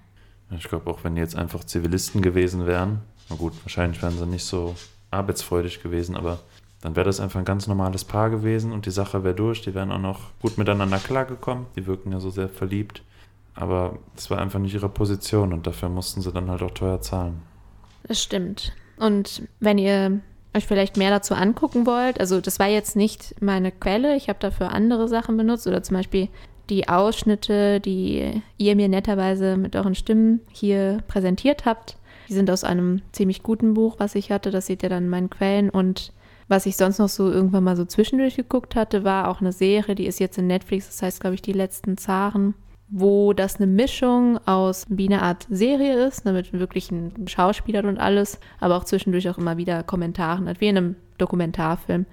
Ich 0.50 0.64
glaube, 0.68 0.90
auch 0.90 1.04
wenn 1.04 1.14
die 1.14 1.20
jetzt 1.20 1.36
einfach 1.36 1.64
Zivilisten 1.64 2.20
gewesen 2.20 2.66
wären, 2.66 3.02
na 3.28 3.36
gut, 3.36 3.52
wahrscheinlich 3.64 4.02
wären 4.02 4.16
sie 4.16 4.26
nicht 4.26 4.44
so 4.44 4.74
arbeitsfreudig 5.10 5.82
gewesen, 5.82 6.16
aber 6.16 6.40
Dann 6.82 6.96
wäre 6.96 7.06
das 7.06 7.20
einfach 7.20 7.38
ein 7.38 7.46
ganz 7.46 7.68
normales 7.68 8.04
Paar 8.04 8.28
gewesen 8.28 8.72
und 8.72 8.86
die 8.86 8.90
Sache 8.90 9.24
wäre 9.24 9.34
durch. 9.34 9.62
Die 9.62 9.74
wären 9.74 9.92
auch 9.92 10.00
noch 10.00 10.20
gut 10.40 10.58
miteinander 10.58 10.98
klargekommen. 10.98 11.66
Die 11.76 11.86
wirken 11.86 12.12
ja 12.12 12.20
so 12.20 12.28
sehr 12.28 12.48
verliebt. 12.48 13.02
Aber 13.54 13.98
es 14.16 14.30
war 14.30 14.38
einfach 14.38 14.58
nicht 14.58 14.74
ihre 14.74 14.88
Position 14.88 15.52
und 15.52 15.66
dafür 15.66 15.88
mussten 15.88 16.20
sie 16.22 16.32
dann 16.32 16.50
halt 16.50 16.62
auch 16.62 16.72
teuer 16.72 17.00
zahlen. 17.00 17.42
Das 18.04 18.20
stimmt. 18.20 18.72
Und 18.96 19.42
wenn 19.60 19.78
ihr 19.78 20.20
euch 20.54 20.66
vielleicht 20.66 20.96
mehr 20.96 21.10
dazu 21.10 21.34
angucken 21.34 21.86
wollt, 21.86 22.18
also 22.20 22.40
das 22.40 22.58
war 22.58 22.68
jetzt 22.68 22.96
nicht 22.96 23.40
meine 23.40 23.70
Quelle, 23.70 24.16
ich 24.16 24.28
habe 24.28 24.38
dafür 24.40 24.72
andere 24.72 25.08
Sachen 25.08 25.36
benutzt 25.36 25.66
oder 25.66 25.82
zum 25.82 25.96
Beispiel 25.96 26.28
die 26.68 26.88
Ausschnitte, 26.88 27.80
die 27.80 28.42
ihr 28.56 28.76
mir 28.76 28.88
netterweise 28.88 29.56
mit 29.56 29.76
euren 29.76 29.94
Stimmen 29.94 30.40
hier 30.50 30.98
präsentiert 31.06 31.64
habt. 31.64 31.96
Die 32.28 32.34
sind 32.34 32.50
aus 32.50 32.64
einem 32.64 33.02
ziemlich 33.12 33.42
guten 33.42 33.74
Buch, 33.74 33.96
was 33.98 34.14
ich 34.14 34.32
hatte. 34.32 34.50
Das 34.50 34.66
seht 34.66 34.82
ihr 34.82 34.88
dann 34.88 35.04
in 35.04 35.10
meinen 35.10 35.30
Quellen. 35.30 35.70
Und 35.70 36.12
was 36.52 36.66
ich 36.66 36.76
sonst 36.76 36.98
noch 36.98 37.08
so 37.08 37.30
irgendwann 37.30 37.64
mal 37.64 37.76
so 37.76 37.84
zwischendurch 37.84 38.36
geguckt 38.36 38.76
hatte, 38.76 39.02
war 39.02 39.28
auch 39.28 39.40
eine 39.40 39.52
Serie, 39.52 39.94
die 39.94 40.06
ist 40.06 40.20
jetzt 40.20 40.38
in 40.38 40.46
Netflix, 40.46 40.86
das 40.86 41.02
heißt, 41.02 41.20
glaube 41.20 41.34
ich, 41.34 41.42
die 41.42 41.52
letzten 41.52 41.96
Zaren 41.96 42.54
wo 42.94 43.32
das 43.32 43.56
eine 43.56 43.66
Mischung 43.66 44.38
aus 44.46 44.84
wie 44.90 45.06
eine 45.06 45.22
Art 45.22 45.46
Serie 45.48 46.06
ist, 46.06 46.26
ne, 46.26 46.34
mit 46.34 46.52
wirklichen 46.52 47.26
Schauspielern 47.26 47.86
und 47.86 47.98
alles, 47.98 48.38
aber 48.60 48.76
auch 48.76 48.84
zwischendurch 48.84 49.30
auch 49.30 49.38
immer 49.38 49.56
wieder 49.56 49.82
Kommentaren, 49.82 50.46
halt 50.46 50.60
wie 50.60 50.68
in 50.68 50.76
einem 50.76 50.96
Dokumentarfilm. 51.16 52.04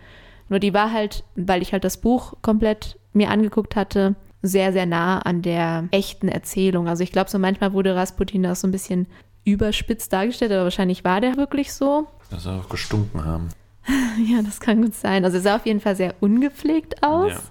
Nur 0.47 0.59
die 0.59 0.73
war 0.73 0.93
halt, 0.93 1.25
weil 1.35 1.61
ich 1.61 1.73
halt 1.73 1.83
das 1.83 1.97
Buch 1.97 2.33
komplett 2.41 2.97
mir 3.11 3.29
angeguckt 3.29 3.75
hatte, 3.75 4.15
sehr, 4.41 4.71
sehr 4.71 4.85
nah 4.85 5.19
an 5.19 5.41
der 5.41 5.89
echten 5.91 6.29
Erzählung. 6.29 6.87
Also 6.87 7.03
ich 7.03 7.11
glaube, 7.11 7.29
so 7.29 7.39
manchmal 7.39 7.73
wurde 7.73 7.93
Rasputin 7.93 8.43
da 8.43 8.55
so 8.55 8.65
ein 8.65 8.71
bisschen 8.71 9.07
überspitzt 9.43 10.13
dargestellt, 10.13 10.53
aber 10.53 10.63
wahrscheinlich 10.63 11.03
war 11.03 11.19
der 11.19 11.35
wirklich 11.35 11.73
so. 11.73 12.07
Dass 12.29 12.45
er 12.45 12.53
auch 12.53 12.69
gestunken 12.69 13.25
haben. 13.25 13.49
ja, 14.27 14.41
das 14.41 14.59
kann 14.59 14.81
gut 14.81 14.95
sein. 14.95 15.25
Also 15.25 15.37
er 15.37 15.41
sah 15.41 15.55
auf 15.55 15.65
jeden 15.65 15.79
Fall 15.79 15.95
sehr 15.95 16.15
ungepflegt 16.19 17.03
aus. 17.03 17.31
Ja. 17.31 17.41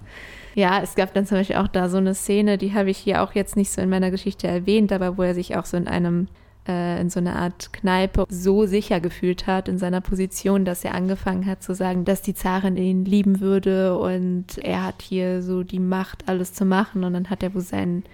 Ja, 0.54 0.80
es 0.82 0.96
gab 0.96 1.14
dann 1.14 1.24
zum 1.24 1.38
Beispiel 1.38 1.56
auch 1.56 1.68
da 1.68 1.88
so 1.88 1.98
eine 1.98 2.16
Szene, 2.16 2.58
die 2.58 2.74
habe 2.74 2.90
ich 2.90 2.98
hier 2.98 3.22
auch 3.22 3.32
jetzt 3.32 3.54
nicht 3.54 3.70
so 3.70 3.80
in 3.80 3.88
meiner 3.88 4.10
Geschichte 4.10 4.48
erwähnt, 4.48 4.90
aber 4.92 5.16
wo 5.16 5.22
er 5.22 5.34
sich 5.34 5.56
auch 5.56 5.64
so 5.64 5.76
in 5.76 5.86
einem 5.86 6.26
äh, 6.68 7.00
in 7.00 7.10
so 7.10 7.20
einer 7.20 7.36
Art 7.36 7.72
Kneipe 7.72 8.24
so 8.28 8.66
sicher 8.66 9.00
gefühlt 9.00 9.46
hat 9.46 9.68
in 9.68 9.78
seiner 9.78 10.00
Position, 10.00 10.64
dass 10.64 10.84
er 10.84 10.94
angefangen 10.94 11.46
hat 11.46 11.62
zu 11.62 11.74
sagen, 11.74 12.04
dass 12.04 12.22
die 12.22 12.34
Zarin 12.34 12.76
ihn 12.76 13.04
lieben 13.04 13.40
würde 13.40 13.96
und 13.98 14.58
er 14.58 14.84
hat 14.84 15.02
hier 15.02 15.42
so 15.42 15.62
die 15.62 15.80
Macht, 15.80 16.28
alles 16.28 16.52
zu 16.52 16.64
machen 16.64 17.04
und 17.04 17.14
dann 17.14 17.30
hat 17.30 17.42
er 17.42 17.54
wohl 17.54 17.62
seinen 17.62 18.04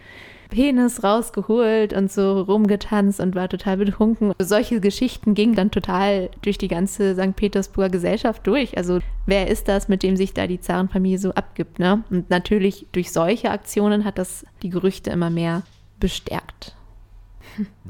Penis 0.50 1.02
rausgeholt 1.02 1.92
und 1.92 2.10
so 2.10 2.40
rumgetanzt 2.42 3.20
und 3.20 3.34
war 3.34 3.48
total 3.48 3.76
betrunken. 3.76 4.32
Solche 4.38 4.80
Geschichten 4.80 5.34
gingen 5.34 5.54
dann 5.54 5.70
total 5.70 6.30
durch 6.42 6.58
die 6.58 6.68
ganze 6.68 7.14
St. 7.14 7.36
Petersburger 7.36 7.90
Gesellschaft 7.90 8.46
durch. 8.46 8.76
Also 8.76 9.00
wer 9.26 9.48
ist 9.48 9.68
das, 9.68 9.88
mit 9.88 10.02
dem 10.02 10.16
sich 10.16 10.34
da 10.34 10.46
die 10.46 10.60
Zarenfamilie 10.60 11.18
so 11.18 11.32
abgibt, 11.32 11.78
ne? 11.78 12.04
Und 12.10 12.30
natürlich 12.30 12.86
durch 12.92 13.12
solche 13.12 13.50
Aktionen 13.50 14.04
hat 14.04 14.18
das 14.18 14.44
die 14.62 14.70
Gerüchte 14.70 15.10
immer 15.10 15.30
mehr 15.30 15.62
bestärkt. 16.00 16.76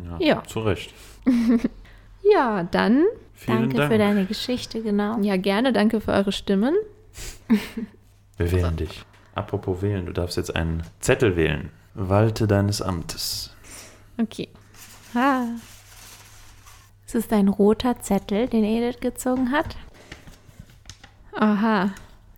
Ja, 0.04 0.18
ja. 0.20 0.42
zu 0.44 0.60
Recht. 0.60 0.92
ja, 2.22 2.64
dann. 2.70 3.04
Vielen 3.32 3.60
danke 3.60 3.76
Dank. 3.76 3.92
für 3.92 3.98
deine 3.98 4.24
Geschichte, 4.26 4.82
genau. 4.82 5.18
Ja, 5.20 5.36
gerne. 5.36 5.72
Danke 5.72 6.00
für 6.00 6.12
eure 6.12 6.32
Stimmen. 6.32 6.74
Wir 8.36 8.52
wählen 8.52 8.76
dich. 8.76 9.04
Apropos 9.34 9.82
wählen, 9.82 10.06
du 10.06 10.12
darfst 10.12 10.36
jetzt 10.36 10.54
einen 10.54 10.82
Zettel 11.00 11.36
wählen. 11.36 11.70
Walte 11.94 12.46
deines 12.46 12.82
Amtes. 12.82 13.50
Okay. 14.20 14.48
Ah. 15.14 15.44
Es 17.06 17.14
ist 17.14 17.32
ein 17.32 17.48
roter 17.48 18.00
Zettel, 18.00 18.48
den 18.48 18.64
Edith 18.64 19.00
gezogen 19.00 19.52
hat. 19.52 19.76
Aha. 21.36 21.90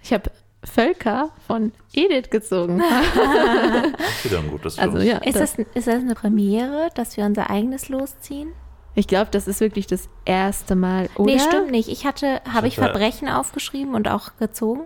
Ich 0.02 0.12
habe 0.12 0.30
Völker 0.62 1.30
von 1.46 1.72
Edith 1.94 2.30
gezogen. 2.30 2.80
Wieder 4.22 4.38
ein 4.38 4.50
gutes 4.50 4.78
also, 4.78 4.98
Los. 4.98 5.00
Also, 5.00 5.10
ja, 5.10 5.18
ist, 5.18 5.38
das, 5.38 5.54
ist 5.58 5.86
das 5.86 5.94
eine 5.94 6.14
Premiere, 6.14 6.90
dass 6.94 7.16
wir 7.16 7.24
unser 7.24 7.48
eigenes 7.50 7.88
losziehen? 7.88 8.52
Ich 8.94 9.06
glaube, 9.06 9.30
das 9.30 9.46
ist 9.46 9.60
wirklich 9.60 9.86
das 9.86 10.08
erste 10.24 10.74
Mal, 10.74 11.08
oder? 11.16 11.32
Nee, 11.32 11.38
stimmt 11.38 11.70
nicht. 11.70 11.88
Ich 11.88 12.06
hatte, 12.06 12.40
habe 12.50 12.66
ich 12.66 12.76
Verbrechen 12.76 13.28
aufgeschrieben 13.28 13.94
und 13.94 14.08
auch 14.08 14.36
gezogen? 14.38 14.82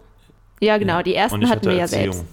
Ja, 0.60 0.78
genau. 0.78 1.02
Die 1.02 1.14
ersten 1.14 1.48
hatten 1.48 1.66
wir 1.66 1.74
ja 1.74 1.86
selbst. 1.86 2.24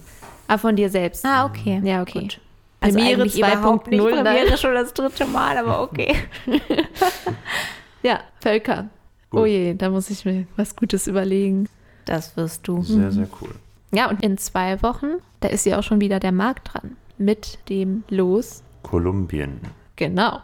Ah, 0.48 0.58
von 0.58 0.74
dir 0.74 0.90
selbst. 0.90 1.24
Ah, 1.24 1.44
okay. 1.44 1.80
Ja, 1.84 2.02
okay. 2.02 2.22
Gut. 2.22 2.40
Also 2.80 2.98
Premiere 2.98 3.24
2.0. 3.24 3.80
Premiere 3.84 4.56
schon 4.56 4.74
das 4.74 4.94
dritte 4.94 5.26
Mal, 5.26 5.58
aber 5.58 5.82
okay. 5.82 6.16
ja, 8.02 8.20
Völker. 8.40 8.88
Gut. 9.30 9.40
Oh 9.40 9.46
je, 9.46 9.74
da 9.74 9.90
muss 9.90 10.10
ich 10.10 10.24
mir 10.24 10.46
was 10.56 10.74
Gutes 10.74 11.06
überlegen. 11.06 11.68
Das 12.04 12.36
wirst 12.36 12.66
du. 12.66 12.82
Sehr, 12.82 13.12
sehr 13.12 13.28
cool. 13.40 13.54
Ja, 13.92 14.08
und 14.08 14.22
in 14.22 14.38
zwei 14.38 14.82
Wochen, 14.82 15.16
da 15.40 15.48
ist 15.48 15.66
ja 15.66 15.78
auch 15.78 15.82
schon 15.82 16.00
wieder 16.00 16.20
der 16.20 16.32
Markt 16.32 16.72
dran. 16.72 16.96
Mit 17.18 17.58
dem 17.68 18.04
Los. 18.08 18.62
Kolumbien. 18.82 19.60
Genau. 19.96 20.38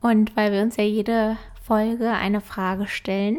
Und 0.00 0.36
weil 0.36 0.52
wir 0.52 0.62
uns 0.62 0.76
ja 0.76 0.84
jede 0.84 1.36
Folge 1.62 2.10
eine 2.10 2.40
Frage 2.40 2.86
stellen, 2.86 3.38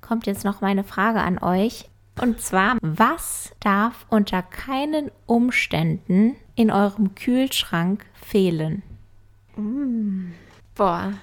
kommt 0.00 0.26
jetzt 0.26 0.44
noch 0.44 0.60
meine 0.60 0.84
Frage 0.84 1.20
an 1.20 1.38
euch. 1.38 1.88
Und 2.20 2.40
zwar, 2.40 2.76
was 2.80 3.52
darf 3.60 4.06
unter 4.08 4.42
keinen 4.42 5.10
Umständen 5.26 6.36
in 6.54 6.70
eurem 6.70 7.14
Kühlschrank 7.14 8.04
fehlen? 8.14 8.82
Mm. 9.56 10.32
Boah, 10.74 11.14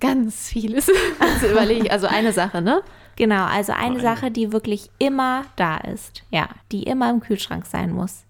ganz 0.00 0.48
vieles. 0.48 0.90
Also 1.20 1.46
überlege 1.46 1.90
also 1.90 2.06
eine 2.06 2.32
Sache, 2.32 2.60
ne? 2.62 2.82
Genau, 3.16 3.44
also 3.44 3.72
eine, 3.72 4.00
Sache, 4.00 4.30
die 4.30 4.52
wirklich 4.52 4.90
immer 4.98 5.44
da 5.56 5.76
ist. 5.76 6.24
Ja, 6.30 6.48
die 6.72 6.82
immer 6.82 7.10
im 7.10 7.20
Kühlschrank 7.20 7.66
sein 7.66 7.92
muss. 7.92 8.24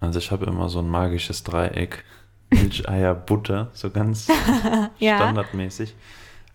Also 0.00 0.18
ich 0.18 0.30
habe 0.30 0.46
immer 0.46 0.68
so 0.70 0.78
ein 0.78 0.88
magisches 0.88 1.44
Dreieck. 1.44 2.04
Milch, 2.50 2.88
Eier, 2.88 3.14
Butter, 3.14 3.70
so 3.74 3.90
ganz 3.90 4.28
ja. 4.98 5.16
standardmäßig. 5.16 5.94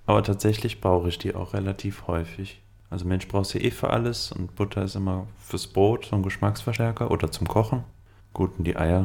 Aber 0.07 0.23
tatsächlich 0.23 0.81
brauche 0.81 1.09
ich 1.09 1.19
die 1.19 1.35
auch 1.35 1.53
relativ 1.53 2.07
häufig. 2.07 2.61
Also 2.89 3.05
Mensch 3.05 3.27
brauchst 3.27 3.53
du 3.53 3.59
eh 3.59 3.71
für 3.71 3.89
alles 3.89 4.31
und 4.31 4.55
Butter 4.55 4.83
ist 4.83 4.95
immer 4.95 5.27
fürs 5.39 5.67
Brot 5.67 6.05
so 6.05 6.15
ein 6.15 6.23
Geschmacksverstärker 6.23 7.11
oder 7.11 7.31
zum 7.31 7.47
Kochen. 7.47 7.83
Gut, 8.33 8.51
und 8.57 8.65
die 8.65 8.77
Eier, 8.77 9.03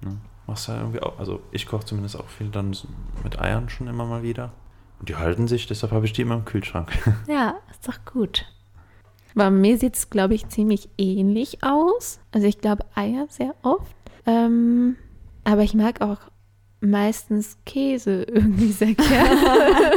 ne? 0.00 0.16
Machst 0.46 0.66
du 0.66 0.72
ja 0.72 0.78
irgendwie 0.78 1.00
auch, 1.00 1.18
also 1.18 1.40
ich 1.52 1.66
koche 1.66 1.84
zumindest 1.84 2.18
auch 2.18 2.28
viel 2.28 2.48
dann 2.48 2.76
mit 3.22 3.40
Eiern 3.40 3.68
schon 3.68 3.86
immer 3.86 4.04
mal 4.04 4.22
wieder. 4.24 4.52
Und 4.98 5.08
die 5.08 5.14
halten 5.14 5.46
sich, 5.46 5.66
deshalb 5.66 5.92
habe 5.92 6.06
ich 6.06 6.12
die 6.12 6.22
immer 6.22 6.34
im 6.34 6.44
Kühlschrank. 6.44 6.90
Ja, 7.28 7.54
ist 7.70 7.86
doch 7.86 8.04
gut. 8.04 8.46
Bei 9.34 9.48
mir 9.48 9.78
sieht 9.78 9.94
es, 9.94 10.10
glaube 10.10 10.34
ich, 10.34 10.48
ziemlich 10.48 10.88
ähnlich 10.98 11.62
aus. 11.62 12.18
Also 12.32 12.48
ich 12.48 12.58
glaube 12.58 12.84
Eier 12.96 13.26
sehr 13.30 13.54
oft. 13.62 13.94
Ähm, 14.26 14.96
aber 15.44 15.62
ich 15.62 15.74
mag 15.74 16.00
auch 16.00 16.18
meistens 16.80 17.56
Käse 17.64 18.22
irgendwie 18.28 18.72
sehr 18.72 18.94
gerne. 18.94 19.92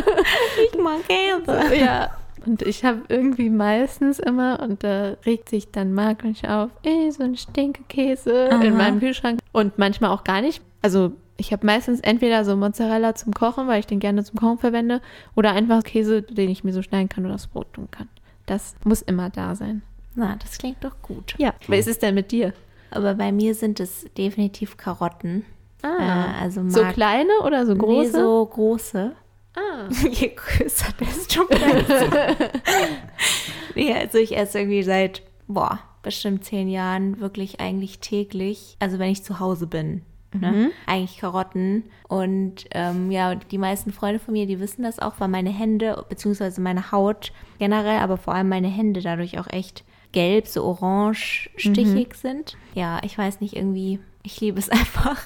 ich 0.72 0.80
mag 0.80 1.02
Käse. 1.08 1.76
Ja, 1.76 2.12
und 2.46 2.62
ich 2.62 2.84
habe 2.86 3.02
irgendwie 3.10 3.50
meistens 3.50 4.20
immer, 4.20 4.60
und 4.62 4.84
da 4.84 5.16
regt 5.26 5.50
sich 5.50 5.72
dann 5.72 5.94
Marc 5.94 6.24
und 6.24 6.32
ich 6.32 6.48
auf, 6.48 6.72
ey, 6.84 7.12
so 7.12 7.24
ein 7.24 7.36
Stinkekäse 7.36 8.50
Aha. 8.52 8.64
in 8.64 8.76
meinem 8.76 9.00
Kühlschrank. 9.00 9.40
Und 9.52 9.78
manchmal 9.78 10.12
auch 10.12 10.24
gar 10.24 10.42
nicht. 10.42 10.62
Also 10.82 11.14
ich 11.38 11.52
habe 11.52 11.66
meistens 11.66 12.00
entweder 12.00 12.46
so 12.46 12.56
Mozzarella 12.56 13.16
zum 13.16 13.34
Kochen, 13.34 13.68
weil 13.68 13.80
ich 13.80 13.88
den 13.88 14.00
gerne 14.00 14.24
zum 14.24 14.40
Kochen 14.40 14.58
verwende, 14.58 15.02
oder 15.36 15.54
einfach 15.54 15.84
Käse, 15.84 16.22
den 16.22 16.50
ich 16.50 16.64
mir 16.64 16.74
so 16.74 16.82
schneiden 16.82 17.10
kann 17.10 17.26
oder 17.26 17.36
aufs 17.36 17.48
Brot 17.48 17.74
tun 17.74 17.88
kann. 17.90 18.10
Das 18.46 18.76
muss 18.84 19.02
immer 19.02 19.30
da 19.30 19.56
sein. 19.56 19.82
Na, 20.16 20.36
das 20.42 20.58
klingt 20.58 20.84
doch 20.84 21.02
gut. 21.02 21.36
Ja. 21.38 21.54
Was 21.68 21.80
ist 21.80 21.88
es 21.88 22.00
denn 22.00 22.16
mit 22.16 22.32
dir? 22.32 22.54
Aber 22.92 23.16
bei 23.16 23.32
mir 23.32 23.56
sind 23.56 23.80
es 23.80 24.06
definitiv 24.18 24.78
Karotten. 24.78 25.46
Ah, 25.82 26.38
äh, 26.40 26.44
also 26.44 26.68
so 26.70 26.84
kleine 26.84 27.32
oder 27.44 27.66
so 27.66 27.76
große? 27.76 28.18
Nee, 28.18 28.24
so 28.24 28.46
große. 28.46 29.12
Ah. 29.56 29.88
Je 30.12 30.34
größer, 30.36 30.94
desto 31.00 31.46
besser. 31.46 32.36
nee, 33.76 33.94
also 33.94 34.18
ich 34.18 34.36
esse 34.36 34.60
irgendwie 34.60 34.84
seit, 34.84 35.22
boah, 35.48 35.80
bestimmt 36.02 36.44
zehn 36.44 36.68
Jahren 36.68 37.20
wirklich 37.20 37.60
eigentlich 37.60 38.00
täglich. 38.00 38.76
Also 38.80 39.00
wenn 39.00 39.12
ich 39.12 39.24
zu 39.24 39.40
Hause 39.40 39.68
bin. 39.68 40.02
Ne? 40.34 40.52
Mhm. 40.52 40.72
Eigentlich 40.88 41.18
Karotten. 41.20 41.84
Und 42.08 42.66
ähm, 42.72 43.12
ja, 43.12 43.36
die 43.36 43.58
meisten 43.58 43.92
Freunde 43.92 44.20
von 44.20 44.34
mir, 44.34 44.46
die 44.46 44.60
wissen 44.60 44.84
das 44.84 45.00
auch, 45.00 45.16
weil 45.20 45.28
meine 45.28 45.52
Hände, 45.52 46.06
beziehungsweise 46.10 46.62
meine 46.62 46.92
Haut 46.92 47.32
generell, 47.60 48.00
aber 48.00 48.18
vor 48.18 48.34
allem 48.34 48.50
meine 48.50 48.68
Hände 48.68 49.02
dadurch 49.02 49.40
auch 49.40 49.48
echt 49.50 49.84
gelb, 50.12 50.48
so 50.48 50.64
orange 50.64 51.50
stichig 51.56 52.10
mhm. 52.10 52.16
sind. 52.16 52.58
Ja, 52.74 53.00
ich 53.04 53.18
weiß 53.18 53.42
nicht, 53.42 53.56
irgendwie, 53.56 54.00
ich 54.24 54.40
liebe 54.42 54.60
es 54.60 54.70
einfach. 54.70 55.22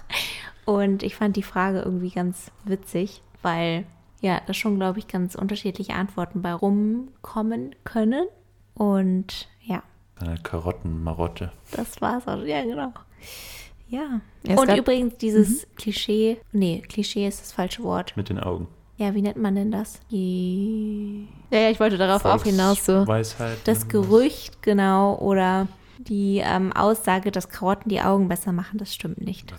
Und 0.66 1.04
ich 1.04 1.16
fand 1.16 1.36
die 1.38 1.44
Frage 1.44 1.80
irgendwie 1.80 2.10
ganz 2.10 2.52
witzig, 2.66 3.22
weil 3.42 3.86
ja, 4.22 4.42
da 4.46 4.54
schon, 4.54 4.78
glaube 4.78 5.00
ich, 5.00 5.08
ganz 5.08 5.36
unterschiedliche 5.36 5.94
Antworten 5.94 6.42
bei 6.42 6.54
rumkommen 6.54 7.76
können. 7.84 8.28
Und 8.74 9.48
ja. 9.64 9.84
Eine 10.20 10.38
Karottenmarotte. 10.38 11.52
Das 11.72 12.02
war's 12.02 12.28
auch. 12.28 12.44
Ja, 12.44 12.64
genau. 12.64 12.94
Ja. 13.90 14.22
Es 14.44 14.60
und 14.60 14.76
übrigens 14.76 15.18
dieses 15.18 15.66
mhm. 15.66 15.76
Klischee, 15.76 16.38
nee, 16.52 16.82
Klischee 16.88 17.28
ist 17.28 17.42
das 17.42 17.52
falsche 17.52 17.84
Wort. 17.84 18.16
Mit 18.18 18.30
den 18.30 18.40
Augen. 18.40 18.68
ja, 18.98 19.14
wie 19.14 19.22
nennt 19.22 19.38
man 19.38 19.56
denn 19.56 19.72
das? 19.72 20.00
Die, 20.12 21.28
Ja, 21.52 21.60
ja, 21.60 21.70
ich 21.70 21.80
wollte 21.80 21.98
darauf 21.98 22.26
auch 22.26 22.44
hinaus 22.44 22.86
so. 22.86 23.08
Weisheit. 23.08 23.60
das 23.66 23.88
Gerücht, 23.88 24.62
genau, 24.62 25.18
oder 25.20 25.68
die 26.00 26.42
ähm, 26.44 26.72
Aussage, 26.74 27.32
dass 27.32 27.50
Karotten 27.50 27.90
die 27.90 28.02
Augen 28.02 28.28
besser 28.28 28.52
machen, 28.52 28.78
das 28.78 28.94
stimmt 28.94 29.20
nicht. 29.22 29.54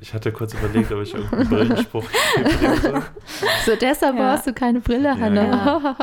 Ich, 0.00 0.14
hatte 0.14 0.32
kurz 0.32 0.54
überlegt, 0.54 0.90
ob 0.92 1.02
ich 1.02 1.14
irgendeinen 1.14 1.48
Brillenspruch 1.48 2.04
soll. 2.82 3.02
So, 3.64 3.76
deshalb 3.80 4.16
Ja. 4.16 4.32
brauchst 4.34 4.46
du 4.46 4.52
keine 4.52 4.80
Brille, 4.80 5.08
Ja, 5.08 5.18
Hanna. 5.18 5.96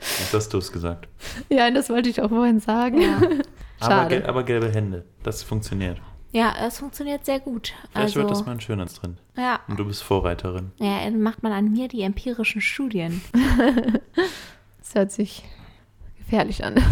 Jetzt 0.00 0.32
hast 0.34 0.48
du 0.52 0.58
es 0.58 0.72
gesagt. 0.72 1.08
Ja, 1.48 1.70
das 1.70 1.90
wollte 1.90 2.08
ich 2.08 2.20
auch 2.22 2.28
vorhin 2.30 2.60
sagen. 2.60 3.00
Ja, 3.02 3.16
Aber, 3.80 3.92
Schade. 3.94 4.16
gel- 4.20 4.26
aber 4.26 4.42
gelbe 4.44 4.70
Hände, 4.72 5.04
das 5.22 5.42
funktioniert. 5.42 6.00
ja 6.32 6.54
es 6.66 6.78
funktioniert 6.78 7.24
sehr 7.26 7.40
gut. 7.40 7.74
Vielleicht 7.92 8.16
also, 8.16 8.20
wird 8.20 8.30
das 8.30 8.46
mal 8.46 8.52
ein 8.52 8.60
schöner 8.60 8.86
drin. 8.86 9.18
ja, 9.36 9.60
Und 9.68 9.78
du 9.78 9.84
bist 9.84 10.02
Vorreiterin. 10.02 10.72
ja, 10.78 11.04
dann 11.04 11.20
macht 11.20 11.42
man 11.42 11.52
an 11.52 11.70
mir 11.72 11.88
die 11.88 12.02
empirischen 12.02 12.60
Studien. 12.60 13.20
Das 14.78 14.94
hört 14.96 15.12
sich 15.12 15.44
gefährlich 16.32 16.64
an. 16.64 16.82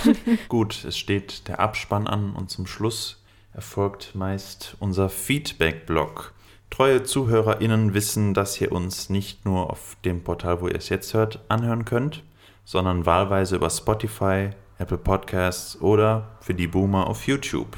Gut, 0.48 0.82
es 0.86 0.96
steht 0.96 1.48
der 1.48 1.60
Abspann 1.60 2.06
an 2.06 2.32
und 2.32 2.48
zum 2.50 2.66
Schluss 2.66 3.22
erfolgt 3.52 4.14
meist 4.14 4.74
unser 4.80 5.10
Feedback-Blog. 5.10 6.32
Treue 6.70 7.02
ZuhörerInnen 7.02 7.92
wissen, 7.92 8.32
dass 8.32 8.58
ihr 8.58 8.72
uns 8.72 9.10
nicht 9.10 9.44
nur 9.44 9.68
auf 9.68 9.98
dem 10.06 10.24
Portal, 10.24 10.62
wo 10.62 10.68
ihr 10.68 10.76
es 10.76 10.88
jetzt 10.88 11.12
hört, 11.12 11.40
anhören 11.48 11.84
könnt, 11.84 12.24
sondern 12.64 13.04
wahlweise 13.04 13.56
über 13.56 13.68
Spotify, 13.68 14.48
Apple 14.78 14.96
Podcasts 14.96 15.78
oder 15.82 16.38
für 16.40 16.54
die 16.54 16.66
Boomer 16.66 17.06
auf 17.06 17.26
YouTube. 17.26 17.76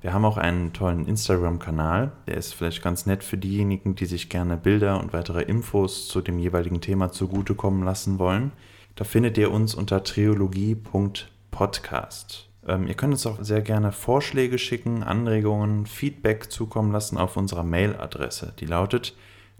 Wir 0.00 0.14
haben 0.14 0.24
auch 0.24 0.38
einen 0.38 0.72
tollen 0.72 1.06
Instagram-Kanal, 1.06 2.12
der 2.26 2.38
ist 2.38 2.54
vielleicht 2.54 2.82
ganz 2.82 3.04
nett 3.04 3.22
für 3.22 3.36
diejenigen, 3.36 3.94
die 3.94 4.06
sich 4.06 4.30
gerne 4.30 4.56
Bilder 4.56 5.00
und 5.00 5.12
weitere 5.12 5.42
Infos 5.42 6.08
zu 6.08 6.22
dem 6.22 6.38
jeweiligen 6.38 6.80
Thema 6.80 7.12
zugutekommen 7.12 7.84
lassen 7.84 8.18
wollen. 8.18 8.52
Da 8.96 9.04
findet 9.04 9.36
ihr 9.36 9.52
uns 9.52 9.74
unter 9.74 10.02
triologie.podcast. 10.02 12.48
Ähm, 12.66 12.88
ihr 12.88 12.94
könnt 12.94 13.12
uns 13.12 13.26
auch 13.26 13.36
sehr 13.42 13.60
gerne 13.60 13.92
Vorschläge 13.92 14.56
schicken, 14.58 15.02
Anregungen, 15.02 15.84
Feedback 15.84 16.50
zukommen 16.50 16.92
lassen 16.92 17.18
auf 17.18 17.36
unserer 17.36 17.62
Mailadresse. 17.62 18.54
Die 18.58 18.64
lautet 18.64 19.14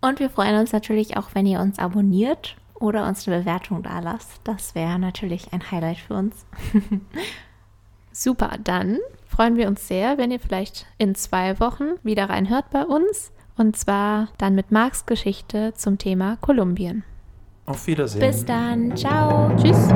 Und 0.00 0.20
wir 0.20 0.30
freuen 0.30 0.58
uns 0.58 0.72
natürlich 0.72 1.18
auch, 1.18 1.34
wenn 1.34 1.44
ihr 1.44 1.60
uns 1.60 1.78
abonniert 1.78 2.56
oder 2.80 3.06
uns 3.06 3.26
eine 3.26 3.40
Bewertung 3.40 3.82
da 3.82 3.98
lasst. 4.00 4.40
Das 4.44 4.74
wäre 4.74 4.98
natürlich 4.98 5.52
ein 5.52 5.70
Highlight 5.70 5.98
für 5.98 6.14
uns. 6.14 6.46
Super, 8.12 8.56
dann 8.62 8.98
freuen 9.26 9.56
wir 9.56 9.68
uns 9.68 9.86
sehr, 9.86 10.18
wenn 10.18 10.30
ihr 10.30 10.40
vielleicht 10.40 10.86
in 10.98 11.14
zwei 11.14 11.60
Wochen 11.60 11.94
wieder 12.02 12.28
reinhört 12.28 12.70
bei 12.70 12.84
uns. 12.84 13.30
Und 13.56 13.76
zwar 13.76 14.28
dann 14.38 14.54
mit 14.54 14.70
Marks 14.70 15.06
Geschichte 15.06 15.74
zum 15.74 15.98
Thema 15.98 16.36
Kolumbien. 16.40 17.04
Auf 17.66 17.86
Wiedersehen. 17.86 18.20
Bis 18.20 18.44
dann. 18.44 18.96
Ciao. 18.96 19.54
Tschüss. 19.56 19.88